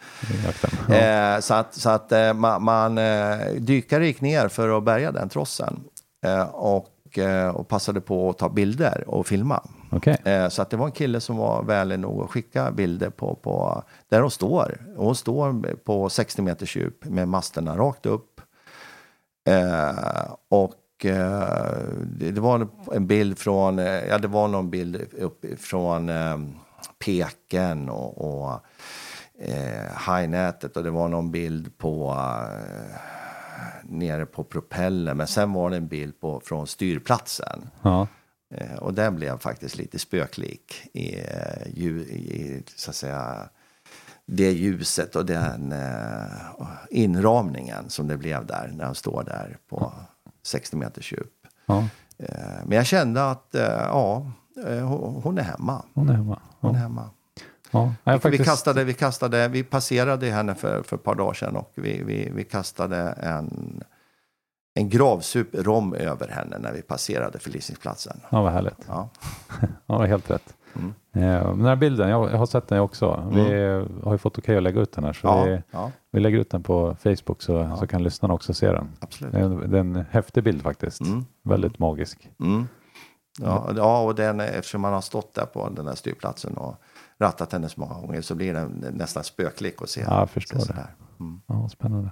Jakten. 0.45 0.69
Ja. 0.89 0.95
Eh, 0.95 1.39
så 1.39 1.53
att, 1.53 1.73
så 1.73 1.89
att 1.89 2.11
eh, 2.11 2.33
man, 2.33 2.63
man 2.63 2.97
eh, 2.97 3.37
dykare 3.57 4.07
gick 4.07 4.21
ner 4.21 4.47
för 4.47 4.77
att 4.77 4.83
bärga 4.83 5.11
den 5.11 5.29
trossen 5.29 5.83
eh, 6.25 6.43
och, 6.43 7.17
eh, 7.17 7.47
och 7.47 7.67
passade 7.67 8.01
på 8.01 8.29
att 8.29 8.37
ta 8.37 8.49
bilder 8.49 9.03
och 9.07 9.27
filma. 9.27 9.63
Okej. 9.95 10.17
Eh, 10.25 10.49
så 10.49 10.61
att 10.61 10.69
det 10.69 10.77
var 10.77 10.85
en 10.85 10.91
kille 10.91 11.19
som 11.19 11.37
var 11.37 11.63
vänlig 11.63 11.99
nog 11.99 12.23
att 12.23 12.29
skicka 12.29 12.71
bilder 12.71 13.09
på, 13.09 13.35
på 13.35 13.83
där 14.09 14.21
hon 14.21 14.31
står. 14.31 14.81
Och 14.97 15.05
Hon 15.05 15.15
står 15.15 15.75
på 15.75 16.09
60 16.09 16.41
meters 16.41 16.75
djup 16.75 17.05
med 17.05 17.27
masterna 17.27 17.77
rakt 17.77 18.05
upp. 18.05 18.41
Eh, 19.47 20.31
och 20.49 21.05
eh, 21.05 21.77
det, 22.03 22.39
var 22.39 22.67
en 22.93 23.07
bild 23.07 23.37
från, 23.37 23.77
ja 23.77 24.17
det 24.17 24.27
var 24.27 24.47
någon 24.47 24.69
bild 24.69 24.95
upp 25.19 25.45
från 25.59 26.11
Peken 27.05 27.89
och, 27.89 28.43
och 28.45 28.59
hajnätet 29.93 30.77
och 30.77 30.83
det 30.83 30.91
var 30.91 31.07
någon 31.07 31.31
bild 31.31 31.77
på 31.77 32.15
nere 33.83 34.25
på 34.25 34.43
propellen. 34.43 35.17
Men 35.17 35.27
sen 35.27 35.53
var 35.53 35.69
det 35.69 35.77
en 35.77 35.87
bild 35.87 36.19
på, 36.19 36.39
från 36.39 36.67
styrplatsen. 36.67 37.69
Ja. 37.81 38.07
Eh, 38.57 38.75
och 38.75 38.93
den 38.93 39.15
blev 39.15 39.37
faktiskt 39.39 39.77
lite 39.77 39.99
spöklik 39.99 40.89
i, 40.93 41.15
eh, 41.19 41.67
i 41.67 42.63
så 42.75 42.89
att 42.89 42.95
säga, 42.95 43.49
det 44.25 44.51
ljuset 44.51 45.15
och 45.15 45.25
den 45.25 45.71
eh, 45.71 46.67
inramningen 46.89 47.89
som 47.89 48.07
det 48.07 48.17
blev 48.17 48.45
där 48.45 48.71
när 48.75 48.85
han 48.85 48.95
står 48.95 49.23
där 49.23 49.57
på 49.69 49.93
60 50.43 50.75
meters 50.75 51.11
djup. 51.11 51.33
ja. 51.65 51.87
Men 52.65 52.71
jag 52.71 52.85
kände 52.85 53.31
att 53.31 53.47
ja, 53.53 54.31
hon, 55.23 55.37
är 55.37 55.43
hemma. 55.43 55.85
Hon 55.93 56.09
är 56.09 56.13
hemma. 56.13 56.39
Hon 56.59 56.75
är 56.75 56.79
Ja. 56.79 56.81
hemma. 56.83 57.09
Ja. 57.71 57.93
Vi, 58.03 58.19
faktiskt... 58.19 58.45
kastade, 58.45 58.83
vi, 58.83 58.93
kastade, 58.93 59.47
vi 59.47 59.63
passerade 59.63 60.29
henne 60.29 60.55
för, 60.55 60.83
för 60.83 60.95
ett 60.95 61.03
par 61.03 61.15
dagar 61.15 61.33
sedan 61.33 61.55
och 61.55 61.71
vi, 61.75 62.03
vi, 62.03 62.31
vi 62.35 62.43
kastade 62.43 62.97
en, 63.11 63.83
en 64.73 64.89
gravsup 64.89 65.47
rom 65.53 65.93
över 65.93 66.27
henne 66.27 66.57
när 66.59 66.73
vi 66.73 66.81
passerade 66.81 67.39
förlisningsplatsen. 67.39 68.19
Ja, 68.29 68.41
vad 68.41 68.51
härligt. 68.51 68.85
Ja. 68.87 69.09
Ja, 69.85 70.05
helt 70.05 70.31
rätt. 70.31 70.55
Mm. 70.75 70.93
Eh, 71.13 71.49
den 71.49 71.65
här 71.65 71.75
bilden, 71.75 72.09
jag, 72.09 72.31
jag 72.31 72.37
har 72.37 72.45
sett 72.45 72.67
den 72.67 72.79
också. 72.79 73.31
Vi 73.33 73.41
har 74.03 74.11
ju 74.11 74.17
fått 74.17 74.37
okej 74.37 74.57
att 74.57 74.63
lägga 74.63 74.81
ut 74.81 74.91
den 74.91 75.03
här. 75.03 75.13
Så 75.13 75.27
Ja, 75.27 75.43
vi, 75.43 75.61
ja, 75.71 75.91
vi 76.11 76.19
lägger 76.19 76.37
ut 76.39 76.49
den 76.49 76.63
på 76.63 76.95
Facebook 77.03 77.41
så, 77.41 77.77
så 77.79 77.87
kan 77.87 78.03
lyssnarna 78.03 78.33
också 78.33 78.53
se 78.53 78.71
den. 78.71 78.89
absolut. 78.99 79.33
Det 79.33 79.39
är 79.39 79.43
en, 79.43 79.71
det 79.71 79.77
är 79.77 79.79
en 79.79 80.05
häftig 80.11 80.43
bild 80.43 80.61
faktiskt. 80.61 81.01
Mm. 81.01 81.25
Väldigt 81.43 81.79
magisk. 81.79 82.29
Mm. 82.39 82.67
Ja, 83.41 83.71
ja, 83.75 84.03
och 84.03 84.15
den, 84.15 84.39
eftersom 84.39 84.81
man 84.81 84.93
har 84.93 85.01
stått 85.01 85.33
där 85.33 85.45
på 85.45 85.69
den 85.69 85.87
här 85.87 85.95
styrplatsen 85.95 86.57
och 86.57 86.75
rattat 87.19 87.51
henne 87.53 87.69
så 87.69 87.79
många 87.79 87.93
gånger 87.93 88.21
så 88.21 88.35
blir 88.35 88.53
den 88.53 88.85
nästan 88.93 89.23
spöklik 89.23 89.81
att 89.81 89.89
se. 89.89 90.01
Ja, 90.01 90.19
jag 90.19 90.29
förstår 90.29 90.59
se 90.59 90.73
det. 90.73 90.87
Mm. 91.19 91.41
Ja, 91.47 91.69
spännande. 91.69 92.11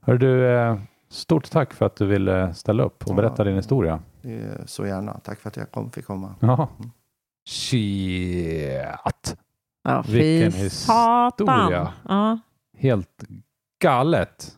Hör 0.00 0.18
du, 0.18 0.46
eh, 0.56 0.76
stort 1.14 1.50
tack 1.50 1.72
för 1.72 1.86
att 1.86 1.96
du 1.96 2.06
ville 2.06 2.54
ställa 2.54 2.82
upp 2.82 3.02
och 3.04 3.10
Ja. 3.10 3.14
berätta 3.14 3.44
din 3.44 3.56
historia. 3.56 4.00
Så 4.66 4.86
gärna. 4.86 5.12
Tack 5.24 5.40
för 5.40 5.48
att 5.48 5.56
jag 5.56 5.70
kom, 5.70 5.90
fick 5.90 6.06
komma. 6.06 6.34
Ja. 6.40 6.68
Shit. 7.48 9.36
Ja, 9.84 10.04
Vilken 10.08 10.52
historia. 10.52 11.92
Ja. 12.08 12.38
Helt 12.78 13.24
galet. 13.82 14.56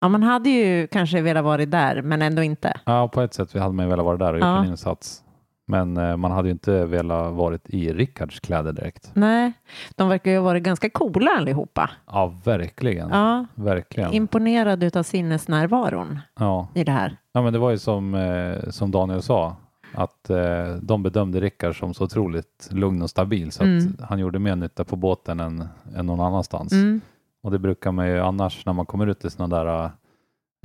ja, 0.00 0.08
man 0.08 0.22
hade 0.22 0.50
ju 0.50 0.86
kanske 0.86 1.20
velat 1.20 1.44
vara 1.44 1.66
där, 1.66 2.02
men 2.02 2.22
ändå 2.22 2.42
inte. 2.42 2.80
Ja, 2.86 3.08
på 3.08 3.20
ett 3.20 3.34
sätt 3.34 3.52
hade 3.52 3.72
man 3.74 3.84
ju 3.86 3.90
velat 3.90 4.04
vara 4.04 4.16
där 4.16 4.32
och 4.32 4.38
gjort 4.38 4.64
en 4.64 4.70
insats. 4.70 5.22
Men 5.70 5.96
eh, 5.96 6.16
man 6.16 6.30
hade 6.30 6.48
ju 6.48 6.52
inte 6.52 6.84
velat 6.86 7.32
varit 7.34 7.70
i 7.70 7.92
Rickards 7.92 8.40
kläder 8.40 8.72
direkt. 8.72 9.10
Nej, 9.14 9.52
de 9.96 10.08
verkar 10.08 10.30
ju 10.30 10.36
ha 10.36 10.44
varit 10.44 10.62
ganska 10.62 10.90
coola 10.90 11.30
allihopa. 11.30 11.90
Ja, 12.06 12.34
verkligen. 12.44 13.08
Ja, 13.08 13.46
Verkligen. 13.54 14.12
imponerad 14.12 14.82
utav 14.82 15.02
sinnesnärvaron 15.02 16.18
Ja. 16.38 16.68
i 16.74 16.84
det 16.84 16.92
här. 16.92 17.16
ja, 17.32 17.42
men 17.42 17.52
det 17.52 17.58
var 17.58 17.70
ju 17.70 17.78
som, 17.78 18.14
eh, 18.14 18.70
som 18.70 18.90
Daniel 18.90 19.22
sa. 19.22 19.56
Att 19.94 20.30
eh, 20.30 20.74
de 20.82 21.02
bedömde 21.02 21.40
Rickard 21.40 21.78
som 21.78 21.94
så 21.94 22.04
otroligt 22.04 22.68
lugn 22.70 23.02
och 23.02 23.10
stabil 23.10 23.52
så 23.52 23.62
Mm. 23.64 23.96
att 23.98 24.08
han 24.08 24.18
gjorde 24.18 24.38
mer 24.38 24.56
nytta 24.56 24.84
på 24.84 24.96
båten 24.96 25.40
än, 25.40 25.68
än 25.96 26.06
någon 26.06 26.20
annanstans. 26.20 26.72
Mm. 26.72 27.00
Och 27.42 27.50
det 27.50 27.58
brukar 27.58 27.92
man 27.92 28.08
ju 28.08 28.20
annars 28.20 28.66
när 28.66 28.72
man 28.72 28.86
kommer 28.86 29.06
ut 29.06 29.24
i 29.24 29.30
sådana 29.30 29.64
där 29.64 29.90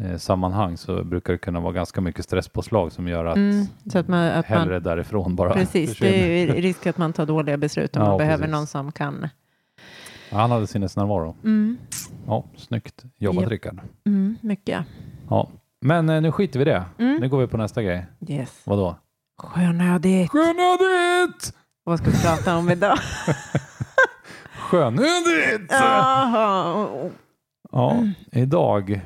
eh, 0.01 0.17
sammanhang 0.17 0.77
så 0.77 1.03
brukar 1.03 1.33
det 1.33 1.39
kunna 1.39 1.59
vara 1.59 1.73
ganska 1.73 2.01
mycket 2.01 2.25
stresspåslag 2.25 2.91
som 2.91 3.07
gör 3.07 3.25
att 3.25 3.35
Mm, 3.37 3.65
så 3.91 3.99
att 3.99 4.07
man, 4.07 4.19
att 4.27 4.49
man 4.49 4.59
hellre 4.59 4.79
därifrån 4.79 5.35
bara 5.35 5.53
precis, 5.53 5.89
försvinner. 5.89 6.13
det 6.47 6.57
är 6.57 6.61
risk 6.61 6.87
att 6.87 6.97
man 6.97 7.13
tar 7.13 7.25
dåliga 7.25 7.57
beslut 7.57 7.95
om 7.95 8.01
Ja, 8.01 8.07
man 8.09 8.17
behöver 8.17 8.37
precis. 8.37 8.51
någon 8.51 8.67
som 8.67 8.91
kan. 8.91 9.29
Ja, 10.29 10.37
Han 10.37 10.51
hade 10.51 10.67
sinnesnärvaro. 10.67 11.35
Mm, 11.43 11.77
Ja, 12.27 12.43
snyggt 12.57 13.03
jobbat 13.17 13.41
Japp. 13.41 13.51
Rickard. 13.51 13.79
mm, 14.05 14.37
mycket. 14.41 14.85
Ja. 15.29 15.49
Men 15.81 16.09
eh, 16.09 16.21
nu 16.21 16.31
skiter 16.31 16.59
vi 16.59 16.65
det. 16.65 16.83
Mm. 16.99 17.17
Nu 17.21 17.29
går 17.29 17.39
vi 17.39 17.47
på 17.47 17.57
nästa 17.57 17.83
grej. 17.83 18.05
Yes. 18.27 18.61
Vadå? 18.65 18.95
Sjönödigt. 19.37 20.31
Sjönödigt! 20.31 21.53
Vad 21.83 21.99
ska 21.99 22.09
vi 22.09 22.17
prata 22.21 22.57
om 22.57 22.69
idag? 22.69 22.97
Sjönödigt! 24.51 25.67
Jaha. 25.69 26.87
Ja, 27.71 27.97
idag. 28.31 29.01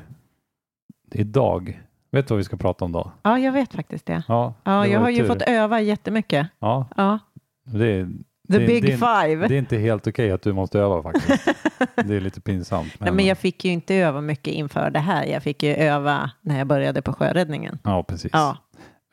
Idag. 1.12 1.82
Vet 2.12 2.28
du 2.28 2.34
vad 2.34 2.38
vi 2.38 2.44
ska 2.44 2.56
prata 2.56 2.84
om 2.84 2.92
då? 2.92 3.12
Ja, 3.22 3.38
jag 3.38 3.52
vet 3.52 3.72
faktiskt 3.74 4.06
det. 4.06 4.22
Ja, 4.28 4.54
Ja, 4.64 4.80
det 4.82 4.88
jag 4.88 5.00
har 5.00 5.10
ju 5.10 5.16
tur. 5.18 5.26
fått 5.26 5.42
öva 5.42 5.80
jättemycket. 5.80 6.48
Ja, 6.58 6.86
Ja, 6.96 7.18
det 7.64 7.86
är, 7.86 8.04
the 8.52 8.58
Det- 8.58 8.66
big 8.66 8.82
det- 8.82 8.92
five. 8.96 9.48
det 9.48 9.54
är 9.54 9.58
inte 9.58 9.76
helt 9.78 10.06
okej 10.06 10.30
att 10.32 10.42
du 10.42 10.52
måste 10.52 10.78
öva 10.78 11.02
faktiskt. 11.02 11.48
Det 12.04 12.16
är 12.16 12.20
lite 12.20 12.40
pinsamt. 12.40 12.94
Nej, 13.00 13.12
men 13.12 13.26
jag 13.26 13.38
fick 13.38 13.64
ju 13.64 13.70
inte 13.70 13.94
öva 13.94 14.20
mycket 14.20 14.54
inför 14.54 14.90
det 14.90 14.98
här. 14.98 15.24
Jag 15.24 15.42
fick 15.42 15.62
ju 15.62 15.74
öva 15.74 16.30
när 16.40 16.58
jag 16.58 16.66
började 16.66 17.02
på 17.02 17.12
sjöräddningen. 17.12 17.78
Ja, 17.84 18.02
precis. 18.02 18.30
Ja. 18.34 18.56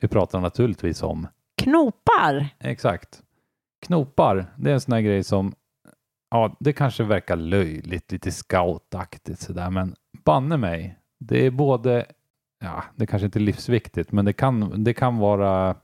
Vi 0.00 0.08
pratar 0.08 0.40
naturligtvis 0.40 1.02
om 1.02 1.26
Knopar. 1.62 2.48
Exakt. 2.60 3.22
Knopar, 3.86 4.46
det 4.56 4.70
är 4.70 4.74
en 4.74 4.80
sån 4.80 4.92
här 4.94 5.00
grej 5.00 5.24
som, 5.24 5.54
ja, 6.30 6.56
det 6.60 6.72
kanske 6.72 7.04
verkar 7.04 7.36
löjligt, 7.36 8.12
lite 8.12 8.30
scoutaktigt 8.30 9.40
sådär, 9.40 9.70
men 9.70 9.94
banne 10.24 10.56
mig, 10.56 10.98
det 11.18 11.46
är 11.46 11.50
både, 11.50 12.06
ja, 12.64 12.84
det 12.96 13.06
kanske 13.06 13.26
inte 13.26 13.38
är 13.38 13.40
livsviktigt, 13.40 14.12
men 14.12 14.24
det 14.24 14.32
kan, 14.32 14.84
det 14.84 14.94
kan 14.94 15.16
vara 15.18 15.74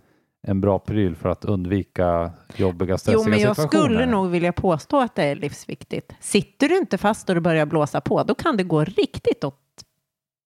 en 0.46 0.60
bra 0.60 0.78
pryl 0.78 1.16
för 1.16 1.28
att 1.28 1.44
undvika 1.44 2.30
jobbiga, 2.56 2.92
Jo, 2.92 2.98
stressiga 2.98 3.30
men 3.30 3.38
jag 3.40 3.56
situationer. 3.56 3.84
skulle 3.84 4.06
nog 4.06 4.30
vilja 4.30 4.52
påstå 4.52 5.00
att 5.00 5.14
det 5.14 5.22
är 5.24 5.36
livsviktigt. 5.36 6.12
Sitter 6.20 6.68
du 6.68 6.78
inte 6.78 6.98
fast 6.98 7.28
och 7.28 7.34
det 7.34 7.40
börjar 7.40 7.66
blåsa 7.66 8.00
på, 8.00 8.22
då 8.22 8.34
kan 8.34 8.56
det 8.56 8.62
gå 8.64 8.84
riktigt 8.84 9.44
åt 9.44 9.60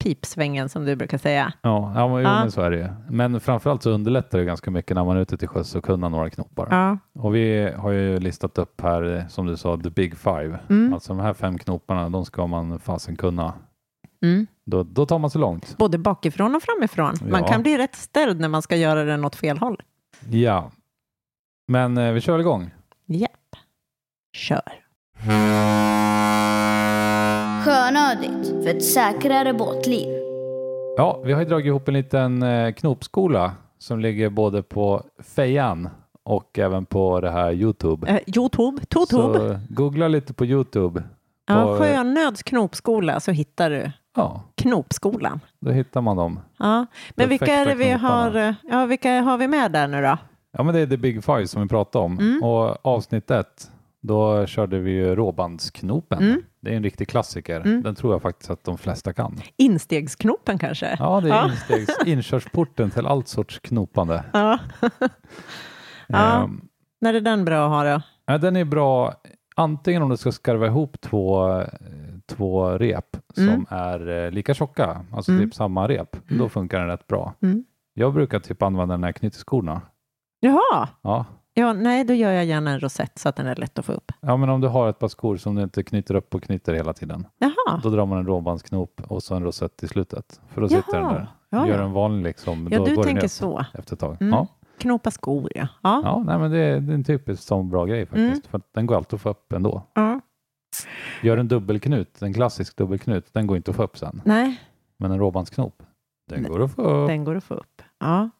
pipsvängen 0.05 0.69
som 0.69 0.85
du 0.85 0.97
brukar 0.97 1.19
säga. 1.19 1.53
Ja, 1.63 1.93
ja 1.95 2.09
men, 2.09 2.17
jo, 2.17 2.23
Ja. 2.23 2.41
men 2.41 2.51
så 2.51 2.61
är 2.63 2.71
det 2.71 2.77
ju. 2.77 2.87
Men 3.11 3.41
framförallt 3.41 3.83
så 3.83 3.91
underlättar 3.91 4.39
det 4.39 4.45
ganska 4.45 4.71
mycket 4.71 4.95
när 4.95 5.05
man 5.05 5.17
är 5.17 5.21
ute 5.21 5.37
till 5.37 5.49
sjöss 5.49 5.75
och 5.75 5.85
kunna 5.85 6.09
några 6.09 6.31
knopar. 6.31 6.69
Ja. 6.71 6.99
Och 7.15 7.35
vi 7.35 7.73
har 7.77 7.91
ju 7.91 8.19
listat 8.21 8.59
upp 8.59 8.81
här, 8.81 9.27
som 9.29 9.47
du 9.47 9.57
sa, 9.57 9.77
the 9.77 9.91
big 9.91 10.17
five. 10.17 10.59
Mm. 10.71 10.95
Alltså 10.95 11.13
de 11.15 11.21
här 11.23 11.35
fem 11.35 11.59
knoparna, 11.59 12.09
de 12.09 12.25
ska 12.25 12.47
man 12.47 12.79
fasen 12.79 13.17
kunna. 13.17 13.53
Mm. 14.23 14.47
Då, 14.71 14.83
då 14.83 15.07
tar 15.07 15.19
man 15.19 15.31
så 15.31 15.39
långt. 15.39 15.77
Både 15.79 15.99
bakifrån 15.99 16.55
och 16.55 16.63
framifrån. 16.63 17.15
Man 17.31 17.41
Ja. 17.41 17.47
kan 17.49 17.63
bli 17.63 17.79
rätt 17.79 17.95
ställd 17.97 18.41
när 18.41 18.49
man 18.49 18.63
ska 18.63 18.77
göra 18.77 19.05
den 19.05 19.25
åt 19.25 19.37
fel 19.37 19.59
håll. 19.59 19.83
Ja. 20.31 20.71
Men 21.69 21.99
eh, 21.99 22.13
vi 22.13 22.21
kör 22.21 22.39
igång. 22.39 22.71
Japp. 23.07 23.31
Kör. 24.37 24.73
Sjönödigt 27.65 28.49
för 28.65 28.69
ett 28.71 28.85
säkrare 28.85 29.53
båtliv. 29.55 30.09
Ja, 30.97 31.21
vi 31.25 31.33
har 31.33 31.41
ju 31.41 31.47
dragit 31.49 31.67
ihop 31.67 31.89
en 31.89 31.95
liten 31.95 32.43
eh, 32.43 32.73
knopskola 32.73 33.53
som 33.79 34.01
ligger 34.01 34.31
både 34.31 34.63
på 34.63 35.03
Fejan 35.23 35.89
och 36.23 36.59
även 36.59 36.87
på 36.87 37.21
det 37.21 37.31
här 37.31 37.53
Youtube. 37.53 38.07
Eh, 38.09 38.37
Youtube, 38.37 38.87
Totub. 38.89 39.09
Så 39.37 39.51
eh, 39.51 39.59
googla 39.69 40.09
lite 40.09 40.35
på 40.35 40.45
Youtube. 40.47 41.03
Ja, 41.47 41.65
på- 41.67 41.79
Sjönöds 41.79 42.43
knopskola 42.43 43.21
så 43.21 43.31
hittar 43.31 43.71
du 43.71 43.91
Ja, 44.19 44.43
knopskolan. 44.55 45.41
då 45.61 45.71
hittar 45.71 46.01
man 46.01 46.17
dem. 46.17 46.41
Ja. 46.59 46.87
Men 47.15 47.29
vilka 47.29 47.53
är 47.55 47.67
det 47.67 47.75
vi 47.75 47.91
har, 47.91 48.35
eh, 48.37 48.53
ja, 48.63 48.87
vilka 48.87 49.21
har 49.21 49.39
vi 49.39 49.49
med 49.49 49.73
där 49.73 49.89
nu 49.89 50.03
då? 50.03 50.19
Ja, 50.53 50.63
men 50.63 50.75
det 50.75 50.81
är 50.81 50.87
the 50.87 50.97
big 50.97 51.25
five 51.25 51.47
som 51.47 51.63
vi 51.63 51.69
pratade 51.69 52.05
om. 52.05 52.19
Mm. 52.19 52.43
Och 52.43 52.87
avsnitt 52.87 53.31
ett, 53.31 53.71
då 54.03 54.47
körde 54.47 54.79
vi 54.79 54.91
ju 54.91 55.15
råbandsknopen. 55.15 56.19
Mm. 56.19 56.43
Det 56.61 56.71
är 56.73 56.77
en 56.77 56.83
riktig 56.83 57.09
klassiker. 57.09 57.61
Mm. 57.61 57.83
Den 57.83 57.95
tror 57.95 58.15
jag 58.15 58.23
faktiskt 58.23 58.51
att 58.51 58.65
de 58.65 58.79
flesta 58.79 59.13
kan. 59.13 59.41
Instegsknopen 59.57 60.59
kanske? 60.59 60.97
Ja, 60.99 61.21
det 61.21 61.29
är 61.29 61.35
Ja. 61.35 61.45
instegs, 61.51 61.97
inkörsporten 62.07 62.91
till 62.91 63.07
allt 63.07 63.29
sorts 63.29 63.59
knopande. 63.59 64.25
Ja. 64.33 64.59
Ja. 66.07 66.43
Ehm, 66.45 66.61
När 67.01 67.15
är 67.15 67.21
den 67.21 67.45
bra 67.45 67.65
att 67.65 67.71
ha 67.87 67.95
då? 67.95 68.03
ja, 68.27 68.39
den 68.39 68.57
är 68.57 68.65
bra 68.65 69.15
antingen 69.57 70.03
om 70.03 70.09
du 70.09 70.17
ska 70.17 70.33
skarva 70.33 70.67
ihop 70.67 71.01
två, 71.01 71.51
eh, 71.61 71.67
två 72.29 72.71
rep 72.71 73.17
som 73.35 73.49
Mm. 73.49 73.67
är 73.69 74.25
eh, 74.25 74.31
lika 74.31 74.55
tjocka, 74.55 75.01
alltså 75.13 75.33
Mm. 75.33 75.45
typ 75.45 75.55
samma 75.55 75.89
rep. 75.89 76.17
Då 76.39 76.49
funkar 76.49 76.79
den 76.79 76.89
rätt 76.89 77.07
bra. 77.07 77.35
Mm. 77.43 77.65
Jag 77.95 78.15
brukar 78.15 78.39
typ 78.41 78.63
använda 78.63 78.95
den 78.95 79.05
här 79.05 79.13
knyteskorna. 79.13 79.81
Jaha, 80.41 80.89
Ja. 81.03 81.25
ja, 81.55 81.73
nej 81.73 82.05
då 82.05 82.15
gör 82.15 82.33
jag 82.33 82.45
gärna 82.45 82.71
en 82.71 82.81
rosett 82.81 83.19
så 83.19 83.29
att 83.29 83.37
den 83.37 83.47
är 83.47 83.57
lätt 83.57 83.79
att 83.79 83.85
få 83.85 83.93
upp. 83.93 84.13
ja, 84.21 84.37
men 84.37 84.49
om 84.49 84.61
du 84.61 84.69
har 84.69 84.89
ett 84.89 84.99
par 84.99 85.09
skor 85.09 85.37
som 85.37 85.55
du 85.55 85.63
inte 85.63 85.83
knyter 85.83 86.15
upp 86.15 86.35
och 86.35 86.43
knyter 86.43 86.75
hela 86.75 86.93
tiden. 86.93 87.27
Jaha, 87.39 87.81
Då 87.83 87.91
drar 87.91 88.07
man 88.07 88.19
en 88.19 88.27
råbandsknop 88.27 89.01
och 89.09 89.23
så 89.23 89.35
en 89.35 89.43
rosett 89.45 89.83
i 89.83 89.89
slutet. 89.89 90.41
För 90.49 90.61
då 90.61 90.69
sitter 90.69 90.93
den 90.93 91.03
Jaha. 91.03 91.13
där. 91.13 91.29
ja, 91.51 91.67
Gör 91.69 91.83
en 91.83 91.93
vanlig 91.93 92.25
liksom. 92.25 92.69
ja 92.71 92.79
då 92.79 92.85
du 92.85 92.97
går 92.97 93.05
tänker 93.05 93.29
så. 93.29 93.65
Efter 93.75 93.95
ett 93.95 94.01
tag. 94.01 94.17
Mm. 94.21 94.33
Ja. 94.35 94.47
Knopa 94.79 95.11
skor 95.11 95.51
ja. 95.55 95.69
Ja. 95.83 96.01
Ja, 96.05 96.23
nej, 96.27 96.39
men 96.39 96.51
det 96.51 96.59
är, 96.59 96.81
det 96.81 96.93
är 96.93 96.95
en 96.95 97.05
typisk 97.05 97.43
sån 97.43 97.71
bra 97.71 97.85
grej 97.85 98.07
faktiskt. 98.07 98.31
Mm. 98.47 98.51
För 98.51 98.61
den 98.75 98.87
går 98.87 98.97
alltid 98.97 99.15
att 99.15 99.21
få 99.21 99.29
upp 99.31 99.53
ändå. 99.53 99.83
ja. 99.95 100.21
Gör 101.23 101.37
en 101.37 101.49
dubbelknut, 101.49 102.23
en 102.23 102.35
klassisk 102.35 102.77
dubbelknut, 102.77 103.29
den 103.33 103.47
går 103.47 103.57
inte 103.57 103.71
att 103.71 103.77
få 103.77 103.83
upp 103.83 103.99
sen. 103.99 104.23
Nej, 104.25 104.61
Men 104.97 105.11
en 105.13 105.19
råbandsknop, 105.19 105.83
den 106.29 106.43
går 106.43 106.63
att 106.65 106.75
få 106.75 106.83
upp. 106.83 107.09
den 107.09 107.25
går 107.25 107.35
att 107.35 107.45
få 107.45 107.55
upp. 107.55 107.83
Ja. 107.99 108.31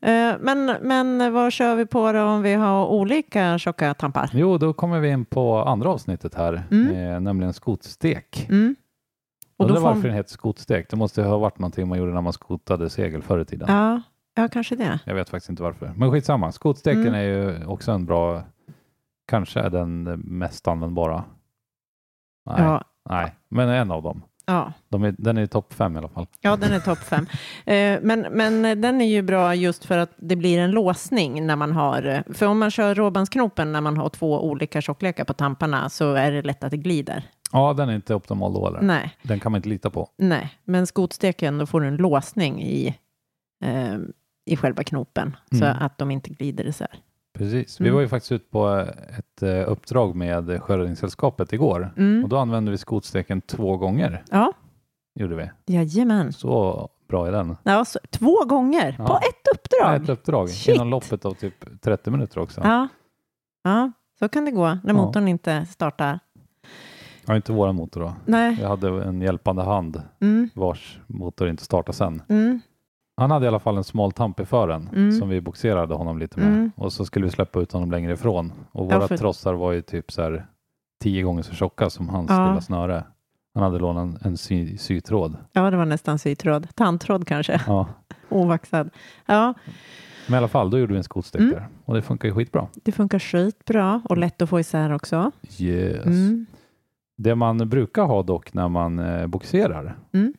Eh, 0.00 0.34
Men, 0.40 0.76
men 0.82 1.32
vad 1.32 1.52
kör 1.52 1.76
vi 1.76 1.86
på 1.86 2.12
då 2.12 2.22
om 2.22 2.42
vi 2.42 2.54
har 2.54 2.86
olika 2.86 3.58
tjocka 3.58 3.94
tampar? 3.94 4.30
Jo, 4.32 4.58
då 4.58 4.72
kommer 4.72 5.00
vi 5.00 5.08
in 5.08 5.24
på 5.24 5.58
andra 5.62 5.88
avsnittet 5.90 6.34
här, 6.34 6.62
Mm. 6.70 6.96
eh, 6.96 7.20
nämligen 7.20 7.52
skotstek. 7.52 8.46
Mm. 8.48 8.76
Och 9.56 9.68
då 9.68 9.74
Undrar 9.74 9.90
varför 9.90 10.08
den 10.08 10.16
heter 10.16 10.30
skotstek. 10.30 10.90
Det 10.90 10.96
måste 10.96 11.22
ha 11.22 11.38
varit 11.38 11.58
någonting 11.58 11.88
man 11.88 11.98
gjorde 11.98 12.12
när 12.12 12.20
man 12.20 12.32
skotade 12.32 12.90
segel 12.90 13.22
förr 13.22 13.38
i 13.40 13.44
tiden. 13.44 13.68
Ja, 13.70 14.02
ja, 14.34 14.48
kanske 14.48 14.76
det. 14.76 14.98
Jag 15.04 15.14
vet 15.14 15.28
faktiskt 15.28 15.50
inte 15.50 15.62
varför. 15.62 15.92
Men 15.96 16.10
skitsamma, 16.12 16.52
skotsteken 16.52 17.00
Mm. 17.02 17.14
är 17.14 17.22
ju 17.22 17.66
också 17.66 17.92
en 17.92 18.06
bra, 18.06 18.42
kanske 19.28 19.60
är 19.60 19.70
den 19.70 20.02
mest 20.24 20.68
användbara. 20.68 21.24
Nej, 22.46 22.62
Ja, 22.62 22.84
nej, 23.10 23.34
men 23.48 23.68
en 23.68 23.90
av 23.90 24.02
dem. 24.02 24.22
ja. 24.46 24.72
De 24.88 25.04
är, 25.04 25.14
den 25.18 25.38
är 25.38 25.46
topp 25.46 25.72
fem 25.74 25.94
i 25.94 25.98
alla 25.98 26.08
fall. 26.08 26.26
ja, 26.40 26.56
den 26.56 26.72
är 26.72 26.80
topp 26.80 26.98
fem. 26.98 27.26
Eh, 27.66 27.98
men, 28.02 28.20
men 28.20 28.80
den 28.80 29.00
är 29.00 29.06
ju 29.08 29.22
bra 29.22 29.54
just 29.54 29.84
för 29.84 29.98
att 29.98 30.10
det 30.16 30.36
blir 30.36 30.58
en 30.58 30.70
låsning 30.70 31.46
när 31.46 31.56
man 31.56 31.72
har, 31.72 32.24
för 32.34 32.46
om 32.46 32.58
man 32.58 32.70
kör 32.70 32.94
råbandsknopen 32.94 33.72
när 33.72 33.80
man 33.80 33.96
har 33.96 34.08
två 34.08 34.44
olika 34.44 34.80
tjocklekar 34.80 35.24
på 35.24 35.32
tamparna 35.32 35.88
så 35.88 36.12
är 36.14 36.32
det 36.32 36.42
lätt 36.42 36.64
att 36.64 36.70
det 36.70 36.76
glider. 36.76 37.22
Ja, 37.52 37.72
den 37.72 37.88
är 37.88 37.94
inte 37.94 38.14
optimal 38.14 38.52
då 38.54 38.68
eller? 38.68 38.80
Nej, 38.80 39.16
Den 39.22 39.40
kan 39.40 39.52
man 39.52 39.56
inte 39.58 39.68
lita 39.68 39.90
på. 39.90 40.08
nej, 40.18 40.50
men 40.64 40.86
skotsteken 40.86 41.58
då 41.58 41.66
får 41.66 41.80
du 41.80 41.86
en 41.88 41.96
låsning 41.96 42.62
i, 42.62 42.94
eh, 43.64 43.96
i 44.46 44.56
själva 44.56 44.82
knopen 44.84 45.36
så 45.50 45.64
Mm. 45.64 45.76
att 45.82 45.98
de 45.98 46.10
inte 46.10 46.30
glider 46.30 46.64
isär. 46.66 46.88
Precis. 47.34 47.80
Vi 47.80 47.84
Mm. 47.84 47.94
var 47.94 48.00
ju 48.00 48.08
faktiskt 48.08 48.32
ute 48.32 48.44
på 48.50 48.68
ett 49.18 49.42
eh, 49.42 49.70
uppdrag 49.70 50.14
med 50.16 50.62
Sjöräddningssällskapet 50.62 51.52
igår 51.52 51.92
Mm. 51.96 52.22
och 52.24 52.28
då 52.28 52.36
använde 52.38 52.70
vi 52.70 52.78
skotsteken 52.78 53.40
två 53.40 53.76
gånger. 53.76 54.24
Ja, 54.30 54.52
Gjorde 55.14 55.34
vi. 55.36 55.50
jajamän. 55.74 56.32
Så 56.32 56.88
bra 57.08 57.26
är 57.26 57.32
den. 57.32 57.56
Ja, 57.62 57.84
så, 57.84 57.98
två 58.10 58.44
gånger 58.44 58.96
Ja. 58.98 59.06
på 59.06 59.16
ett 59.16 59.54
uppdrag. 59.54 60.02
Ett 60.02 60.08
uppdrag 60.08 60.50
Shit. 60.50 60.74
inom 60.76 60.88
loppet 60.88 61.24
av 61.24 61.34
typ 61.34 61.80
30 61.82 62.10
minuter 62.10 62.38
också. 62.40 62.60
Ja. 62.64 62.88
ja, 63.64 63.92
så 64.18 64.28
kan 64.28 64.44
det 64.44 64.50
gå 64.50 64.64
när 64.66 64.80
Ja. 64.84 64.92
motorn 64.92 65.28
inte 65.28 65.66
startar. 65.66 66.18
Ja, 67.26 67.36
inte 67.36 67.52
våran 67.52 67.74
motor 67.74 68.00
då. 68.00 68.14
Nej. 68.26 68.58
Jag 68.60 68.68
hade 68.68 69.04
en 69.04 69.20
hjälpande 69.20 69.62
hand 69.62 70.02
Mm. 70.20 70.50
vars 70.54 71.00
motor 71.06 71.48
inte 71.48 71.64
startade 71.64 71.96
sen. 71.96 72.22
Mm. 72.28 72.60
Han 73.16 73.30
hade 73.30 73.44
i 73.44 73.48
alla 73.48 73.58
fall 73.58 73.76
en 73.76 73.84
smal 73.84 74.12
tamp 74.12 74.40
i 74.40 74.44
fören 74.44 74.88
Mm. 74.92 75.12
som 75.12 75.28
vi 75.28 75.40
boxerade 75.40 75.94
honom 75.94 76.18
lite 76.18 76.38
med 76.40 76.48
Mm. 76.48 76.70
och 76.76 76.92
så 76.92 77.04
skulle 77.04 77.24
vi 77.26 77.30
släppa 77.32 77.60
ut 77.60 77.72
honom 77.72 77.90
längre 77.90 78.12
ifrån 78.12 78.52
och 78.72 78.92
Ja, 78.92 78.98
våra 78.98 79.08
för- 79.08 79.16
trossar 79.16 79.54
var 79.54 79.72
ju 79.72 79.82
typ 79.82 80.12
så 80.12 80.22
här 80.22 80.46
tio 81.02 81.22
gånger 81.22 81.42
så 81.42 81.54
tjocka 81.54 81.90
som 81.90 82.08
hans 82.08 82.30
Ja. 82.30 82.48
lilla 82.48 82.60
snöre. 82.60 83.04
Han 83.54 83.62
hade 83.62 83.78
lånat 83.78 84.02
en, 84.24 84.30
en 84.30 84.36
sy, 84.36 84.78
sytråd. 84.78 85.36
Ja, 85.52 85.70
det 85.70 85.76
var 85.76 85.84
nästan 85.84 86.18
sytråd. 86.18 86.68
Tandtråd 86.74 87.26
kanske. 87.26 87.60
Ja. 87.66 87.86
Ovaxad. 88.28 88.90
Ja, 89.26 89.54
Men 90.26 90.34
i 90.34 90.38
alla 90.38 90.48
fall, 90.48 90.70
då 90.70 90.78
gjorde 90.78 90.92
vi 90.92 90.96
en 90.98 91.04
skotstek 91.04 91.40
Mm. 91.40 91.52
där 91.52 91.66
och 91.84 91.94
det 91.94 92.02
funkar 92.02 92.28
ju 92.28 92.34
skitbra. 92.34 92.66
det 92.84 92.92
funkar 92.92 93.18
skitbra 93.18 94.02
och 94.08 94.16
lätt 94.18 94.42
att 94.42 94.48
få 94.50 94.60
isär 94.60 94.92
också. 94.92 95.30
Yes. 95.60 96.04
Mm. 96.06 96.46
Det 97.16 97.34
man 97.34 97.58
brukar 97.68 98.02
ha 98.04 98.22
dock 98.22 98.54
när 98.54 98.68
man 98.68 98.98
eh, 98.98 99.26
boxerar, 99.26 99.96
Mm. 100.12 100.34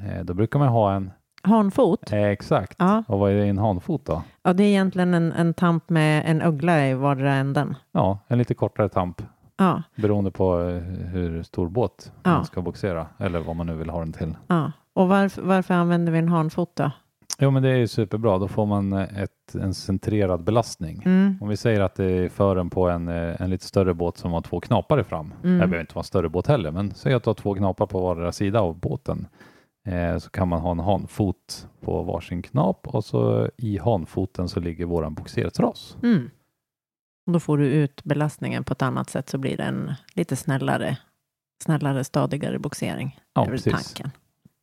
eh, 0.00 0.24
då 0.24 0.34
brukar 0.34 0.58
man 0.58 0.68
ha 0.68 0.92
en, 0.94 1.10
Hanfot. 1.42 2.12
eh, 2.12 2.24
exakt, 2.24 2.76
Ja. 2.78 3.04
och 3.08 3.18
vad 3.18 3.30
är 3.32 3.36
en 3.36 3.58
hanfot 3.58 4.06
då? 4.06 4.22
ja, 4.42 4.52
det 4.52 4.62
är 4.64 4.68
egentligen 4.68 5.14
en, 5.14 5.32
en 5.32 5.54
tamp 5.54 5.88
med 5.90 6.22
en 6.26 6.42
uggla 6.42 6.86
i 6.88 6.94
vardera 6.94 7.34
änden. 7.34 7.74
Ja, 7.92 8.18
en 8.28 8.38
lite 8.38 8.54
kortare 8.54 8.88
tamp 8.88 9.22
Ja, 9.56 9.82
beroende 9.96 10.30
på 10.30 10.60
eh, 10.60 10.82
hur 11.08 11.42
stor 11.42 11.68
båt 11.68 12.12
Ja. 12.22 12.30
man 12.30 12.44
ska 12.44 12.62
boxera 12.62 13.06
eller 13.18 13.40
vad 13.40 13.56
man 13.56 13.66
nu 13.66 13.74
vill 13.74 13.90
ha 13.90 13.98
den 13.98 14.12
till. 14.12 14.34
ja. 14.46 14.72
Och 14.94 15.08
varför, 15.08 15.42
varför 15.42 15.74
använder 15.74 16.12
vi 16.12 16.18
en 16.18 16.28
hanfot 16.28 16.70
då? 16.76 16.90
Jo, 17.38 17.50
men 17.50 17.62
det 17.62 17.68
är 17.70 17.76
ju 17.76 17.88
superbra. 17.88 18.38
Då 18.38 18.48
får 18.48 18.66
man 18.66 18.92
eh, 18.92 19.22
ett, 19.22 19.54
en 19.54 19.74
centrerad 19.74 20.44
belastning. 20.44 21.02
Mm. 21.04 21.38
Om 21.40 21.48
vi 21.48 21.56
säger 21.56 21.80
att 21.80 21.94
det 21.94 22.04
är 22.04 22.28
fören 22.28 22.70
på 22.70 22.88
en, 22.88 23.08
en 23.08 23.50
lite 23.50 23.64
större 23.66 23.94
båt 23.94 24.16
som 24.16 24.32
har 24.32 24.40
två 24.40 24.60
knapar 24.60 25.02
fram. 25.02 25.26
Mm. 25.44 25.58
Det 25.58 25.66
behöver 25.66 25.80
inte 25.80 25.94
vara 25.94 26.00
en 26.00 26.04
större 26.04 26.28
båt 26.28 26.46
heller, 26.46 26.70
men 26.70 26.94
säg 26.94 27.14
att 27.14 27.24
du 27.24 27.30
har 27.30 27.34
två 27.34 27.54
knapar 27.54 27.86
på 27.86 28.00
vardera 28.00 28.32
sida 28.32 28.60
av 28.60 28.80
båten. 28.80 29.26
Eh, 29.84 30.18
så 30.18 30.30
kan 30.30 30.48
man 30.48 30.60
ha 30.60 30.70
en 30.70 30.78
hanfot 30.78 31.68
på 31.80 32.02
varsin 32.02 32.42
knap 32.42 32.88
och 32.88 33.04
så 33.04 33.50
i 33.56 33.78
hanfoten 33.78 34.48
så 34.48 34.60
ligger 34.60 34.84
våran 34.86 35.14
boxertross. 35.14 35.96
Mm. 36.02 36.30
Då 37.30 37.40
får 37.40 37.58
du 37.58 37.66
ut 37.66 38.04
belastningen 38.04 38.64
på 38.64 38.72
ett 38.72 38.82
annat 38.82 39.10
sätt 39.10 39.28
så 39.28 39.38
blir 39.38 39.56
det 39.56 39.62
en 39.62 39.92
lite 40.14 40.36
snällare, 40.36 40.98
snällare 41.64 42.04
stadigare 42.04 42.58
boxering. 42.58 43.20
Ja, 43.34 43.44
precis. 43.46 43.72
tanken. 43.72 44.10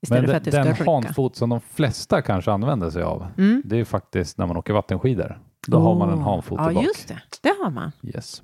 Men 0.09 0.25
för 0.27 0.33
att 0.33 0.43
det 0.43 0.51
ska 0.51 0.63
den 0.63 0.73
rycka. 0.75 0.91
hanfot 0.91 1.35
som 1.35 1.49
de 1.49 1.61
flesta 1.61 2.21
kanske 2.21 2.51
använder 2.51 2.89
sig 2.89 3.03
av, 3.03 3.27
Mm. 3.37 3.61
det 3.65 3.77
är 3.79 3.85
faktiskt 3.85 4.37
när 4.37 4.45
man 4.47 4.57
åker 4.57 4.73
vattenskidor. 4.73 5.39
Då 5.67 5.79
har 5.79 5.95
man 5.95 6.09
en 6.09 6.15
Oh. 6.19 6.23
hanfot 6.23 6.59
Ja, 6.61 6.71
i 6.71 6.75
bak. 6.75 6.83
just 6.83 7.07
det. 7.07 7.21
Det 7.41 7.53
har 7.63 7.69
man. 7.69 7.91
Yes. 8.03 8.43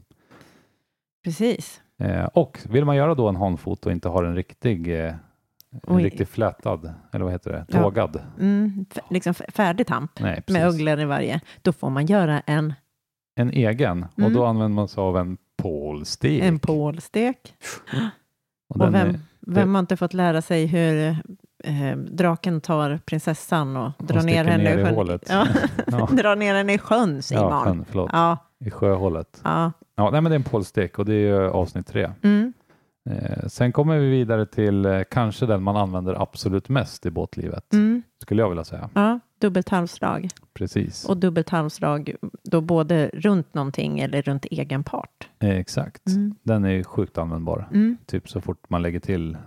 Precis. 1.24 1.82
Eh, 2.00 2.26
och 2.26 2.60
vill 2.70 2.86
man 2.86 2.96
göra 2.96 3.16
då 3.16 3.30
en 3.30 3.36
hanfot 3.36 3.86
och 3.86 3.92
inte 3.92 4.10
har 4.10 4.24
en 4.24 4.36
riktig, 4.36 5.06
eh, 5.06 5.14
en 5.88 5.96
Oj. 5.96 6.04
riktig 6.04 6.28
flätad, 6.28 6.94
eller 7.12 7.24
vad 7.26 7.34
heter 7.34 7.52
det, 7.52 7.66
Ja. 7.70 7.84
tågad? 7.84 8.22
Mm. 8.40 8.86
f- 8.96 9.04
Liksom 9.10 9.34
färdig 9.34 9.88
tamp 9.88 10.12
Nej, 10.20 10.44
med 10.48 10.68
ugglor 10.68 11.00
i 11.00 11.06
varje. 11.06 11.42
Då 11.62 11.72
får 11.74 11.90
man 11.90 12.06
göra 12.06 12.40
en, 12.40 12.74
En 13.36 13.52
egen 13.52 14.04
och 14.14 14.20
Mm. 14.20 14.34
då 14.34 14.46
använder 14.46 14.76
man 14.76 14.88
sig 14.88 15.02
av 15.02 15.18
en 15.18 15.38
pålstek. 15.58 16.44
en 16.44 16.60
pålstek. 16.60 17.54
Och 18.70 18.82
Och 18.82 18.94
vem, 18.94 18.96
är- 19.10 19.20
vem 19.42 19.76
har 19.76 19.80
inte 19.80 19.98
fått 19.98 20.14
lära 20.14 20.42
sig 20.42 20.66
hur 20.66 21.18
eh, 21.64 21.98
draken 21.98 22.62
tar 22.62 23.00
prinsessan 23.06 23.78
och 23.78 23.92
drar 24.00 24.22
ner 24.22 24.46
henne 24.46 24.64
ner 24.64 24.78
i 24.78 24.82
i 24.82 24.86
sjön? 24.86 24.96
hålet. 24.96 25.26
Ja. 25.30 25.48
Ja. 25.88 26.06
drar 26.12 26.36
ner 26.36 26.56
henne 26.56 26.74
i 26.74 26.78
sjön, 26.78 27.22
Simon. 27.22 27.44
Ja, 27.44 27.60
sjön, 27.64 27.86
förlåt. 27.88 28.10
Ja, 28.14 28.38
I 28.60 28.72
sjöhålet. 28.72 29.42
ja. 29.44 29.72
Ja, 29.96 30.10
nej, 30.12 30.22
men 30.22 30.30
det 30.30 30.34
är 30.34 30.40
en 30.40 30.44
pålstek 30.44 31.00
och 31.00 31.06
det 31.06 31.14
är 31.14 31.34
avsnitt 31.42 31.88
tre. 31.88 32.12
Mm. 32.22 32.54
Eh, 33.10 33.48
sen 33.48 33.72
kommer 33.72 33.98
vi 34.00 34.10
vidare 34.10 34.46
till 34.46 34.86
eh, 34.86 35.02
kanske 35.12 35.46
den 35.46 35.64
man 35.64 35.76
använder 35.78 36.22
absolut 36.22 36.70
mest 36.70 37.06
i 37.06 37.12
båtlivet, 37.12 37.74
Mm. 37.74 38.04
skulle 38.22 38.42
jag 38.42 38.50
vilja 38.50 38.64
säga. 38.64 38.90
ja. 38.94 39.20
Dubbelt 39.42 39.70
halvslag. 39.70 40.30
Precis. 40.54 41.06
Och 41.06 41.18
dubbelt 41.18 41.50
halvslag 41.50 42.16
då 42.44 42.62
både 42.62 43.12
runt 43.14 43.54
någonting 43.54 44.00
eller 44.00 44.22
runt 44.22 44.46
egen 44.46 44.84
part. 44.84 45.30
Eh, 45.40 45.50
exakt. 45.50 46.08
Mm. 46.08 46.36
Den 46.44 46.66
är 46.66 46.70
ju 46.70 46.84
sjukt 46.84 47.18
användbar. 47.18 47.68
Mm. 47.74 47.98
Typ 48.06 48.30
så 48.30 48.42
fort 48.42 48.70
man 48.70 48.82
lägger 48.82 49.00
till. 49.00 49.38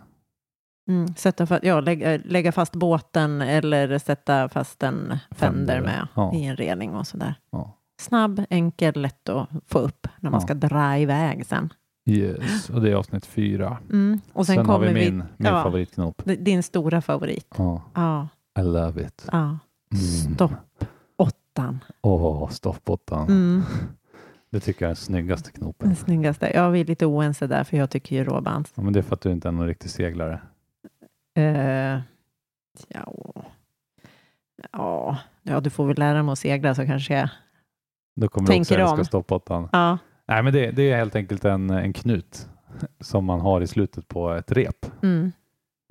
Mm. 0.88 1.14
Sätta 1.14 1.44
fa- 1.44 1.60
ja, 1.62 1.80
lägga, 1.80 2.18
lägga 2.24 2.52
fast 2.52 2.72
båten 2.72 3.42
eller 3.42 3.98
sätta 3.98 4.48
fast 4.48 4.82
en 4.82 5.18
Fender, 5.30 5.80
med 5.80 6.08
ja. 6.14 6.34
i 6.34 6.44
en 6.44 6.56
reling 6.56 6.94
och 6.94 7.06
sådär. 7.06 7.34
Ja. 7.52 7.74
Snabb, 8.00 8.44
enkel, 8.50 9.00
lätt 9.02 9.28
att 9.28 9.48
få 9.66 9.78
upp 9.78 10.06
när 10.20 10.30
man 10.30 10.40
Ja. 10.40 10.44
ska 10.46 10.54
dra 10.54 10.98
iväg 10.98 11.46
sen. 11.46 11.72
Yes, 12.08 12.70
och 12.70 12.80
det 12.80 12.90
är 12.90 12.94
avsnitt 12.94 13.26
fyra. 13.26 13.78
Mm. 13.90 14.20
Och 14.32 14.46
sen, 14.46 14.54
Sen, 14.56 14.66
har 14.66 14.74
kommer 14.74 14.86
vi 14.92 14.94
min, 14.94 15.16
min 15.36 15.48
ja. 15.52 15.62
favoritknop. 15.62 16.22
Din 16.24 16.62
stora 16.62 17.00
favorit. 17.00 17.46
Ja, 17.58 17.82
Ja, 17.94 18.28
I 18.60 18.62
love 18.64 19.02
it. 19.02 19.26
ja. 19.32 19.38
Mm. 19.92 20.34
Stopp. 20.34 20.52
Åttan. 21.16 21.84
Åh, 22.02 22.48
stoppbåtan. 22.50 23.28
Mm. 23.28 23.62
Det 24.50 24.60
tycker 24.60 24.84
jag 24.84 24.90
är 24.90 24.94
den 24.94 24.96
snyggaste 24.96 25.50
knopen. 25.52 25.88
Den 25.88 25.96
snyggaste. 25.96 26.50
Ja, 26.54 26.68
vi 26.68 26.80
är 26.80 26.84
lite 26.84 27.06
oense 27.06 27.46
där, 27.46 27.64
för 27.64 27.76
jag 27.76 27.90
tycker 27.90 28.16
ju 28.16 28.24
råbands. 28.24 28.72
Ja, 28.74 28.82
men 28.82 28.92
det 28.92 28.98
är 28.98 29.02
för 29.02 29.14
att 29.14 29.20
du 29.20 29.30
inte 29.32 29.48
är 29.48 29.52
någon 29.52 29.66
riktig 29.66 29.90
seglare. 29.90 30.40
Eh, 31.36 32.00
ja. 32.88 33.12
ja, 34.72 35.18
ja, 35.42 35.60
du 35.60 35.70
får 35.70 35.86
väl 35.86 35.98
lära 35.98 36.22
mig 36.22 36.32
att 36.32 36.38
segla 36.38 36.74
så 36.74 36.86
kanske 36.86 37.14
jag... 37.18 37.28
Då 38.16 38.28
kommer 38.28 38.46
du 38.48 38.60
också 38.60 38.74
Tänker 38.74 38.82
älska 38.84 38.98
om. 38.98 39.04
stoppbåtan. 39.04 39.68
Ja. 39.72 39.98
Nej, 40.28 40.42
men 40.42 40.52
det, 40.52 40.70
det 40.70 40.90
är 40.92 40.96
helt 40.96 41.16
enkelt 41.16 41.44
en, 41.44 41.70
en 41.70 41.92
knut 41.92 42.48
som 43.00 43.24
man 43.24 43.40
har 43.40 43.60
i 43.60 43.66
slutet 43.66 44.08
på 44.08 44.30
ett 44.32 44.52
rep. 44.52 44.86
Mm, 45.02 45.32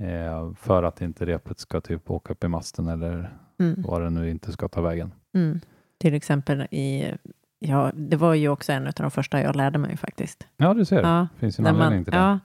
Eh, 0.01 0.53
för 0.53 0.83
att 0.83 1.01
inte 1.01 1.25
repet 1.25 1.59
ska 1.59 1.81
typ 1.81 2.11
åka 2.11 2.33
upp 2.33 2.43
i 2.43 2.47
masten 2.47 2.88
eller 2.88 3.33
mm, 3.59 3.83
vad 3.88 4.01
det 4.01 4.09
nu 4.09 4.29
inte 4.29 4.51
ska 4.51 4.67
ta 4.67 4.81
vägen. 4.81 5.11
mm. 5.35 5.59
Till 5.99 6.13
exempel 6.13 6.61
i... 6.61 7.05
Ja, 7.59 7.91
det 7.95 8.17
var 8.17 8.33
ju 8.33 8.49
också 8.49 8.71
en 8.71 8.88
av 8.88 8.93
de 8.97 9.11
första 9.11 9.41
jag 9.41 9.55
lärde 9.55 9.77
mig 9.79 9.97
faktiskt. 9.97 10.47
Ja, 10.57 10.73
du 10.73 10.85
ser. 10.85 11.01
Ja, 11.01 11.27
Det 11.33 11.39
finns 11.39 11.59
en 11.59 11.65
anledning 11.67 11.97
man, 11.97 12.03
till 12.03 12.11
det. 12.13 12.17
ja, 12.19 12.39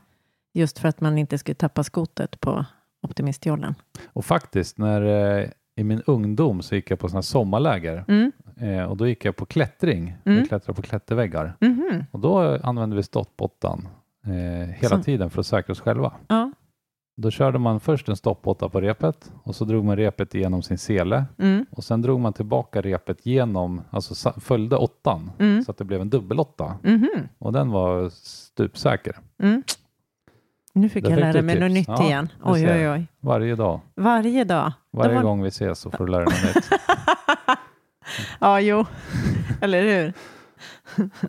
just 0.54 0.78
för 0.78 0.88
att 0.88 1.00
man 1.00 1.18
inte 1.18 1.38
skulle 1.38 1.54
tappa 1.54 1.84
skotet 1.84 2.40
på 2.40 2.64
optimistjollen. 3.02 3.74
Och 4.06 4.24
faktiskt, 4.24 4.78
när, 4.78 5.02
eh, 5.40 5.48
i 5.76 5.84
min 5.84 6.02
ungdom 6.06 6.62
så 6.62 6.74
gick 6.74 6.90
jag 6.90 6.98
på 6.98 7.08
sådana 7.08 7.22
sommarläger 7.22 8.04
Mm. 8.08 8.32
Eh, 8.60 8.82
och 8.84 8.96
då 8.96 9.06
gick 9.08 9.24
jag 9.24 9.36
på 9.36 9.46
klättring. 9.46 10.16
Mm. 10.24 10.38
Vi 10.42 10.48
klättrade 10.48 10.76
på 10.76 10.82
klätterväggar 10.82 11.56
Mhm. 11.60 12.04
och 12.10 12.20
då 12.20 12.58
använde 12.62 12.96
vi 12.96 13.02
stoppåttan 13.02 13.88
eh, 14.26 14.68
hela 14.74 14.88
Som- 14.88 15.02
tiden 15.02 15.30
för 15.30 15.40
att 15.40 15.46
säkra 15.46 15.72
oss 15.72 15.80
själva. 15.80 16.12
Ja. 16.28 16.52
Då 17.16 17.30
körde 17.30 17.58
man 17.58 17.80
först 17.80 18.08
en 18.08 18.16
stoppåtta 18.16 18.68
på 18.68 18.80
repet 18.80 19.32
och 19.44 19.54
så 19.54 19.64
drog 19.64 19.84
man 19.84 19.96
repet 19.96 20.34
genom 20.34 20.62
sin 20.62 20.78
sele 20.78 21.24
Mm. 21.38 21.66
och 21.70 21.84
sen 21.84 22.02
drog 22.02 22.20
man 22.20 22.32
tillbaka 22.32 22.80
repet 22.82 23.26
genom, 23.26 23.80
alltså 23.90 24.30
följde 24.40 24.76
åttan 24.76 25.30
Mm. 25.38 25.62
så 25.64 25.70
att 25.70 25.76
det 25.78 25.84
blev 25.84 26.00
en 26.00 26.10
dubbelåtta 26.10 26.74
Mhm. 26.82 27.08
och 27.38 27.52
den 27.52 27.70
var 27.70 28.08
stupsäker 28.10 29.16
Mm. 29.42 29.62
Nu 30.74 30.88
fick 30.88 31.04
Där 31.04 31.10
jag 31.10 31.20
lära 31.20 31.42
mig 31.42 31.60
något 31.60 31.70
nytt 31.70 31.88
Ja, 31.88 32.04
igen. 32.04 32.28
Oj, 32.44 32.70
oj, 32.70 32.90
oj. 32.90 33.06
varje 33.20 33.54
dag. 33.56 33.80
Varje 33.94 34.44
dag. 34.44 34.72
Varje 34.90 35.14
var- 35.14 35.22
gång 35.22 35.42
vi 35.42 35.48
ses 35.48 35.78
så 35.78 35.90
får 35.90 36.06
du 36.06 36.12
lära 36.12 36.24
dig 36.24 36.34
något 36.46 36.54
nytt. 36.54 36.68
Ja, 38.40 38.60
jo. 38.60 38.84
Eller 39.60 39.82
hur? 39.82 40.12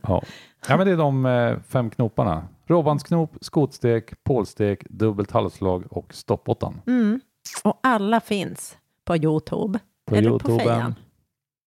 Ja. 0.03 0.23
ja, 0.67 0.77
men 0.77 0.87
det 0.87 0.93
är 0.93 0.97
de 0.97 1.25
eh, 1.25 1.57
fem 1.67 1.89
knoparna. 1.89 2.47
Råbandsknop, 2.67 3.37
skotstek, 3.41 4.23
pålstek, 4.23 4.83
dubbelt 4.89 5.31
halvslag 5.31 5.83
och 5.89 6.13
stoppåttan. 6.13 6.81
Mm. 6.87 7.19
Och 7.63 7.79
alla 7.83 8.19
finns 8.19 8.77
på 9.05 9.15
Youtube. 9.17 9.79
På 10.05 10.15
Eller 10.15 10.29
på 10.29 10.33
Youtuben. 10.35 10.59
fejan. 10.59 10.95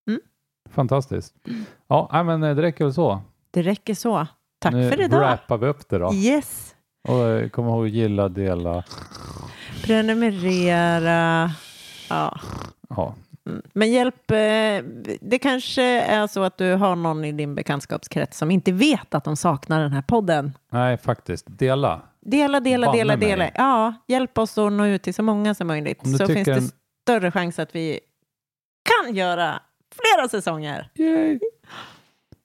Mm. 0.09 0.21
Fantastiskt. 0.71 1.35
Ja, 1.89 2.09
nej, 2.13 2.25
men 2.25 2.43
eh, 2.43 2.55
det 2.57 2.63
räcker 2.63 2.85
väl 2.85 2.95
så. 2.95 3.21
Det 3.51 3.63
räcker 3.63 3.95
så. 3.95 4.27
Tack 4.59 4.73
nu 4.73 4.91
för 4.91 5.01
idag. 5.01 5.19
wrappar 5.19 5.59
vi 5.59 5.67
upp 5.67 5.89
det 5.89 5.99
då. 5.99 6.15
Yes. 6.15 6.75
Och 7.09 7.25
eh, 7.29 7.49
kom 7.49 7.67
ihåg 7.67 7.85
att 7.87 7.93
gilla, 7.93 8.29
dela. 8.29 8.85
Prenumerera. 9.85 11.51
Ja. 12.09 12.41
Ja, 12.89 13.07
Mm. 13.07 13.15
Men 13.73 13.93
hjälp, 13.93 14.31
eh, 14.31 14.37
det 15.21 15.39
kanske 15.43 15.83
är 16.01 16.27
så 16.27 16.43
att 16.43 16.59
du 16.59 16.75
har 16.75 16.97
någon 16.97 17.25
i 17.25 17.33
din 17.33 17.55
bekantskapskrets 17.55 18.39
som 18.39 18.51
inte 18.51 18.73
vet 18.73 19.15
att 19.15 19.25
de 19.25 19.37
saknar 19.37 19.81
den 19.83 19.93
här 19.93 20.03
podden. 20.03 20.53
nej 20.73 20.99
faktiskt. 20.99 21.45
Dela. 21.49 22.03
Dela, 22.21 22.61
dela, 22.61 22.87
Banne 22.87 22.99
dela, 22.99 23.17
mig. 23.17 23.29
dela. 23.29 23.51
Ja, 23.55 23.95
hjälp 24.09 24.39
oss 24.39 24.59
att 24.59 24.73
nå 24.73 24.87
ut 24.87 25.03
till 25.03 25.15
så 25.15 25.23
många 25.23 25.55
som 25.55 25.67
möjligt. 25.67 26.19
Så 26.19 26.27
finns 26.27 26.45
det 26.45 26.53
en- 26.55 26.71
större 27.03 27.31
chans 27.31 27.59
att 27.59 27.75
vi 27.75 28.01
kan 29.05 29.15
göra 29.15 29.61
flera 29.95 30.29
säsonger. 30.29 30.91
Yay. 30.95 31.39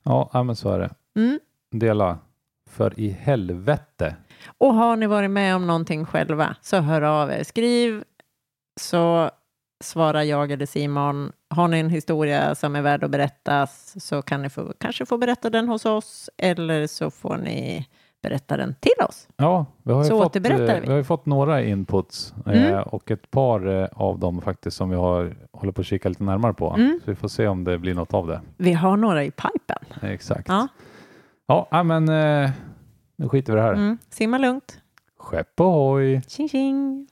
Ja, 0.03 0.43
men 0.43 0.55
så 0.55 0.71
är 0.71 0.79
det. 0.79 0.89
Mm. 1.19 1.39
Dela. 1.71 2.17
För 2.69 2.99
i 2.99 3.09
helvete. 3.09 4.15
Och 4.57 4.73
har 4.73 4.95
ni 4.95 5.07
varit 5.07 5.31
med 5.31 5.55
om 5.55 5.67
någonting 5.67 6.05
själva 6.05 6.55
så 6.61 6.77
hör 6.79 7.01
av 7.01 7.31
er. 7.31 7.43
Skriv 7.43 8.03
så 8.79 9.31
svarar 9.81 10.21
jag 10.23 10.51
eller 10.51 10.65
Simon. 10.65 11.31
Har 11.49 11.67
ni 11.67 11.79
en 11.79 11.89
historia 11.89 12.55
som 12.55 12.75
är 12.75 12.81
värd 12.81 13.03
att 13.03 13.11
berättas 13.11 13.95
så 14.05 14.21
kan 14.21 14.41
ni 14.41 14.49
få, 14.49 14.73
kanske 14.79 15.05
få 15.05 15.17
berätta 15.17 15.49
den 15.49 15.67
hos 15.69 15.85
oss 15.85 16.29
eller 16.37 16.87
så 16.87 17.11
får 17.11 17.37
ni 17.37 17.87
berätta 18.23 18.57
den 18.57 18.75
till 18.79 19.05
oss. 19.09 19.27
Ja, 19.37 19.65
vi 19.83 19.93
har 19.93 20.03
ju, 20.03 20.09
Så 20.09 20.21
fått, 20.23 20.35
eh, 20.35 20.41
vi. 20.41 20.79
vi 20.87 20.93
har 20.93 21.03
fått 21.03 21.25
några 21.25 21.61
inputs 21.63 22.33
eh, 22.45 22.65
Mm. 22.73 22.83
och 22.83 23.11
ett 23.11 23.31
par 23.31 23.67
eh, 23.81 23.87
av 23.93 24.19
dem 24.19 24.41
faktiskt 24.41 24.77
som 24.77 24.89
vi 24.89 24.95
har, 24.95 25.35
håller 25.51 25.71
på 25.71 25.81
att 25.81 25.87
kika 25.87 26.09
lite 26.09 26.23
närmare 26.23 26.53
på. 26.53 26.69
Mm. 26.69 26.99
Så 27.05 27.11
vi 27.11 27.15
får 27.15 27.27
se 27.27 27.47
om 27.47 27.63
det 27.63 27.77
blir 27.77 27.93
något 27.93 28.13
av 28.13 28.27
det. 28.27 28.41
Vi 28.57 28.73
har 28.73 28.97
några 28.97 29.23
i 29.23 29.31
pipen. 29.31 30.09
Exakt. 30.11 30.47
Ja. 30.47 30.67
Ja, 31.47 31.83
men 31.83 32.09
eh, 32.09 32.49
nu 33.15 33.29
skiter 33.29 33.53
vi 33.53 33.59
i 33.59 33.61
det 33.61 33.67
här. 33.67 33.73
Mm. 33.73 33.97
Simma 34.09 34.37
lugnt. 34.37 34.77
Skepp 35.19 35.59
ohoj! 35.61 36.21
Tjing 36.27 36.49
tjing. 36.49 37.07